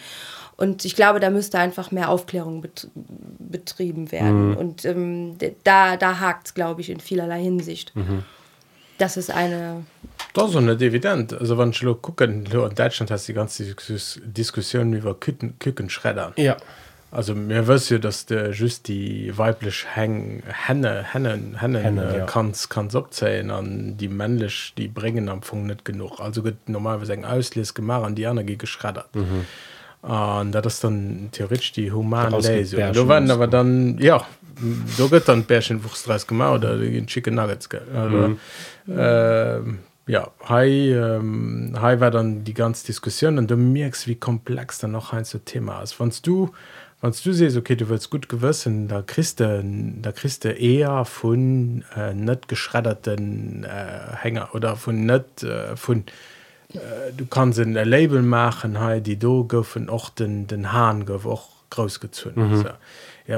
Und 0.59 0.83
ich 0.83 0.93
glaube, 0.93 1.21
da 1.21 1.29
müsste 1.29 1.57
einfach 1.57 1.89
mehr 1.91 2.09
Aufklärung 2.09 2.61
bet 2.61 2.89
betrieben 2.93 4.11
werden. 4.11 4.57
Und 4.57 4.83
ähm, 4.83 5.37
da, 5.63 5.95
da 5.95 6.19
hakt 6.19 6.47
es, 6.47 6.53
glaube 6.53 6.81
ich, 6.81 6.89
in 6.89 6.99
vielerlei 6.99 7.41
Hinsicht. 7.41 7.93
Das 8.97 9.15
ist 9.15 9.31
eine. 9.31 9.85
Das 10.33 10.53
ist 10.53 10.59
nicht 10.59 10.81
evident. 10.81 11.33
Also, 11.33 11.57
wenn 11.57 11.69
ich 11.69 11.79
gucke, 12.01 12.25
in 12.25 12.43
Deutschland 12.43 13.09
hast 13.09 13.27
du 13.27 13.31
die 13.31 13.37
ganze 13.37 13.63
Diskus- 13.63 14.19
Diskussion 14.21 14.91
über 14.91 15.17
Küken, 15.17 15.57
Kükenschredder. 15.59 16.33
Ja. 16.35 16.57
Also, 17.09 17.33
mir 17.33 17.65
weiß 17.65 17.89
ja, 17.89 17.97
dass 17.97 18.25
der 18.25 18.51
just 18.51 18.89
die 18.89 19.35
weiblich 19.35 19.85
Häng, 19.95 20.43
Henne, 20.45 21.05
Hennen, 21.13 21.59
Hennen, 21.59 21.81
Henne, 21.81 22.03
äh, 22.03 22.17
ja. 22.19 22.25
kannst, 22.25 22.69
kannst 22.69 22.97
abzählen, 22.97 23.49
an 23.49 23.95
die 23.97 24.09
männlich, 24.09 24.73
die 24.77 24.89
bringen 24.89 25.29
am 25.29 25.37
Anfang 25.37 25.65
nicht 25.65 25.85
genug. 25.85 26.19
Also, 26.19 26.43
normalerweise 26.67 27.13
ein 27.13 27.23
Auslies 27.23 27.73
gemacht, 27.73 28.03
an 28.03 28.15
die 28.15 28.27
andere 28.27 28.45
geht 28.45 28.59
geschreddert. 28.59 29.15
Mhm. 29.15 29.45
Und 30.01 30.51
das 30.53 30.65
ist 30.75 30.83
dann 30.83 31.29
theoretisch 31.31 31.73
die 31.73 31.91
humane 31.91 32.31
gibt 32.37 32.47
Lesung. 32.47 32.77
Bärchen 32.79 32.95
Da 33.03 33.09
werden 33.09 33.31
aber 33.31 33.47
dann, 33.47 33.97
ja, 33.99 34.25
da 34.97 35.11
wird 35.11 35.27
dann 35.27 35.43
Bärchenwurst 35.43 36.07
draus 36.07 36.25
gemacht 36.25 36.55
oder 36.63 36.79
Chicken 37.05 37.35
Nuggets. 37.35 37.69
Also, 37.93 38.17
Mhm. 38.17 38.39
ähm, 38.89 39.79
ja, 40.07 40.27
hi, 40.45 40.91
ähm, 40.91 41.75
hi 41.79 41.99
war 41.99 42.11
dann 42.11 42.43
die 42.43 42.53
ganze 42.53 42.85
Diskussion 42.87 43.37
und 43.37 43.51
du 43.51 43.57
merkst, 43.57 44.07
wie 44.07 44.15
komplex 44.15 44.79
dann 44.79 44.91
noch 44.91 45.13
ein 45.13 45.23
so 45.23 45.37
Thema 45.37 45.81
ist. 45.83 45.99
Wenn 45.99 46.11
du, 46.23 46.49
wenn 47.01 47.11
du 47.11 47.31
siehst, 47.33 47.57
okay, 47.57 47.75
du 47.75 47.89
willst 47.89 48.09
gut 48.09 48.27
gewissen, 48.27 48.87
da 48.87 49.03
kriegst 49.03 49.39
du, 49.39 49.63
da 50.01 50.11
kriegst 50.11 50.45
du 50.45 50.49
eher 50.49 51.05
von 51.05 51.83
äh, 51.95 52.13
nicht 52.15 52.47
geschredderten 52.47 53.65
äh, 53.65 54.15
Hänger 54.15 54.49
oder 54.53 54.75
von 54.77 55.05
nicht, 55.05 55.43
äh, 55.43 55.75
von, 55.75 56.05
äh, 56.73 57.11
du 57.15 57.25
kannst 57.25 57.59
ein 57.59 57.73
Label 57.73 58.21
machen, 58.21 58.79
hi, 58.79 59.01
die 59.01 59.17
do 59.17 59.43
goffen 59.43 59.89
auch 59.89 60.09
den, 60.09 60.47
den 60.47 60.71
Hahn 60.71 61.05
gouf 61.05 61.25
auch 61.25 61.49
großgezogen. 61.69 62.49
Mhm. 62.49 62.57
So. 62.57 62.69
ja 63.29 63.37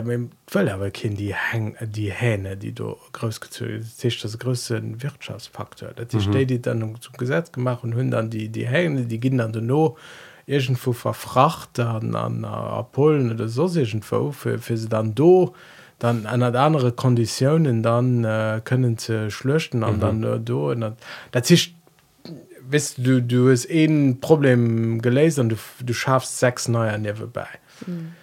aber 0.74 0.92
kind 0.92 1.20
die 1.20 1.36
hang 1.36 1.76
die 1.82 2.12
hähne 2.12 2.56
die 2.56 2.72
du 2.74 2.96
großgezögert 3.12 4.24
das 4.24 4.40
größten 4.40 5.04
wirtschaftsfaktor 5.04 5.90
dat 5.96 6.14
mhm. 6.14 6.22
steht 6.22 6.50
die 6.50 6.62
dann 6.62 6.96
zum 7.02 7.14
gesetz 7.18 7.52
gemacht 7.52 7.84
und 7.84 7.96
hun 7.96 8.10
dann 8.10 8.30
die 8.30 8.48
die 8.48 8.68
hähne 8.68 9.04
die 9.04 9.20
gehen 9.20 9.42
an 9.42 9.52
du 9.52 9.62
no 9.62 9.98
irgendwo 10.46 10.94
verfracht 10.94 11.80
an 11.80 12.16
an 12.16 12.46
uh, 12.46 12.84
polen 12.84 13.32
oder 13.34 13.50
so 13.50 13.68
für, 13.68 14.60
für 14.60 14.78
sie 14.78 14.88
dann 14.88 15.14
do 15.14 15.54
dann 16.00 16.26
an 16.26 16.42
andere 16.42 16.94
konditionen 16.94 17.84
dann 17.84 18.24
äh, 18.24 18.62
können 18.64 18.98
ze 18.98 19.30
schlöchten 19.30 19.84
an 19.84 19.98
mhm. 19.98 20.00
dann 20.00 20.24
äh, 20.24 20.40
do 20.40 20.74
dat 21.32 21.52
ist 21.52 21.72
wisst 22.72 22.98
du 22.98 23.22
du 23.22 23.50
es 23.50 23.66
eben 23.66 24.20
problem 24.20 25.02
gelesen 25.02 25.50
du, 25.50 25.56
du 25.84 25.94
schaffst 25.94 26.40
sechs 26.40 26.68
neue 26.68 26.98
never 26.98 27.28
bei. 27.28 27.48
Mhm. 27.86 28.14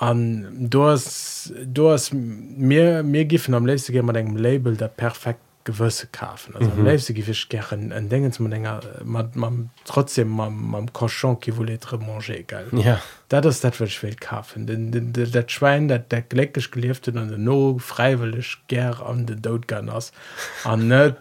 Um, 0.00 0.68
du 0.68 0.84
hast 0.84 1.52
du 1.64 1.90
hast 1.90 2.12
mir 2.12 3.02
mir 3.02 3.24
giffen 3.24 3.54
am 3.54 3.66
letzte 3.66 3.92
immer 3.92 4.16
engem 4.16 4.36
Label 4.36 4.76
der 4.76 4.88
perfekt 4.88 5.40
gewürsse 5.64 6.08
kaufen. 6.10 6.56
Also 6.56 6.70
mhm. 6.70 6.84
letzte 6.84 7.14
gewicht 7.14 7.48
gern 7.50 7.92
en 7.92 8.08
denken 8.08 8.32
man 8.42 8.50
länger 8.50 8.80
man 9.04 9.30
man 9.34 9.70
trotzdem 9.84 10.28
man 10.28 10.54
man 10.54 10.92
cochon 10.92 11.38
qui 11.38 11.56
voulait 11.56 11.80
manger 11.92 12.42
geil 12.46 12.66
ja. 12.72 13.00
Dat 13.28 13.44
das 13.44 13.60
dat 13.60 13.78
wird 13.78 14.02
will 14.02 14.16
kaufen. 14.16 14.66
Den 14.66 14.90
den 14.90 15.12
der 15.12 15.44
schwein 15.46 15.88
dat 15.88 16.10
der 16.10 16.22
gleckisch 16.22 16.70
geliefte 16.70 17.12
an 17.12 17.28
den 17.28 17.44
no 17.44 17.78
freiwillig 17.78 18.58
ger 18.66 19.06
an 19.06 19.26
den 19.26 19.40
dotgunners 19.40 20.12
an 20.64 20.88
net 20.88 21.16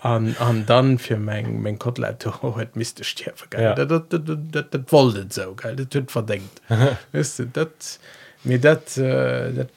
an 0.00 0.36
an 0.38 0.64
dann 0.66 0.98
fir 0.98 1.18
meng 1.18 1.62
mengg 1.62 1.78
Kotleit 1.78 2.26
het 2.56 2.76
miste 2.76 3.04
stierfe 3.04 3.46
dat 3.50 4.90
wollet 4.92 5.32
so 5.32 5.54
geil 5.56 5.76
hunt 5.92 6.10
verdenkt. 6.10 6.60
Dat 7.52 7.98
mir 8.44 8.60
dat 8.60 9.00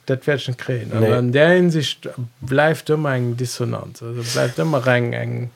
dat 0.04 0.26
wäschen 0.26 0.56
kreen. 0.56 0.92
An 0.92 1.32
der 1.32 1.48
hinsicht 1.48 2.08
bleifft 2.40 2.90
immer 2.90 3.14
eng 3.14 3.36
dissonanz. 3.36 4.02
Bleibt 4.32 4.58
immer 4.58 4.86
eng 4.86 5.12
eng 5.12 5.50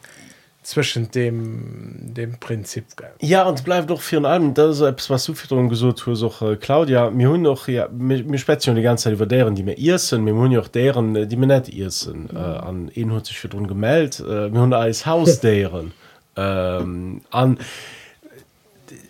zwischen 0.62 1.11
dem 1.11 2.14
dem 2.14 2.38
Prinzip 2.38 2.84
ja 3.20 3.44
und 3.44 3.64
bleibt 3.64 3.88
doch 3.88 4.00
für 4.00 4.22
allem 4.24 4.52
das 4.52 4.80
was 4.80 5.24
Zufütterung 5.24 5.68
gesucht 5.68 6.00
für 6.00 6.16
so 6.16 6.32
äh, 6.42 6.56
Claudia. 6.56 7.11
Mir 7.11 7.30
hun 7.30 7.42
noch 7.42 7.66
ja 7.66 7.88
mir 7.90 8.38
spe 8.38 8.56
die 8.56 8.82
ganze 8.82 9.04
Zeit 9.04 9.14
über 9.14 9.26
deren 9.26 9.54
die 9.54 9.62
mir 9.62 9.78
ihr 9.78 9.98
sind. 9.98 10.24
Mir 10.24 10.34
hun 10.34 10.56
auch 10.58 10.68
deren 10.68 11.16
äh, 11.16 11.26
die 11.26 11.36
mir 11.36 11.46
net 11.46 11.68
ihr 11.70 11.90
sind 11.90 12.32
mhm. 12.32 12.38
äh, 12.38 12.42
an 12.42 12.90
ihn 12.94 13.24
sich 13.24 13.38
für 13.38 13.48
gemeldet. 13.48 14.20
Äh, 14.20 14.50
mir 14.50 14.61
hun 14.61 14.72
als 14.74 15.06
Haus 15.06 15.40
deren 15.46 15.92
ähm, 16.36 17.22
an 17.30 17.58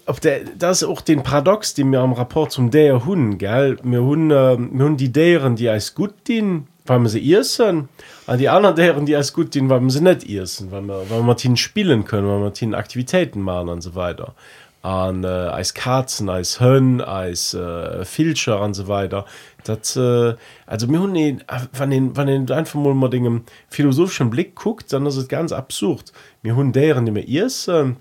auf 0.06 0.20
der 0.20 0.40
das 0.56 0.84
auch 0.84 1.00
den 1.00 1.22
Paradox 1.22 1.74
die 1.74 1.84
mir 1.84 2.00
am 2.00 2.12
rapport 2.12 2.52
zum 2.52 2.70
der 2.70 3.04
hun 3.04 3.38
gell? 3.38 3.76
Mir 3.82 4.02
hun 4.02 4.30
äh, 4.30 4.56
hun 4.56 4.96
die 4.96 5.12
deren 5.12 5.56
die 5.56 5.68
als 5.68 5.96
gut 5.96 6.14
dienen 6.28 6.68
weil 6.86 7.00
man 7.00 7.08
sie 7.08 7.20
ihrsinn 7.20 7.88
an 8.30 8.38
die 8.38 8.48
anderen 8.48 8.76
deren 8.76 9.06
die 9.06 9.16
als 9.16 9.32
gut 9.32 9.54
dienen 9.54 9.68
weil 9.70 9.90
sie 9.90 10.00
nicht 10.00 10.22
ihrsinn 10.22 10.70
weil 10.70 10.82
man 10.82 11.10
weil 11.10 11.22
man 11.22 11.56
spielen 11.56 12.04
können 12.04 12.28
weil 12.28 12.38
man 12.38 12.74
aktivitäten 12.74 13.40
machen 13.40 13.68
und 13.68 13.80
so 13.80 13.96
weiter. 13.96 14.34
An 14.82 15.24
äh, 15.24 15.26
als 15.26 15.74
katzen 15.74 16.28
als 16.30 16.60
hön 16.60 17.00
als 17.00 17.54
äh, 17.54 18.04
filscher 18.04 18.62
und 18.62 18.74
so 18.74 18.86
weiter. 18.86 19.26
Das 19.64 19.96
äh, 19.96 20.36
also 20.64 20.86
mir 20.86 21.00
hun 21.00 21.42
von 21.72 21.90
den 21.90 22.14
von 22.14 22.26
den 22.28 22.48
einfach 22.52 22.78
mal 22.78 23.10
dingen 23.10 23.42
philosophischen 23.68 24.30
blick 24.30 24.54
guckt 24.54 24.92
dann 24.92 25.06
ist 25.06 25.16
es 25.16 25.26
ganz 25.26 25.50
absurd. 25.50 26.12
Mir 26.42 26.54
hun 26.54 26.70
deren 26.72 27.06
die 27.06 27.10
mir 27.10 27.24
ihrsinn 27.24 27.96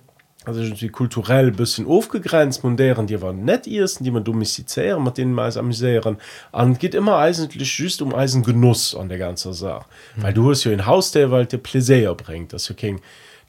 also 0.57 0.81
wie 0.81 0.89
kulturell 0.89 1.51
bisschen 1.51 1.87
aufgegrenzt 1.87 2.63
modern 2.63 3.07
die 3.07 3.21
waren 3.21 3.45
net 3.45 3.67
ersten 3.67 4.03
die 4.03 4.11
man 4.11 4.23
domestizieren 4.23 5.03
mit 5.03 5.17
denen 5.17 5.33
meist 5.33 5.57
amüsieren 5.57 6.17
an 6.51 6.77
geht 6.77 6.95
immer 6.95 7.17
eigentlich 7.17 7.77
just 7.77 8.01
um 8.01 8.13
Eisengenuss 8.13 8.95
an 8.95 9.09
der 9.09 9.17
ganze 9.17 9.53
Sache 9.53 9.85
mhm. 10.15 10.23
weil 10.23 10.33
du 10.33 10.49
hast 10.49 10.63
ja 10.63 10.71
ein 10.71 10.85
Haus 10.85 11.11
der 11.11 11.31
weil 11.31 11.45
der 11.45 11.57
Pläsier 11.57 12.13
bringt 12.15 12.53
das 12.53 12.69
okay 12.69 12.97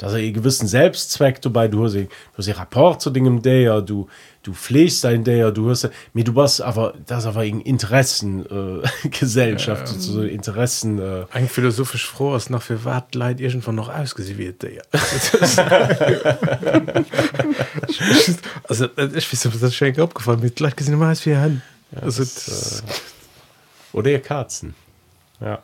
dass 0.00 0.14
er 0.14 0.32
gewissen 0.32 0.66
Selbstzweck 0.66 1.40
dabei 1.42 1.68
du 1.68 1.84
hast, 1.84 1.94
du 1.94 2.08
hast 2.36 2.58
rapport 2.58 3.00
zu 3.00 3.10
Dingen 3.10 3.42
der 3.42 3.80
du 3.82 4.08
du 4.42 4.54
flest 4.54 5.02
sein 5.02 5.22
der 5.24 5.52
du 5.52 5.68
hast 5.70 5.90
mir 6.14 6.24
du 6.24 6.34
was 6.34 6.62
aber 6.62 6.94
das 7.06 7.26
aber 7.26 7.44
Interessen 7.44 8.46
äh, 8.46 8.80
Gesellschaft 9.08 9.92
ähm, 9.92 10.00
so 10.00 10.22
Interessen 10.22 10.98
äh, 10.98 11.26
ein 11.32 11.48
philosophisch 11.48 12.06
froh 12.06 12.34
ist 12.34 12.48
noch 12.48 12.62
für 12.62 12.82
wat 12.84 13.14
leid 13.14 13.40
irgendwann 13.40 13.74
noch 13.74 13.94
ausgesiert 13.94 14.62
der 14.62 14.82
also 18.68 18.88
ich 19.14 19.28
das 19.60 19.74
schenk 19.74 19.98
abgefallen 19.98 20.40
mit 20.40 20.56
gleich 20.56 20.74
gesehen 20.74 20.94
immer 20.94 21.08
als 21.08 21.26
wir 21.26 21.38
haben 21.38 21.60
also 22.00 22.22
das, 22.22 22.80
äh, 22.80 22.82
oder 23.92 24.10
ihr 24.10 24.20
Katzen. 24.20 24.74
Ja 25.40 25.60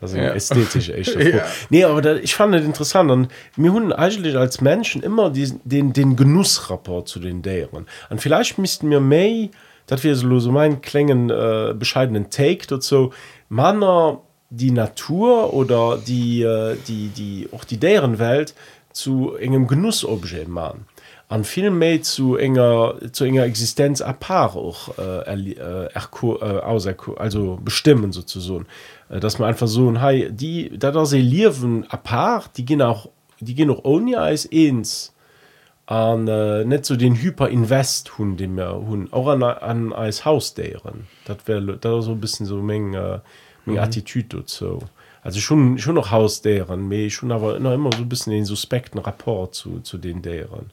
das 0.00 0.14
ja. 0.14 0.32
ästhetisch 0.32 0.88
echt 0.90 1.14
ja. 1.20 1.44
nee 1.68 1.84
aber 1.84 2.00
da, 2.02 2.16
ich 2.16 2.34
fand 2.34 2.54
interessant. 2.54 3.10
Und 3.10 3.28
mir 3.56 3.72
hun 3.72 3.92
eigentlich 3.92 4.36
als 4.36 4.60
Menschen 4.60 5.02
immer 5.02 5.30
die, 5.30 5.52
den 5.64 5.92
den 5.92 6.16
Genussrapport 6.16 7.08
zu 7.08 7.20
den 7.20 7.42
deren 7.42 7.86
und 8.08 8.20
vielleicht 8.20 8.58
müssten 8.58 8.88
mir 8.88 9.00
May 9.00 9.50
dat 9.86 10.04
wir 10.04 10.14
so 10.14 10.38
so 10.38 10.52
meinen 10.52 10.80
klängen 10.80 11.30
äh, 11.30 11.74
bescheidenen 11.76 12.30
take 12.30 12.66
dazu. 12.66 13.12
Manner 13.48 14.20
die 14.50 14.70
Natur 14.70 15.52
oder 15.52 15.98
die 15.98 16.42
äh, 16.42 16.76
die 16.86 17.08
die 17.08 17.48
auch 17.52 17.64
die 17.64 17.78
deren 17.78 18.18
Welt 18.18 18.54
zu 18.92 19.34
engem 19.34 19.66
Genussobjekt 19.66 20.48
machen. 20.48 20.86
An 21.28 21.44
viel 21.44 21.70
May 21.70 22.00
zu 22.00 22.36
enger 22.36 22.96
zu 23.12 23.24
enger 23.24 23.44
Existenz 23.44 24.00
apart 24.00 24.56
auch 24.56 24.98
äh, 24.98 25.52
äh, 25.52 25.86
äh, 25.86 27.18
also 27.18 27.58
bestimmen 27.62 28.12
sozusagen 28.12 28.66
dass 29.18 29.38
man 29.38 29.48
einfach 29.48 29.66
so 29.66 29.98
hey 29.98 30.30
die 30.30 30.70
da 30.78 30.92
da 30.92 31.04
se 31.04 31.18
liewen 31.18 31.84
apart 31.90 32.56
die 32.56 32.64
gehen 32.64 32.82
auch 32.82 33.08
die 33.40 33.54
gehen 33.54 33.68
noch 33.68 33.84
ohne 33.84 34.18
als 34.18 34.48
eins 34.52 35.12
an 35.86 36.28
äh, 36.28 36.64
net 36.64 36.86
so 36.86 36.94
den 36.94 37.16
hyperinvest 37.16 38.18
hun 38.18 38.36
dem 38.36 38.54
mir 38.54 38.72
hun 38.72 39.12
auch 39.12 39.26
an, 39.26 39.42
an 39.42 39.92
als 39.92 40.24
haus 40.24 40.54
deren 40.54 41.08
dat 41.24 41.48
wäre 41.48 41.76
da 41.76 42.00
so 42.00 42.12
ein 42.12 42.20
bisschen 42.20 42.46
so 42.46 42.62
menge 42.62 43.22
äh, 43.66 43.70
mhm. 43.70 43.78
attitude 43.78 44.44
so 44.46 44.78
also 45.22 45.40
schon 45.40 45.78
schon 45.78 45.96
noch 45.96 46.12
haus 46.12 46.42
deren 46.42 47.10
schon 47.10 47.32
aber 47.32 47.56
immer 47.56 47.74
immer 47.74 47.90
so 47.92 48.02
ein 48.02 48.08
bisschen 48.08 48.32
den 48.32 48.44
suspekten 48.44 49.00
rapport 49.00 49.54
zu 49.54 49.80
zu 49.80 49.98
den 49.98 50.22
deren 50.22 50.70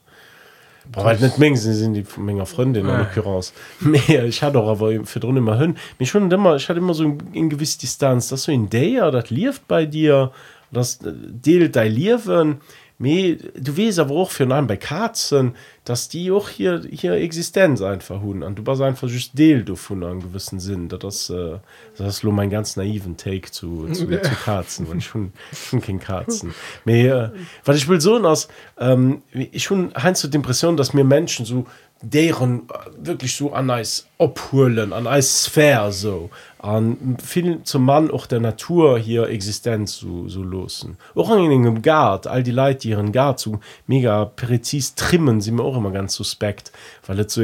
net 0.96 1.38
Menge 1.38 1.56
sind 1.56 1.94
die 1.94 2.04
von 2.04 2.24
Menge 2.24 2.46
Freundin 2.46 2.86
ja. 2.86 3.04
Kurance 3.04 3.52
ich 4.08 4.42
hatte 4.42 4.58
auch 4.58 4.68
aber 4.68 5.04
für 5.04 5.20
drin 5.20 5.36
immer 5.36 5.58
hin. 5.58 5.76
Mich 5.98 6.10
schon 6.10 6.30
immer 6.30 6.56
ich 6.56 6.68
hatte 6.68 6.78
immer 6.78 6.94
so 6.94 7.16
in 7.32 7.50
gewiss 7.50 7.78
Distanz 7.78 8.28
das 8.28 8.44
so 8.44 8.52
in 8.52 8.68
der 8.70 9.10
das 9.10 9.30
lief 9.30 9.60
bei 9.60 9.86
dir 9.86 10.32
das 10.70 10.96
äh, 11.02 11.12
deelt 11.12 11.74
de 11.74 12.58
Me, 12.98 13.36
du 13.36 13.76
west 13.76 14.00
aber 14.00 14.14
auch 14.16 14.30
für 14.30 14.42
einen 14.42 14.66
bei 14.66 14.76
Katzen 14.76 15.54
dass 15.88 16.08
die 16.08 16.30
auch 16.30 16.50
hier 16.50 16.82
hier 16.90 17.12
Existenz 17.14 17.80
einfach 17.80 18.20
hun 18.20 18.42
und 18.42 18.58
du 18.58 18.66
war 18.66 18.78
einfach 18.80 19.08
just 19.08 19.38
Deel 19.38 19.64
du 19.64 19.74
von 19.74 20.04
einem 20.04 20.20
gewissen 20.20 20.60
Sinn 20.60 20.88
das 20.88 21.30
äh, 21.30 21.58
das 21.96 22.22
nur 22.22 22.32
mein 22.34 22.50
ganz 22.50 22.76
naiven 22.76 23.16
Take 23.16 23.50
zu, 23.50 23.88
zu, 23.92 24.06
zu 24.22 24.34
Katzen. 24.44 24.86
Und 24.86 25.02
schon 25.02 25.32
schon 25.52 25.80
kein 25.80 25.98
Katzen. 25.98 26.54
Me, 26.84 27.08
äh, 27.08 27.30
weil 27.64 27.76
ich 27.76 27.88
will 27.88 28.02
so 28.02 28.18
aus 28.18 28.48
ähm, 28.78 29.22
ich 29.32 29.64
schon 29.64 29.94
hein 29.94 30.14
zur 30.14 30.28
Depression 30.28 30.76
dass 30.76 30.92
mir 30.92 31.04
Menschen 31.04 31.46
so 31.46 31.66
deren 32.02 32.68
äh, 32.68 33.06
wirklich 33.06 33.34
so 33.34 33.52
an 33.52 33.70
Eis 33.70 34.06
opholen 34.18 34.92
an 34.92 35.06
Eis 35.06 35.44
Sphär 35.44 35.90
so. 35.92 36.30
An 36.58 37.16
viel 37.22 37.62
zum 37.62 37.84
Mann 37.84 38.10
auch 38.10 38.26
der 38.26 38.40
Natur 38.40 38.98
hier 38.98 39.28
Existenz 39.28 39.96
so, 39.96 40.28
so 40.28 40.42
losen. 40.42 40.96
Auch 41.14 41.30
an 41.30 41.38
engem 41.38 41.82
Gard 41.82 42.26
all 42.26 42.42
die 42.42 42.52
Leute 42.52 42.80
die 42.80 42.90
ihren 42.90 43.12
Gar 43.12 43.36
zu 43.36 43.60
mega 43.86 44.24
präzis 44.24 44.94
trimmen 44.94 45.40
sie 45.40 45.50
mir 45.50 45.62
auch 45.62 45.76
immer 45.76 45.90
ganz 45.90 46.14
suspekt 46.14 46.72
weil 47.06 47.28
so 47.28 47.42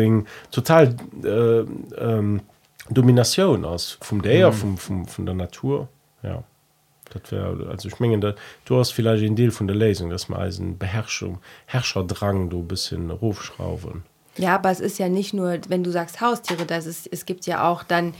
total 0.50 0.96
äh, 1.24 1.60
ähm, 1.98 2.40
Domination 2.90 3.64
aus 3.64 3.98
vom 4.00 4.22
der 4.22 4.50
mhm. 4.50 4.52
vom, 4.52 4.78
vom, 4.78 5.06
von 5.06 5.26
der 5.26 5.34
Natur 5.34 5.88
ja. 6.22 6.42
Dat 7.12 7.30
wär, 7.30 7.54
also 7.70 7.88
ich 7.88 8.00
mengen 8.00 8.34
du 8.64 8.78
hast 8.78 8.92
vielleicht 8.92 9.24
ein 9.24 9.36
Deal 9.36 9.50
von 9.50 9.66
der 9.66 9.76
Lesung 9.76 10.10
dass 10.10 10.28
man 10.28 10.40
als 10.40 10.60
Beherrschung 10.60 11.38
Herrscherdrang 11.66 12.50
du 12.50 12.62
bisschen 12.62 13.10
Rufschrauben 13.10 14.04
Ja, 14.36 14.54
aber 14.54 14.70
es 14.70 14.80
ist 14.80 14.98
ja 14.98 15.08
nicht 15.08 15.34
nur, 15.34 15.58
wenn 15.68 15.84
du 15.84 15.90
sagst 15.90 16.20
Haustiere, 16.20 16.66
das 16.66 16.86
ist, 16.86 17.08
es 17.10 17.26
gibt 17.26 17.46
ja 17.46 17.68
auch 17.68 17.82
dann 17.82 18.14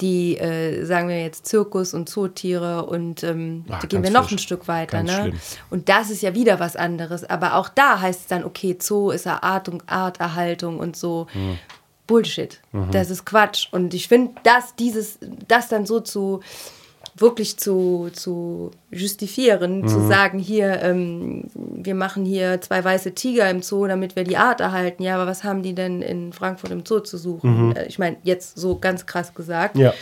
die, 0.00 0.36
äh, 0.36 0.84
sagen 0.84 1.08
wir 1.08 1.22
jetzt 1.22 1.46
Zirkus 1.46 1.94
und 1.94 2.08
Zootiere 2.08 2.84
und 2.84 3.22
ähm, 3.22 3.64
Ach, 3.70 3.80
da 3.80 3.86
gehen 3.86 4.02
wir 4.02 4.10
noch 4.10 4.24
frisch. 4.24 4.32
ein 4.32 4.38
Stück 4.38 4.68
weiter. 4.68 5.02
Ne? 5.02 5.32
Und 5.70 5.88
das 5.88 6.10
ist 6.10 6.22
ja 6.22 6.34
wieder 6.34 6.60
was 6.60 6.76
anderes. 6.76 7.24
Aber 7.24 7.54
auch 7.54 7.70
da 7.70 8.00
heißt 8.00 8.20
es 8.20 8.26
dann, 8.26 8.44
okay, 8.44 8.76
Zoo 8.78 9.10
ist 9.10 9.24
ja 9.24 9.42
Art 9.42 9.68
und 9.68 9.88
Arterhaltung 9.88 10.78
und 10.78 10.96
so. 10.96 11.26
Hm. 11.32 11.58
Bullshit. 12.06 12.60
Mhm. 12.72 12.90
Das 12.92 13.10
ist 13.10 13.24
Quatsch. 13.24 13.68
Und 13.72 13.92
ich 13.92 14.06
finde, 14.08 14.32
dass 14.44 14.76
dieses, 14.76 15.18
das 15.48 15.68
dann 15.68 15.86
so 15.86 16.00
zu 16.00 16.40
wirklich 17.18 17.56
zu, 17.56 18.10
zu 18.12 18.70
justifieren, 18.90 19.80
mhm. 19.80 19.88
zu 19.88 20.06
sagen, 20.06 20.38
hier, 20.38 20.82
ähm, 20.82 21.44
wir 21.54 21.94
machen 21.94 22.24
hier 22.24 22.60
zwei 22.60 22.84
weiße 22.84 23.12
Tiger 23.12 23.48
im 23.50 23.62
Zoo, 23.62 23.86
damit 23.86 24.16
wir 24.16 24.24
die 24.24 24.36
Art 24.36 24.60
erhalten. 24.60 25.02
Ja, 25.02 25.14
aber 25.14 25.26
was 25.26 25.44
haben 25.44 25.62
die 25.62 25.74
denn 25.74 26.02
in 26.02 26.32
Frankfurt 26.32 26.70
im 26.70 26.84
Zoo 26.84 27.00
zu 27.00 27.16
suchen? 27.16 27.68
Mhm. 27.68 27.76
Äh, 27.76 27.86
ich 27.86 27.98
meine, 27.98 28.16
jetzt 28.22 28.58
so 28.58 28.78
ganz 28.78 29.06
krass 29.06 29.34
gesagt. 29.34 29.76
Ja. 29.76 29.94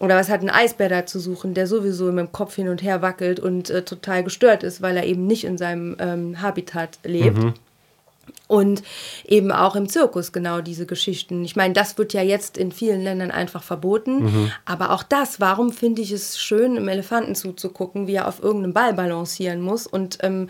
Oder 0.00 0.16
was 0.16 0.28
hat 0.28 0.42
ein 0.42 0.50
Eisbär 0.50 0.88
da 0.88 1.06
zu 1.06 1.20
suchen, 1.20 1.54
der 1.54 1.66
sowieso 1.66 2.08
in 2.08 2.16
meinem 2.16 2.32
Kopf 2.32 2.56
hin 2.56 2.68
und 2.68 2.82
her 2.82 3.00
wackelt 3.00 3.40
und 3.40 3.70
äh, 3.70 3.82
total 3.82 4.24
gestört 4.24 4.62
ist, 4.62 4.82
weil 4.82 4.96
er 4.96 5.04
eben 5.04 5.26
nicht 5.26 5.44
in 5.44 5.56
seinem 5.56 5.96
ähm, 5.98 6.42
Habitat 6.42 6.98
lebt. 7.04 7.38
Mhm. 7.38 7.54
Und 8.46 8.82
eben 9.24 9.50
auch 9.52 9.74
im 9.74 9.88
Zirkus 9.88 10.30
genau 10.30 10.60
diese 10.60 10.84
Geschichten. 10.84 11.44
Ich 11.44 11.56
meine, 11.56 11.72
das 11.72 11.96
wird 11.96 12.12
ja 12.12 12.22
jetzt 12.22 12.58
in 12.58 12.72
vielen 12.72 13.02
Ländern 13.02 13.30
einfach 13.30 13.62
verboten. 13.62 14.24
Mhm. 14.24 14.52
Aber 14.66 14.90
auch 14.90 15.02
das, 15.02 15.40
warum 15.40 15.72
finde 15.72 16.02
ich 16.02 16.12
es 16.12 16.38
schön, 16.38 16.76
im 16.76 16.88
Elefanten 16.88 17.34
zuzugucken, 17.34 18.06
wie 18.06 18.14
er 18.14 18.28
auf 18.28 18.42
irgendeinem 18.42 18.74
Ball 18.74 18.92
balancieren 18.92 19.60
muss. 19.60 19.86
Und 19.86 20.18
ähm, 20.22 20.48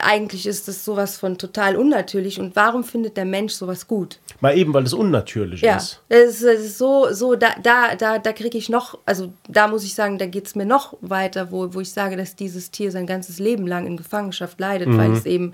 eigentlich 0.00 0.46
ist 0.46 0.68
das 0.68 0.84
sowas 0.84 1.18
von 1.18 1.36
total 1.36 1.76
unnatürlich. 1.76 2.40
Und 2.40 2.56
warum 2.56 2.82
findet 2.82 3.16
der 3.16 3.26
Mensch 3.26 3.52
sowas 3.52 3.86
gut? 3.86 4.18
Mal 4.40 4.56
eben, 4.56 4.74
weil 4.74 4.84
es 4.84 4.92
unnatürlich 4.92 5.60
ja, 5.60 5.76
ist. 5.76 6.02
Ja, 6.10 6.16
es 6.18 6.42
ist 6.42 6.78
so, 6.78 7.08
so 7.12 7.34
da, 7.34 7.54
da, 7.62 7.94
da, 7.94 8.18
da 8.18 8.32
kriege 8.32 8.58
ich 8.58 8.68
noch, 8.68 8.98
also 9.06 9.32
da 9.48 9.68
muss 9.68 9.84
ich 9.84 9.94
sagen, 9.94 10.18
da 10.18 10.26
geht 10.26 10.46
es 10.46 10.54
mir 10.54 10.66
noch 10.66 10.96
weiter, 11.00 11.50
wo, 11.50 11.72
wo 11.74 11.80
ich 11.80 11.92
sage, 11.92 12.16
dass 12.16 12.36
dieses 12.36 12.70
Tier 12.70 12.90
sein 12.90 13.06
ganzes 13.06 13.38
Leben 13.38 13.66
lang 13.66 13.86
in 13.86 13.96
Gefangenschaft 13.96 14.58
leidet, 14.60 14.88
mhm. 14.88 14.98
weil 14.98 15.12
es 15.12 15.26
eben 15.26 15.52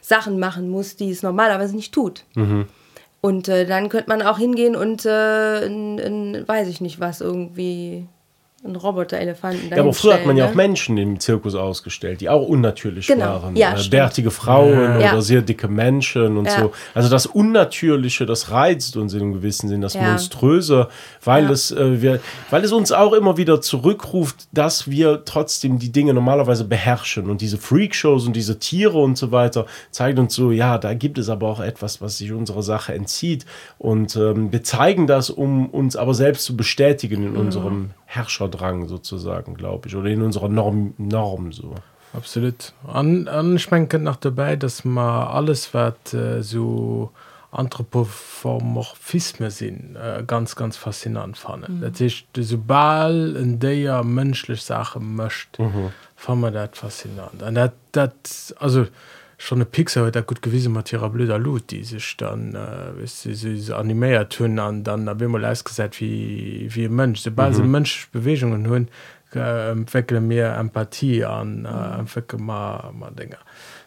Sachen 0.00 0.38
machen 0.38 0.70
muss, 0.70 0.96
die 0.96 1.10
es 1.10 1.22
normalerweise 1.22 1.74
nicht 1.74 1.92
tut. 1.92 2.24
Mhm. 2.34 2.66
Und 3.20 3.48
äh, 3.48 3.66
dann 3.66 3.88
könnte 3.90 4.08
man 4.08 4.22
auch 4.22 4.38
hingehen 4.38 4.74
und 4.74 5.04
äh, 5.04 5.66
in, 5.66 5.98
in, 5.98 6.48
weiß 6.48 6.68
ich 6.68 6.80
nicht 6.80 7.00
was 7.00 7.20
irgendwie 7.20 8.06
ein 8.62 8.76
Roboter-Elefanten. 8.76 9.70
Ja, 9.70 9.78
aber 9.78 9.94
früher 9.94 10.14
hat 10.14 10.26
man 10.26 10.36
ja 10.36 10.46
auch 10.46 10.54
Menschen 10.54 10.98
im 10.98 11.18
Zirkus 11.18 11.54
ausgestellt, 11.54 12.20
die 12.20 12.28
auch 12.28 12.46
unnatürlich 12.46 13.06
genau. 13.06 13.42
waren. 13.42 13.56
Ja, 13.56 13.74
äh, 13.74 13.88
bärtige 13.88 14.30
Frauen 14.30 15.00
ja. 15.00 15.12
oder 15.12 15.22
sehr 15.22 15.40
dicke 15.40 15.66
Menschen 15.66 16.36
und 16.36 16.44
Ja. 16.44 16.60
so. 16.60 16.72
Also 16.94 17.08
das 17.08 17.24
Unnatürliche, 17.24 18.26
das 18.26 18.50
reizt 18.50 18.98
uns 18.98 19.14
in 19.14 19.22
einem 19.22 19.32
gewissen 19.32 19.68
Sinn, 19.68 19.80
das. 19.80 19.94
Monströse, 19.94 20.88
weil, 21.24 21.50
es, 21.50 21.70
äh, 21.70 22.02
wir, 22.02 22.20
weil 22.50 22.62
es 22.62 22.72
uns 22.72 22.92
auch 22.92 23.14
immer 23.14 23.38
wieder 23.38 23.62
zurückruft, 23.62 24.48
dass 24.52 24.90
wir 24.90 25.24
trotzdem 25.24 25.78
die 25.78 25.90
Dinge 25.90 26.12
normalerweise 26.12 26.64
beherrschen. 26.64 27.30
Und 27.30 27.40
diese 27.40 27.56
Freakshows 27.56 28.26
und 28.26 28.36
diese 28.36 28.58
Tiere 28.58 28.98
und 28.98 29.16
so 29.16 29.32
weiter 29.32 29.64
zeigen 29.90 30.18
uns 30.18 30.34
so, 30.34 30.50
ja, 30.50 30.76
da 30.76 30.92
gibt 30.92 31.16
es 31.16 31.30
aber 31.30 31.48
auch 31.48 31.60
etwas, 31.60 32.02
was 32.02 32.18
sich 32.18 32.32
unserer 32.32 32.62
Sache 32.62 32.92
entzieht. 32.92 33.46
Und 33.78 34.16
ähm, 34.16 34.52
wir 34.52 34.62
zeigen 34.62 35.06
das, 35.06 35.30
um 35.30 35.70
uns 35.70 35.96
aber 35.96 36.12
selbst 36.12 36.44
zu 36.44 36.56
bestätigen 36.56 37.22
in 37.26 37.36
unserem 37.36 37.90
Herrscherdrang 38.12 38.88
sozusagen, 38.88 39.54
glaube 39.54 39.86
ich, 39.86 39.94
oder 39.94 40.08
in 40.08 40.22
unserer 40.22 40.48
Norm, 40.48 40.94
Norm 40.98 41.52
so. 41.52 41.74
absolut 42.12 42.72
an 42.92 43.28
anschwenken 43.28 44.02
nach 44.02 44.16
dabei 44.16 44.56
dass 44.56 44.84
man 44.84 45.28
alles 45.28 45.72
wat 45.74 46.12
äh, 46.12 46.42
so 46.42 47.12
anthropomorphisme 47.52 49.50
sinn 49.50 49.96
äh, 49.96 50.24
ganz 50.26 50.56
ganz 50.56 50.76
faszinant 50.76 51.38
fannnen 51.38 51.76
mhm. 51.76 51.82
dat 51.82 52.00
ist 52.00 52.24
sobal 52.36 53.36
en 53.36 53.58
déier 53.60 54.02
mënschlech 54.04 54.62
sache 54.62 55.00
mcht 55.00 55.58
mhm. 55.58 55.92
fan 56.16 56.40
man 56.40 56.52
dat 56.54 56.76
faszinant 56.76 57.42
an 57.42 57.54
dat 57.54 57.72
dat 57.92 58.54
also 58.58 58.86
schon 59.40 59.58
eine 59.58 59.64
Pixar 59.64 60.06
hat 60.06 60.26
gut 60.26 60.42
gewesen 60.42 60.74
Matthira 60.74 61.08
blöder 61.08 61.38
Lot 61.38 61.70
die 61.70 61.82
sich 61.82 62.16
dann 62.18 62.54
äh, 62.54 63.06
sie, 63.06 63.34
sie, 63.34 63.58
sie 63.58 63.74
animéiert 63.74 64.38
hunn 64.38 64.58
an 64.58 64.84
dann 64.84 65.06
da 65.06 65.12
immer 65.12 65.38
leis 65.38 65.64
gesagt 65.64 65.98
wie 66.00 66.68
wie 66.70 66.88
Mönsch 66.88 67.20
sobald 67.20 67.58
mhm. 67.58 67.70
Mönsch 67.70 68.08
Bewegungen 68.12 68.68
hunn 68.68 68.88
entwickle 69.32 70.20
mir 70.20 70.54
Empathie 70.58 71.24
an 71.24 71.64
äh, 71.64 72.00
entwickle 72.00 72.38
mal, 72.38 72.92
mal 72.92 73.12
Dinge 73.12 73.38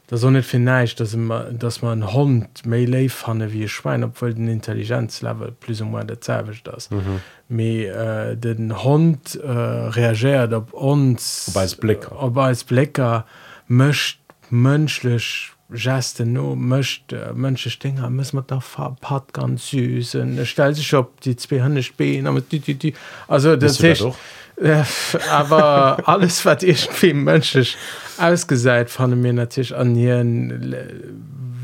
da 0.07 0.17
so 0.17 0.31
net 0.31 0.43
vielleicht 0.43 0.99
dass 0.99 1.13
immer 1.13 1.43
dass 1.51 1.83
man 1.83 2.13
hund 2.13 2.65
mail 2.65 3.07
fanne 3.09 3.53
wie 3.53 3.67
schwein 3.67 4.03
obwohl 4.03 4.33
den 4.33 4.47
intelligenzlevel 4.47 5.51
plus 5.51 5.81
moins 5.81 6.07
der 6.07 6.19
zeig 6.19 6.63
das 6.63 6.89
mhm. 6.89 7.21
Me, 7.47 7.85
äh, 7.85 8.35
den 8.35 8.83
hund 8.83 9.35
äh, 9.35 9.47
reagiert 9.47 10.51
ob 10.51 10.73
uns 10.73 11.51
bei 11.53 11.67
blick 11.79 12.11
ob 12.11 12.37
als 12.37 12.63
blicker 12.63 13.27
möchte 13.67 14.22
mënschlech 14.53 15.51
Gesten 15.69 16.33
no 16.33 16.55
mcht 16.55 17.13
äh, 17.13 17.33
mënsche 17.33 17.71
Stinger 17.71 18.09
muss 18.09 18.33
man 18.33 18.45
da 18.45 18.61
pat 19.01 19.33
ganz 19.33 19.69
süßen 19.69 20.45
stel 20.45 20.75
sich 20.75 20.93
op 20.93 21.19
die 21.21 21.35
zwe 21.35 21.63
hanne 21.63 21.81
speen 21.81 22.29
die, 22.51 22.59
die, 22.59 22.75
die. 22.75 22.93
also 23.27 23.55
das 23.55 23.79
ist, 23.79 24.01
doch? 24.01 24.15
äh, 24.57 24.83
aber 25.31 26.07
alles 26.07 26.45
wat 26.45 26.61
irgendwie 26.61 27.13
mënschech 27.13 27.75
ausgeseit 28.19 28.91
fan 28.91 29.19
mir 29.19 29.33
natürlich 29.33 29.75
an 29.75 29.95
ihren 29.95 30.75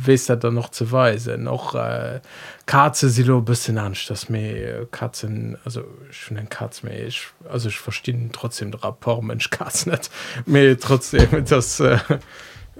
wis 0.06 0.30
er 0.30 0.38
da 0.38 0.50
noch 0.50 0.70
zu 0.70 0.92
weisen 0.92 1.44
noch 1.44 1.76
äh, 1.76 2.22
Katze 2.66 3.10
silo 3.10 3.42
bisschen 3.42 3.78
ancht 3.78 4.10
dass 4.10 4.30
mir 4.30 4.82
äh, 4.82 4.86
Katzen 4.90 5.58
also 5.66 5.84
schon 6.10 6.38
ein 6.38 6.50
Katz 6.50 6.82
mir 6.82 7.06
ich 7.06 7.28
also 7.48 7.70
ich 7.70 7.78
verstehe 7.78 8.30
trotzdem 8.32 8.72
den 8.72 8.80
rapport 8.80 9.22
mensch 9.22 9.52
Katz 9.52 9.86
net 9.86 10.10
mir 10.48 10.80
trotzdem 10.80 11.46
das 11.50 11.80
äh, 11.80 12.00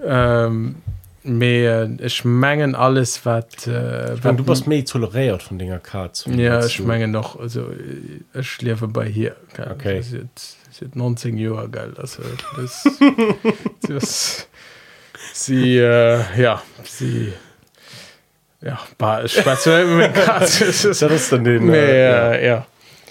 ähm, 0.04 0.76
mir 1.22 1.90
ich 2.00 2.24
mengen 2.24 2.74
alles 2.74 3.24
wat 3.26 3.66
äh, 3.66 4.14
Ich 4.14 4.24
mein, 4.24 4.36
du 4.38 4.46
warst 4.46 4.66
méi 4.66 4.82
toleriert 4.84 5.42
von 5.42 5.58
Dinger 5.58 5.78
Katz. 5.78 6.24
ja 6.26 6.64
ich 6.64 6.80
menge 6.80 7.08
noch 7.08 7.38
also 7.38 7.60
äh, 7.62 8.38
ich 8.40 8.50
schläfe 8.50 8.88
bei 8.88 9.06
hier 9.06 9.36
gell. 9.54 9.70
Okay. 9.72 9.98
Hat- 9.98 10.04
sie 10.72 10.84
hat 10.86 10.96
19 10.96 11.36
Jahre 11.36 11.68
geld 11.68 11.98
also 11.98 12.22
das, 12.56 12.84
das 13.88 14.48
sie 15.34 15.76
äh, 15.78 16.20
ja 16.40 16.62
sie 16.84 17.32
ja 18.62 18.78
bah, 18.98 19.22
ich 19.24 19.44
weiß 19.44 19.66
nicht, 19.66 19.86
mit 19.96 20.14
Katz, 20.14 20.60
es 20.62 20.84
ist- 20.84 21.02
Das 21.02 21.12
ist 21.12 21.32
dann 21.32 21.44
den, 21.44 21.66
Nee, 21.66 21.76
äh, 21.76 22.04
ja. 22.10 22.30
äh, 22.32 22.46
ja 22.46 22.66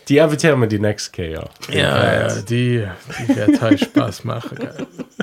Die 0.09 0.17
ervitieren 0.17 0.59
wir 0.59 0.67
die 0.67 0.79
next 0.79 1.13
K, 1.13 1.29
ja. 1.29 1.45
ja, 1.71 2.27
ja 2.27 2.41
die, 2.41 2.83
die 3.19 3.35
wird 3.35 3.61
halt 3.61 3.79
Spaß 3.79 4.23
machen. 4.23 4.57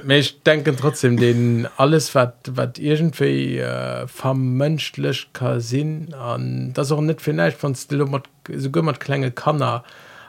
ich 0.09 0.43
denke 0.45 0.77
trotzdem, 0.77 1.17
den 1.17 1.67
alles, 1.77 2.15
was 2.15 2.29
was 2.49 2.71
irgendwie 2.79 3.59
äh, 3.59 4.07
vermenschlich 4.07 5.31
kann 5.33 5.61
Sinn 5.61 6.15
an 6.15 6.73
das 6.73 6.93
auch 6.93 7.01
nicht 7.01 7.21
vielleicht 7.21 7.59
von 7.59 7.75
sogar 7.75 8.85
mit 8.85 9.01
kleine 9.01 9.33
Kanner 9.33 9.83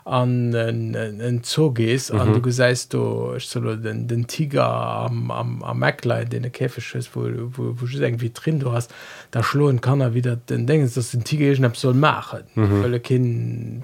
an 0.07 0.53
en 0.53 0.95
en 0.95 1.41
Zoo 1.43 1.71
gehst 1.71 2.11
an 2.11 2.33
du 2.33 2.41
geseist 2.41 2.93
du 2.93 3.37
soll 3.39 3.77
den, 3.77 4.07
den 4.07 4.25
Tiger 4.25 4.65
am, 4.65 5.31
am, 5.31 5.63
am 5.63 5.79
Mäcklein 5.79 6.29
den 6.29 6.43
der 6.43 6.51
Käfeschüss 6.51 7.09
wo, 7.13 7.21
wo, 7.21 7.75
wo 7.79 7.85
du 7.85 7.97
irgendwie 7.97 8.29
drin 8.29 8.59
du 8.59 8.71
hast 8.71 8.93
da 9.31 9.43
schloen 9.43 9.81
kann 9.81 9.99
er 9.99 10.13
wieder 10.13 10.37
den 10.37 10.65
denkst 10.65 10.95
dass 10.95 11.11
den 11.11 11.23
Tiger 11.23 11.51
ich 11.51 11.79
soll 11.79 11.93
machen. 11.93 12.43
Mhm. 12.55 12.83
weil 12.83 12.93
er 12.93 12.99
keinen 12.99 13.83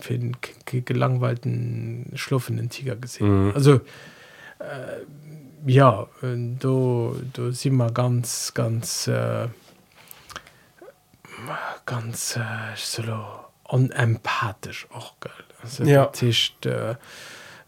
gelangweilten 0.86 2.12
schluffenden 2.16 2.70
Tiger 2.70 2.96
gesehen 2.96 3.48
mhm. 3.48 3.52
also 3.54 3.82
äh, 4.60 5.04
ja 5.66 6.08
du 6.22 7.18
du 7.34 7.52
si 7.52 7.70
mal 7.70 7.92
ganz 7.92 8.54
ganz 8.54 9.08
äh, 9.08 9.48
ganz 11.86 12.38
äh, 12.38 12.42
so 12.78 13.04
unempathisch 13.64 14.88
auch 14.94 15.20
geil 15.20 15.34
also, 15.34 15.53
Ja. 15.84 16.06
das 16.06 16.22
ist, 16.22 16.66
äh, 16.66 16.96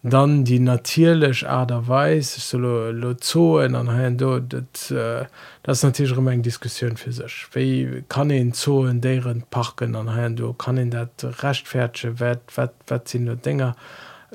dann 0.06 0.43
die 0.43 0.60
natierlech 0.60 1.48
aderweis 1.50 2.36
solo 2.36 2.91
lo 2.91 3.16
zoen 3.16 3.74
an 3.76 3.88
ha 3.88 4.10
do 4.12 4.39
dat 4.39 4.91
äh, 4.91 5.26
das 5.64 5.82
natürlich 5.82 6.16
immer 6.16 6.32
eng 6.32 6.43
Diskussion 6.43 6.96
für 6.96 7.12
sech 7.12 7.48
wie 7.54 8.04
kann 8.08 8.30
en 8.30 8.54
zoen 8.54 9.02
deieren 9.02 9.43
parken 9.50 9.96
an 9.96 10.16
ha 10.16 10.30
du 10.30 10.54
kann 10.54 10.78
en 10.78 10.91
dat 10.91 11.26
rechtfertigsche 11.41 12.20
wat 12.20 12.41
wat 12.56 12.74
wat 12.88 13.08
sinn 13.08 13.24
nur 13.24 13.36
dinger? 13.36 13.76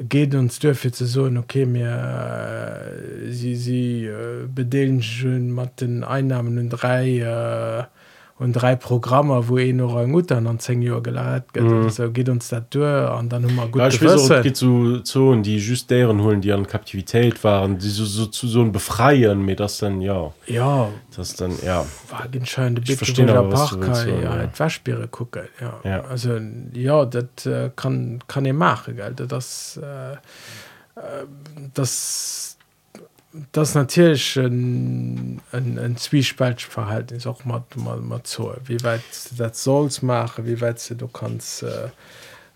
Geht 0.09 0.35
uns 0.35 0.59
dürfe 0.59 0.91
ze 0.91 1.07
so 1.07 1.27
okay 1.27 1.67
mir 1.67 1.95
äh, 3.29 3.31
sie 3.31 3.55
sie 3.55 4.07
äh, 4.07 4.49
bedeelen 4.53 5.03
schön 5.03 5.53
mat 5.53 5.81
den 5.81 6.03
einnahmen 6.03 6.59
und 6.59 6.71
drei 6.71 7.21
äh, 7.21 7.85
und 8.41 8.55
drei 8.55 8.75
Programme 8.75 9.49
wo 9.49 9.59
e 9.59 9.73
noch 9.73 9.95
ein 9.97 10.13
gut 10.13 10.33
an 10.33 10.59
10 10.59 10.81
Jo 10.81 11.03
geleit 11.03 11.45
mm. 11.55 11.89
so 11.91 12.11
geht 12.11 12.29
uns 12.31 12.49
dat 12.49 12.75
du 12.75 12.83
an 12.83 13.29
dann 13.29 13.45
hummer 13.45 13.67
gut 13.67 13.83
Ja, 13.83 13.89
ich 13.89 14.03
weiß 14.03 14.13
auch, 14.13 14.15
gewusst. 14.15 14.31
es 14.31 14.43
gibt 14.43 14.57
so 14.57 14.99
Zonen, 15.01 15.43
die 15.43 15.59
just 15.59 15.91
deren 15.91 16.23
holen, 16.23 16.41
die 16.41 16.51
an 16.51 16.67
Kaptivität 16.67 17.45
waren, 17.45 17.79
die 17.79 17.91
so, 17.91 18.07
so 18.07 18.27
zu 18.27 18.49
so 18.49 18.65
befreien, 18.65 19.45
mir 19.45 19.57
das 19.57 19.79
dann, 19.79 20.01
ja, 20.01 20.33
ja 20.47 20.89
das 21.15 21.35
dann, 21.37 21.53
ja. 21.63 21.85
ja. 24.23 24.59
Waschbiere 24.59 25.09
gucke 25.09 25.49
ja. 25.61 25.81
Ja. 25.85 26.01
also 26.05 26.41
ja 26.73 27.05
dat 27.05 27.45
äh, 27.45 27.71
kann 27.77 28.21
kann 28.27 28.47
e 28.47 28.55
mache 28.55 28.95
gell 28.95 29.15
das 29.15 29.79
äh, 29.83 30.13
äh, 30.13 30.17
das 31.75 32.57
das 33.53 33.75
natürlich 33.75 34.37
ein, 34.37 35.41
ein, 35.53 35.79
ein 35.79 35.97
zwiespaltverhalten 35.97 37.17
ist 37.17 37.27
auch 37.27 37.45
mal 37.45 37.63
mal, 37.77 37.99
mal 37.99 38.21
so 38.25 38.55
wie 38.65 38.83
weit 38.83 39.03
du 39.31 39.37
das 39.37 39.63
sollst 39.63 40.03
machen 40.03 40.47
wie 40.47 40.61
weit 40.61 40.95
du 41.01 41.07
kannst 41.07 41.63
äh, 41.63 41.91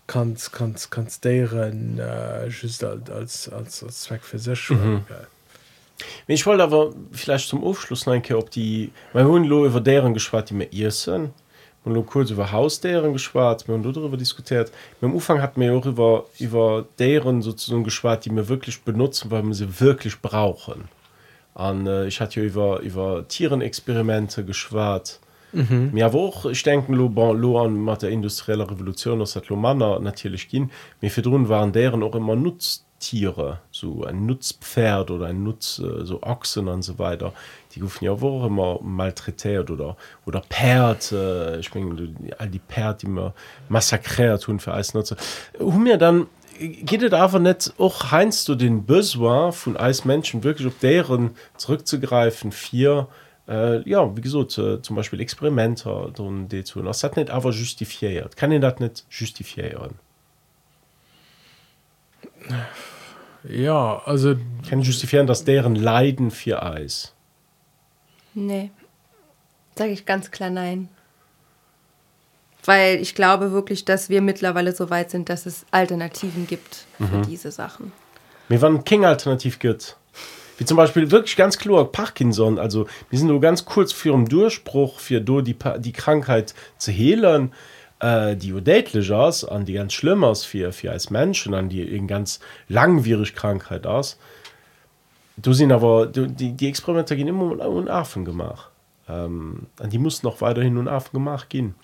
kannst 0.07 0.51
kannst 0.51 0.91
kannst 0.91 1.23
deren 1.23 1.99
äh, 1.99 2.01
als, 2.01 3.49
als, 3.49 3.83
als, 3.83 4.01
Zweck 4.01 4.23
für 4.23 4.39
sich 4.39 4.69
mhm. 4.69 5.05
ich 6.27 6.45
wollte 6.45 6.63
aber 6.63 6.91
vielleicht 7.11 7.47
zum 7.47 7.63
Aufschluss 7.63 8.03
denke 8.03 8.37
ob 8.37 8.51
die 8.51 8.91
mein 9.13 9.25
hun 9.25 9.45
lo 9.45 9.65
über 9.65 9.79
deren 9.79 10.13
geschwar 10.13 10.41
die 10.41 10.53
mir 10.53 10.71
ihr 10.73 10.91
sind 11.85 11.97
und 11.97 12.05
kurz 12.05 12.31
über 12.31 12.51
Haus 12.51 12.81
deren 12.81 13.13
geschwar 13.13 13.57
und 13.67 13.83
darüber 13.83 14.17
diskutiert. 14.17 14.71
Beim 14.99 15.15
Ufang 15.15 15.41
hat 15.41 15.57
mir 15.57 15.73
auch 15.73 15.85
über 15.85 16.25
über 16.39 16.85
deren 16.99 17.41
sozusagen 17.41 17.83
geschwar 17.83 18.17
die 18.17 18.29
mir 18.29 18.49
wirklich 18.49 18.81
benutzen 18.83 19.31
weil 19.31 19.43
man 19.43 19.53
sie 19.53 19.79
wirklich 19.79 20.21
brauchen. 20.21 20.89
An 21.53 21.87
äh, 21.87 22.07
ich 22.07 22.19
hatte 22.19 22.41
ja 22.41 22.45
über 22.45 22.81
über 22.81 23.27
Tierenexperimente 23.27 24.43
geschwarrt 24.43 25.19
Mhm. 25.55 25.95
Ja 25.95 26.11
woch 26.11 26.45
ich 26.45 26.63
denken 26.63 26.93
lo 26.93 27.07
bon, 27.07 27.37
lo 27.37 27.61
an 27.61 27.79
mat 27.79 28.01
der 28.01 28.09
industrielle 28.09 28.69
Revolution 28.69 29.21
aus 29.21 29.39
lo 29.47 29.55
Manner 29.55 29.99
natürlich 29.99 30.49
gin 30.49 30.69
mir 30.99 31.09
firrun 31.09 31.47
waren 31.47 31.71
deren 31.71 32.03
auch 32.03 32.15
immer 32.15 32.35
Nutztiere 32.35 33.59
so 33.71 34.03
ein 34.03 34.25
Nutzpferd 34.25 35.11
oder 35.11 35.27
ein 35.27 35.43
Nutz 35.43 35.79
äh, 35.79 36.03
so 36.03 36.21
Ochsen 36.23 36.67
und 36.67 36.81
so 36.81 36.99
weiter 36.99 37.31
die 37.75 37.81
rufen 37.81 38.05
ja 38.05 38.19
wo 38.21 38.45
immer 38.45 38.79
maltretiert 38.81 39.69
oder 39.69 39.97
oder 40.25 40.41
Perd 40.47 41.11
äh, 41.11 41.59
ich 41.59 41.73
mein, 41.75 42.15
all 42.37 42.49
die 42.49 42.59
Perd 42.59 43.01
die 43.01 43.07
immer 43.07 43.33
massakriert 43.69 44.43
tun 44.43 44.59
für 44.59 44.73
Eisnutzer 44.73 45.17
um 45.59 45.83
mir 45.83 45.97
dann 45.97 46.27
geht 46.59 47.13
aber 47.13 47.39
net 47.39 47.73
och 47.77 48.11
heinst 48.11 48.47
du 48.47 48.55
den 48.55 48.85
besoin 48.85 49.51
von 49.51 49.77
Eismenschen 49.77 50.43
wirklich 50.43 50.67
op 50.67 50.79
deren 50.79 51.35
zurückzugreifen 51.57 52.51
vier 52.51 53.07
äh, 53.47 53.87
ja 53.89 54.15
wie 54.15 54.21
gesagt 54.21 54.57
äh, 54.57 54.81
zum 54.81 54.95
Beispiel 54.95 55.19
Experimenter 55.19 56.11
dazu 56.13 56.81
das 56.81 57.03
hat 57.03 57.17
nicht 57.17 57.29
aber 57.29 57.51
justifiiert? 57.51 58.37
Kann 58.37 58.51
ich 58.51 58.61
das 58.61 58.79
nicht 58.79 59.05
justifiieren? 59.09 59.95
Ja 63.47 64.01
also 64.05 64.35
kann 64.67 64.81
justifizieren 64.81 65.27
dass 65.27 65.43
deren 65.43 65.75
Leiden 65.75 66.31
für 66.31 66.63
Eis 66.63 67.14
nee. 68.35 68.71
Sage 69.77 69.91
ich 69.91 70.05
ganz 70.05 70.31
klar 70.31 70.49
nein. 70.49 70.89
Weil 72.63 72.97
ich 73.01 73.15
glaube 73.15 73.51
wirklich 73.51 73.85
dass 73.85 74.09
wir 74.09 74.21
mittlerweile 74.21 74.73
so 74.73 74.89
weit 74.89 75.11
sind 75.11 75.29
dass 75.29 75.45
es 75.45 75.65
Alternativen 75.71 76.47
gibt 76.47 76.85
für 76.97 77.17
mhm. 77.17 77.27
diese 77.27 77.51
Sachen. 77.51 77.91
Mir 78.49 78.61
wann 78.61 78.83
King 78.83 79.05
alternativ 79.05 79.59
gibt 79.59 79.97
wie 80.57 80.65
zum 80.65 80.77
Beispiel 80.77 81.11
wirklich 81.11 81.35
ganz 81.35 81.57
klar 81.57 81.85
Parkinson. 81.91 82.59
Also 82.59 82.87
wir 83.09 83.19
sind 83.19 83.27
nur 83.27 83.41
ganz 83.41 83.65
kurz 83.65 83.91
für 83.91 84.13
um 84.13 84.27
Durchspruch 84.27 84.99
für 84.99 85.19
die 85.19 85.55
die 85.79 85.91
Krankheit 85.91 86.53
zu 86.77 86.91
hehlen 86.91 87.51
äh, 87.99 88.35
die 88.35 88.53
aus 89.11 89.45
an 89.45 89.65
die 89.65 89.73
ganz 89.73 89.93
schlimm 89.93 90.23
aus 90.23 90.45
für 90.45 90.71
für 90.71 90.91
als 90.91 91.09
Menschen 91.09 91.53
an 91.53 91.69
die 91.69 91.81
in 91.81 92.07
ganz 92.07 92.39
langwierig 92.67 93.35
Krankheit 93.35 93.85
aus 93.85 94.17
du 95.37 95.53
sind 95.53 95.71
aber 95.71 96.07
du, 96.07 96.27
die 96.27 96.53
die 96.53 96.67
Experimente 96.67 97.15
gehen 97.15 97.27
immer 97.27 97.65
und 97.67 97.89
Affen 97.89 98.25
gemacht 98.25 98.71
ähm, 99.07 99.67
an 99.79 99.89
die 99.89 99.99
muss 99.99 100.23
noch 100.23 100.41
weiterhin 100.41 100.77
und 100.77 100.87
Affen 100.87 101.13
gemacht 101.13 101.49
gehen. 101.49 101.75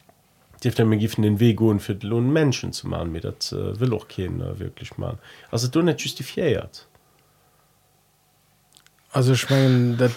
Gifen 0.61 1.23
den 1.23 1.39
Weg 1.39 1.59
und 1.59 1.79
für 1.79 1.93
lohn 1.93 2.31
Menschen 2.31 2.71
zu 2.71 2.87
machen 2.87 3.11
mir 3.11 3.21
das 3.21 3.51
äh, 3.51 3.79
will 3.79 3.93
auch 3.93 4.07
keinen 4.07 4.41
äh, 4.41 4.59
wirklich 4.59 4.97
machen. 4.97 5.17
Also 5.49 5.67
du 5.67 5.81
nicht 5.81 6.01
justifiiert. 6.01 6.87
Also 9.11 9.33
ich 9.33 9.49
mein. 9.49 9.97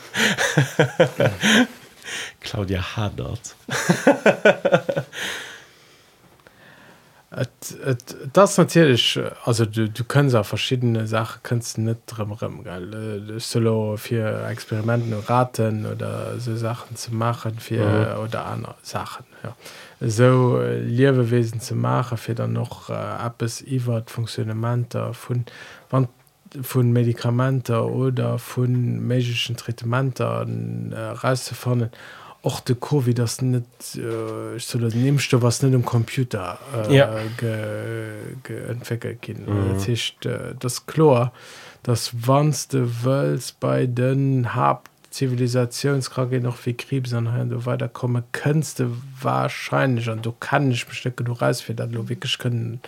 Claudia 2.40 2.96
hadert 2.96 3.56
das 8.32 8.58
natürlich 8.58 9.18
also 9.44 9.64
du, 9.64 9.88
du 9.88 10.04
kannst 10.04 10.36
auch 10.36 10.46
verschiedene 10.46 11.06
Sachen 11.06 11.40
kannst 11.42 11.78
nicht 11.78 12.00
drin 12.06 12.36
solo 13.38 13.96
für 13.96 14.46
Experimenten 14.48 15.14
raten 15.26 15.86
oder 15.86 16.38
so 16.38 16.56
Sachen 16.56 16.96
zu 16.96 17.14
machen 17.14 17.58
für 17.58 18.16
mhm. 18.16 18.22
oder 18.22 18.46
andere 18.46 18.74
Sachen 18.82 19.24
ja. 19.42 19.56
so 20.00 20.60
Liwewesen 20.62 21.60
zu 21.60 21.74
machen 21.74 22.18
für 22.18 22.34
dann 22.34 22.52
noch 22.52 22.90
äh, 22.90 22.92
ab 22.92 23.42
es 23.42 23.64
funktionamenter 24.06 25.12
von 25.14 25.44
wann 25.90 26.08
vun 26.62 26.92
Medikamenter 26.92 27.86
oder 27.86 28.38
vun 28.38 29.04
meschen 29.06 29.56
Treementer 29.56 30.46
äh, 30.46 31.00
rauszufannen 31.00 31.90
och 32.44 32.60
de 32.64 32.74
CoVI 32.74 33.14
das 33.14 33.40
net 33.40 33.64
äh, 33.96 34.58
so 34.58 34.78
nimmst 34.78 35.32
du 35.32 35.40
was 35.40 35.62
net 35.62 35.72
dem 35.72 35.84
Computer 35.84 36.58
äh, 36.88 36.94
ja. 36.94 37.10
geentwickelt 38.42 39.22
ge 39.22 39.34
gin 39.34 39.46
mhm. 39.46 39.80
äh, 39.80 40.54
das 40.60 40.86
chlor 40.86 41.32
das 41.82 42.12
wannste 42.26 43.02
wölz 43.02 43.52
bei 43.52 43.86
den 43.86 44.54
hab 44.54 44.90
zivilisationskrage 45.10 46.40
noch 46.40 46.58
wie 46.66 46.74
krebs 46.74 47.14
an 47.14 47.48
du 47.48 47.64
weiter 47.64 47.88
komme 47.88 48.24
kennst 48.32 48.78
du 48.78 48.94
wahrscheinlich 49.22 50.10
an 50.10 50.20
du 50.20 50.32
kann 50.38 50.68
nicht 50.68 50.86
bestecke 50.86 51.24
du 51.24 51.32
reisfir 51.32 51.74
dat 51.74 51.92
lo 51.92 52.10
wirklich 52.10 52.38
können 52.38 52.80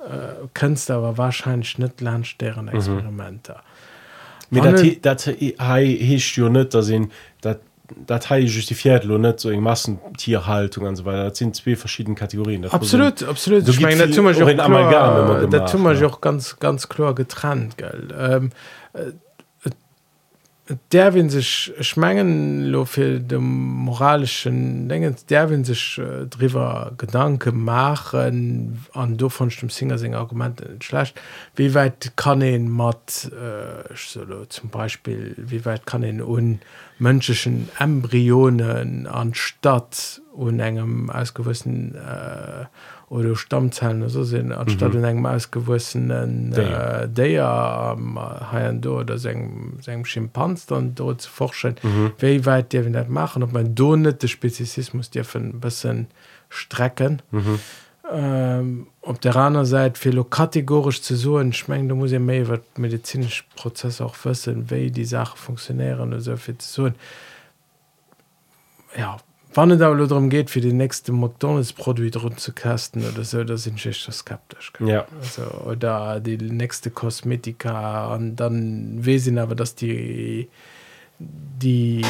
äh, 0.00 0.46
kannst 0.52 0.90
aber 0.90 1.16
wahrscheinlich 1.16 1.78
nicht 1.78 2.02
lernen 2.02 2.26
deren 2.40 2.66
mhm. 2.66 2.72
Experimente 2.72 3.56
mhm. 4.50 5.00
dat 5.00 5.26
hecht 5.26 6.36
jo 6.36 6.48
net 6.50 6.72
sinn 6.72 7.10
dat 7.40 7.58
dat 8.06 8.28
ha 8.28 8.36
justifiiert 8.38 9.04
lo 9.04 9.18
net 9.18 9.40
so 9.40 9.50
eng 9.50 9.62
massentierhaltung 9.62 10.86
an 10.86 10.96
so 10.96 11.04
weiter. 11.04 11.24
Dat 11.24 11.36
sind 11.36 11.56
zwei 11.56 11.76
verschiedene 11.76 12.16
Kategorien. 12.16 12.62
Das 12.62 12.72
absolut 12.72 13.22
absolut. 13.22 13.68
Ich 13.68 13.80
mein, 13.80 13.98
auch 16.04 16.20
ganz 16.20 16.58
ganz 16.58 16.88
klar 16.88 17.14
getrennt 17.14 17.76
geld 17.76 18.14
ähm, 18.18 18.50
äh, 18.92 19.12
der 20.92 21.12
win 21.12 21.28
sich 21.28 21.72
schmengen 21.80 22.66
lo 22.66 22.84
für 22.84 23.18
dem 23.18 23.42
moralischen 23.84 24.88
denken 24.88 25.16
der 25.28 25.50
win 25.50 25.64
sich 25.64 25.98
äh, 25.98 26.26
drver 26.26 26.92
gedanke 26.96 27.50
machen 27.50 28.78
an 28.92 29.16
du 29.16 29.28
von 29.28 29.48
dem 29.48 29.70
singer 29.70 29.98
sing 29.98 30.14
argument 30.14 30.62
schlecht. 30.80 31.20
Wie 31.56 31.74
weit 31.74 32.12
kann 32.16 32.40
den 32.40 32.70
matt 32.70 33.30
äh, 33.32 33.92
solo 33.96 34.44
zum 34.46 34.70
beispiel 34.70 35.34
wie 35.36 35.64
weit 35.64 35.84
kann 35.84 36.02
den 36.02 36.22
unmönschischen 36.22 37.68
embryonen 37.78 39.08
anstatt 39.08 40.21
un 40.34 40.60
engem 40.60 41.10
ausgewissen 41.10 41.94
äh, 41.94 42.66
oder 43.08 43.36
Stammzellen 43.36 44.08
so 44.08 44.24
sind 44.24 44.52
anstatt 44.52 44.94
mhm. 44.94 45.04
engem 45.04 45.26
ausgewussenen 45.26 46.52
déier 46.52 47.44
am 47.44 48.18
ha 48.18 48.72
do 48.72 49.00
oder 49.00 49.18
segem 49.18 50.04
Schimpanz 50.04 50.66
dann 50.66 50.94
dort 50.94 51.20
zu 51.20 51.30
forschen 51.30 51.76
mhm. 51.82 52.12
wéi 52.18 52.46
weit 52.46 52.72
Dir 52.72 52.88
net 52.88 53.10
machen 53.10 53.42
op 53.42 53.52
man 53.52 53.74
do 53.74 53.96
net 53.96 54.22
de 54.22 54.28
Spezismus 54.28 55.10
Dir 55.10 55.24
vun 55.24 55.60
bessen 55.60 56.06
strecken. 56.48 57.20
Mhm. 57.30 57.58
Ähm, 58.10 58.86
op 59.00 59.20
der 59.20 59.36
anderen 59.36 59.66
Seite 59.66 59.98
viel 59.98 60.24
kategorisch 60.24 61.02
zu 61.02 61.16
so 61.16 61.52
schmengen 61.52 61.88
da 61.88 61.94
muss 61.94 62.12
méi 62.12 62.48
wat 62.48 62.78
medizinisch 62.78 63.44
Prozess 63.56 64.00
auch 64.00 64.14
fëssen 64.14 64.70
wéi 64.70 64.90
die 64.90 65.04
Sache 65.04 65.36
funktionieren 65.36 66.18
so 66.20 66.34
so 66.58 66.90
ja 68.96 69.18
wann 69.54 69.78
da 69.78 69.94
darum 69.94 70.30
geht 70.30 70.50
für 70.50 70.60
die 70.60 70.72
nächste 70.72 71.12
McDonalds 71.12 71.72
Produkt 71.72 72.22
run 72.22 72.36
zu 72.36 72.52
kasten 72.52 73.04
oder 73.04 73.24
so 73.24 73.44
da 73.44 73.56
sind 73.56 73.84
ich 73.84 73.98
skeptisch 73.98 74.72
ja. 74.80 75.06
Also, 75.20 75.42
oder 75.66 76.20
die 76.20 76.36
nächste 76.36 76.90
Kosmetika 76.90 78.14
und 78.14 78.36
dann 78.36 79.04
wesinn 79.04 79.38
aber 79.38 79.54
dass 79.54 79.74
die 79.74 80.48
die 81.62 82.02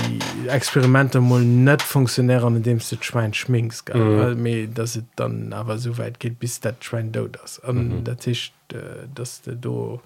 Experimente 0.49 1.21
mo 1.21 1.39
net 1.39 1.83
funktionieren 1.83 2.57
indem 2.57 2.79
du 2.79 2.97
Schwein 3.01 3.35
schminkst 3.35 3.95
mhm. 3.95 4.75
dass 4.75 4.97
es 4.97 5.05
dann 5.17 5.53
aber 5.53 5.77
so 5.79 5.99
weit 5.99 6.19
geht 6.21 6.39
bis 6.39 6.61
der 6.61 6.77
Schwein 6.81 7.11
do 7.13 7.29
das 7.29 7.61
mhm. 7.67 8.05
der 8.05 8.17
Tisch 8.17 8.53
äh, 8.73 8.77
dass 9.15 9.43
du 9.43 9.55
do 9.57 10.01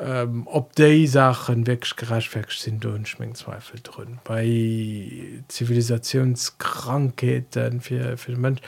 ähm, 0.00 0.44
ob 0.46 0.74
de 0.74 1.04
Sachen 1.06 1.66
wirklich 1.66 1.94
gerechtfertig 1.96 2.58
sind 2.58 2.82
du 2.84 2.98
schmengt 3.04 3.36
Zweifel 3.36 3.80
drin 3.82 4.18
bei 4.24 5.42
Zivilisationskrankheiten 5.48 7.80
für, 7.80 8.16
für 8.16 8.32
den 8.32 8.40
Mensch 8.40 8.60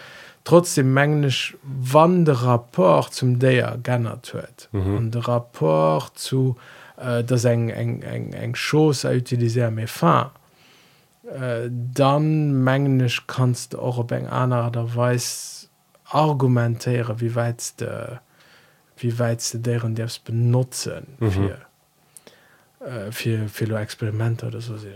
trotzdem 0.45 0.93
mengglisch 0.93 1.57
wann 1.63 2.27
der 2.27 2.43
rapport 2.43 3.15
zum 3.15 3.39
der 3.39 3.79
gerne 3.83 4.21
hört 4.31 4.69
mhm. 4.73 4.97
und 4.97 5.15
der 5.15 5.27
rapport 5.27 6.19
zu 6.19 6.57
äh, 6.97 7.25
das 7.25 7.45
eng 7.45 7.69
eng 7.69 8.03
eng 8.03 8.33
eng 8.33 8.55
Schoß 8.55 9.05
utiliser 9.05 9.71
mé 9.71 9.87
fa. 9.87 10.33
Äh, 11.27 11.71
dann 11.95 12.63
menggeneg 12.63 13.27
kannst 13.27 13.75
och 13.75 13.99
op 13.99 14.13
eng 14.13 14.27
aner 14.27 14.71
derweis 14.71 15.69
argumentéiere 16.05 17.21
wie 17.21 17.35
weit 17.35 17.81
de, 17.81 18.19
wie 18.97 19.19
weit 19.19 19.43
ze 19.43 19.59
deren 19.59 19.95
derfs 19.95 20.19
benutzen 20.19 21.07
mhm. 21.19 21.31
fir 21.31 21.59
äh, 22.81 23.13
fir 23.13 23.49
fir 23.49 23.81
Experimenter 23.81 24.47
oder 24.47 24.61
so 24.61 24.77
se 24.79 24.95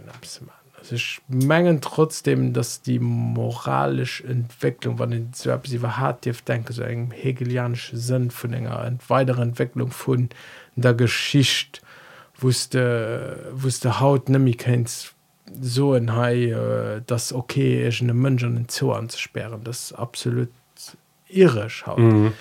ich 0.92 1.20
mengen 1.26 1.80
trotzdem 1.80 2.52
dass 2.52 2.80
die 2.80 3.00
moralische 3.00 4.24
Entwicklung 4.24 5.00
wann 5.00 5.10
den 5.10 5.32
subversive 5.32 5.96
hat 5.96 6.28
denke 6.46 6.72
so 6.72 6.82
eng 6.82 7.10
hegelianische 7.10 7.96
Sinn 7.96 8.30
von 8.30 8.52
enger 8.52 8.92
weitere 9.08 9.42
Entwicklung 9.42 9.90
von 9.90 10.28
der 10.76 10.94
Geschichte 10.94 11.80
wusste 12.42 13.50
wusste 13.52 14.00
haut 14.00 14.28
nämlich 14.28 14.58
kennt 14.58 15.12
so 15.60 15.92
ein 15.92 16.14
Hai 16.14 16.50
äh, 16.50 17.02
das 17.06 17.32
okay 17.32 17.86
ist 17.86 18.02
eine 18.02 18.14
München 18.14 18.54
den 18.54 18.66
Zoo 18.68 18.92
anzusperren. 18.92 19.64
Das 19.64 19.92
absolut 19.92 20.48
irisch 21.28 21.86
haut. 21.86 21.98
Mhm. 21.98 22.32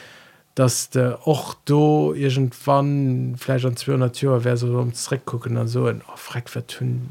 dass 0.55 0.89
der 0.89 1.25
auch 1.25 1.53
do 1.65 2.13
irgendwann 2.13 3.35
Fleisch 3.37 3.65
an 3.65 3.77
200 3.77 4.21
wer 4.43 4.57
so 4.57 4.67
ums 4.77 5.09
gucken 5.25 5.55
dann 5.55 5.67
so 5.67 5.85
ein 5.85 6.01
oh, 6.07 6.15
Freck 6.15 6.49
vertun 6.49 7.09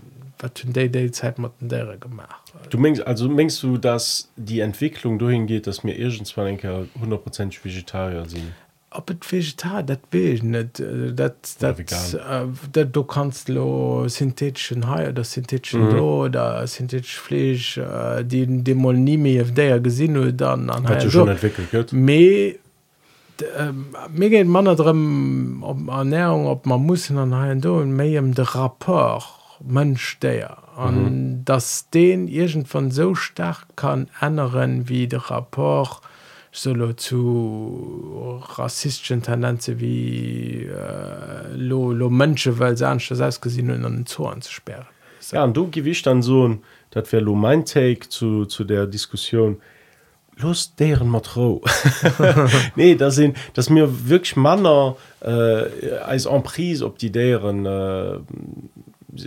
Zeit 1.13 1.39
gemacht? 1.99 2.53
Du 2.71 2.79
meinst 2.79 3.07
also 3.07 3.29
meinst 3.29 3.63
du 3.63 3.79
dass 3.79 4.29
die 4.37 4.61
Entwicklung 4.61 5.19
dahin 5.19 5.47
geht 5.47 5.67
dass 5.67 5.83
mir 5.83 5.97
irgendwann 5.97 6.59
100 6.95 7.65
vegetarier 7.65 8.29
sind 8.29 8.53
ob 8.99 9.11
et 9.11 9.25
vegetar 9.31 9.85
dat 9.87 10.11
be 10.11 10.39
net 10.43 10.83
dat 11.15 11.55
dat 11.59 11.79
äh, 11.79 12.47
dat 12.73 12.97
du 12.97 13.05
kannst 13.05 13.49
lo 13.49 14.09
synthetischen 14.09 14.89
haier 14.89 15.13
der 15.13 15.25
synthetischen 15.25 15.85
mhm. 15.85 15.97
lo 15.97 16.25
oder 16.25 16.67
synthetisch 16.67 17.19
flech 17.19 17.77
äh, 17.79 18.25
den 18.25 18.65
dem 18.65 18.83
mal 18.83 18.95
nie 18.95 19.17
mehr 19.17 19.45
der 19.45 19.81
gesinn 19.81 20.37
dann 20.37 20.71
an 20.71 21.11
schon 21.11 21.29
entwickelt 21.29 21.93
me 21.93 22.57
mé 24.11 24.29
géint 24.31 24.51
Manner 24.51 24.75
drem 24.75 25.63
op 25.63 25.89
Ernährung 25.89 26.47
op 26.47 26.67
man 26.67 26.83
mussssen 26.83 27.19
an 27.19 27.35
haien 27.35 27.61
do 27.61 27.85
méiem 27.85 28.35
de 28.35 28.43
rapport 28.55 29.35
Mënschdéier 29.63 30.57
an 30.77 30.95
mhm. 30.95 31.45
dats 31.45 31.89
den 31.91 32.27
Igent 32.29 32.75
van 32.75 32.91
so 32.91 33.15
stark 33.15 33.67
kann 33.77 34.09
ënneren 34.21 34.89
wie 34.89 35.07
de 35.07 35.21
rapport 35.31 36.01
solo 36.53 36.93
zu 36.95 38.43
rassistischen 38.57 39.23
Tendenze 39.23 39.81
wie 39.81 40.65
äh, 40.65 41.55
lo, 41.57 41.93
lo 41.93 42.09
Mënsche 42.09 42.59
weil 42.59 42.77
se 42.77 42.89
an 42.89 42.99
gesinn 43.41 43.71
an 43.71 43.83
den 43.83 44.07
Zo 44.07 44.27
anzusperren. 44.27 44.87
Ja, 45.33 45.45
und 45.45 45.57
du 45.57 45.71
gewicht 45.71 46.07
dann 46.07 46.23
so 46.23 46.59
dat 46.91 47.13
wär 47.13 47.21
lo 47.21 47.35
mein 47.35 47.65
Take 47.65 48.09
zu, 48.09 48.47
zu 48.47 48.65
der 48.65 48.87
Diskussion. 48.87 49.59
Los 50.41 50.75
deren 50.77 51.09
matro 51.09 51.63
nee 52.77 52.95
da 52.95 53.11
sind 53.11 53.37
das 53.55 53.71
mir 53.71 54.09
wirklich 54.09 54.37
manner 54.37 54.97
äh, 55.21 55.97
als 56.07 56.27
emprise 56.27 56.87
op 56.87 56.97
die 56.97 57.11
deren 57.11 57.67
äh, 57.67 58.19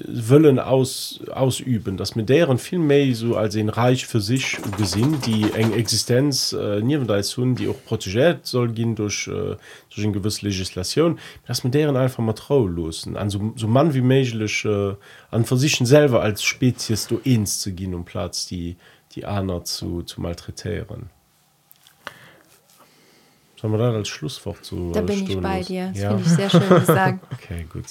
wollen 0.08 0.60
aus 0.60 1.20
ausüben 1.32 1.98
dass 1.98 2.16
mit 2.16 2.30
deren 2.30 2.58
viel 2.58 2.80
mehr 2.80 3.14
so 3.16 3.36
als 3.36 3.56
ein 3.56 3.70
reich 3.70 4.06
für 4.06 4.22
sich 4.22 4.58
gesinn 4.78 5.20
die 5.26 5.52
eng 5.54 5.74
existenz 5.74 6.54
äh, 6.54 6.82
nie 6.82 6.98
hun 6.98 7.56
die 7.56 7.68
auch 7.68 7.84
protegiert 7.86 8.46
soll 8.46 8.70
gehen 8.70 8.96
durch 8.96 9.28
äh, 9.28 9.56
durch 9.89 10.04
eine 10.04 10.12
gewisse 10.12 10.46
legislation 10.46 11.20
dass 11.48 11.64
mit 11.64 11.74
deren 11.74 11.98
einfach 11.98 12.24
mal 12.24 12.34
trau 12.34 12.66
losen. 12.68 13.18
An 13.18 13.30
so, 13.30 13.54
so 13.56 13.68
man 13.68 13.94
wie 13.94 14.02
möglich 14.02 14.66
äh, 14.66 14.96
an 15.32 15.46
sich 15.46 15.78
selber 15.78 16.22
als 16.22 16.44
spezies 16.44 17.08
du 17.08 17.20
ins 17.24 17.60
zu 17.60 17.72
gehen 17.72 17.94
um 17.94 18.06
platz 18.06 18.46
die 18.48 18.78
die 19.14 19.26
einer 19.26 19.64
zu 19.64 20.04
zu 20.04 20.22
malträtieren 20.22 21.10
Sollen 23.62 23.74
wir 23.74 23.78
da 23.78 23.91
als 23.91 24.07
Schlusswort 24.09 24.66
zu 24.66 24.91
Da 24.91 25.01
bin 25.01 25.28
ich 25.28 25.39
bei 25.39 25.62
dir. 25.62 25.89
Das 25.93 26.01
ja. 26.01 26.09
finde 26.09 26.24
ich 26.24 26.32
sehr 26.32 26.49
schön 26.49 26.68
gesagt. 26.68 27.20
okay, 27.32 27.68
gut. 27.72 27.84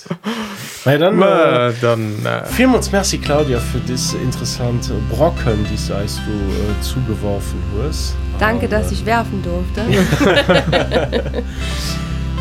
Weil 0.83 0.99
dann, 0.99 1.23
äh, 1.23 1.73
dann 1.81 2.27
äh, 2.27 2.45
vielen 2.47 2.75
uns 2.75 2.91
merci, 2.91 3.19
Claudia, 3.19 3.61
für 3.61 3.79
das 3.79 4.15
interessante 4.15 4.95
Brocken, 5.09 5.65
die 5.71 5.77
du, 5.77 5.93
äh, 5.93 6.81
zugeworfen 6.83 7.63
hast. 7.87 8.17
Danke, 8.41 8.67
Aber, 8.67 8.79
dass 8.79 8.91
ich 8.91 9.07
werfen 9.07 9.45
durfte. 9.45 9.83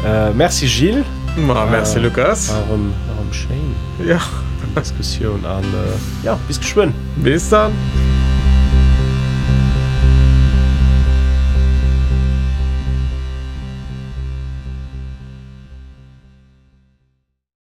äh, 0.04 0.32
merci, 0.32 0.66
Gilles. 0.66 1.06
Ma, 1.38 1.68
merci, 1.68 2.00
äh, 2.00 2.02
Lukas. 2.02 2.52
Warum, 2.52 2.92
warum 3.10 3.32
Shane? 3.32 3.76
Ja. 4.08 4.20
Diskussion 4.76 5.46
an. 5.46 5.64
Äh, 5.64 6.26
ja, 6.26 6.40
bis 6.48 6.60
geschwind. 6.60 6.96
Bis 7.18 7.48
dann. 7.50 7.74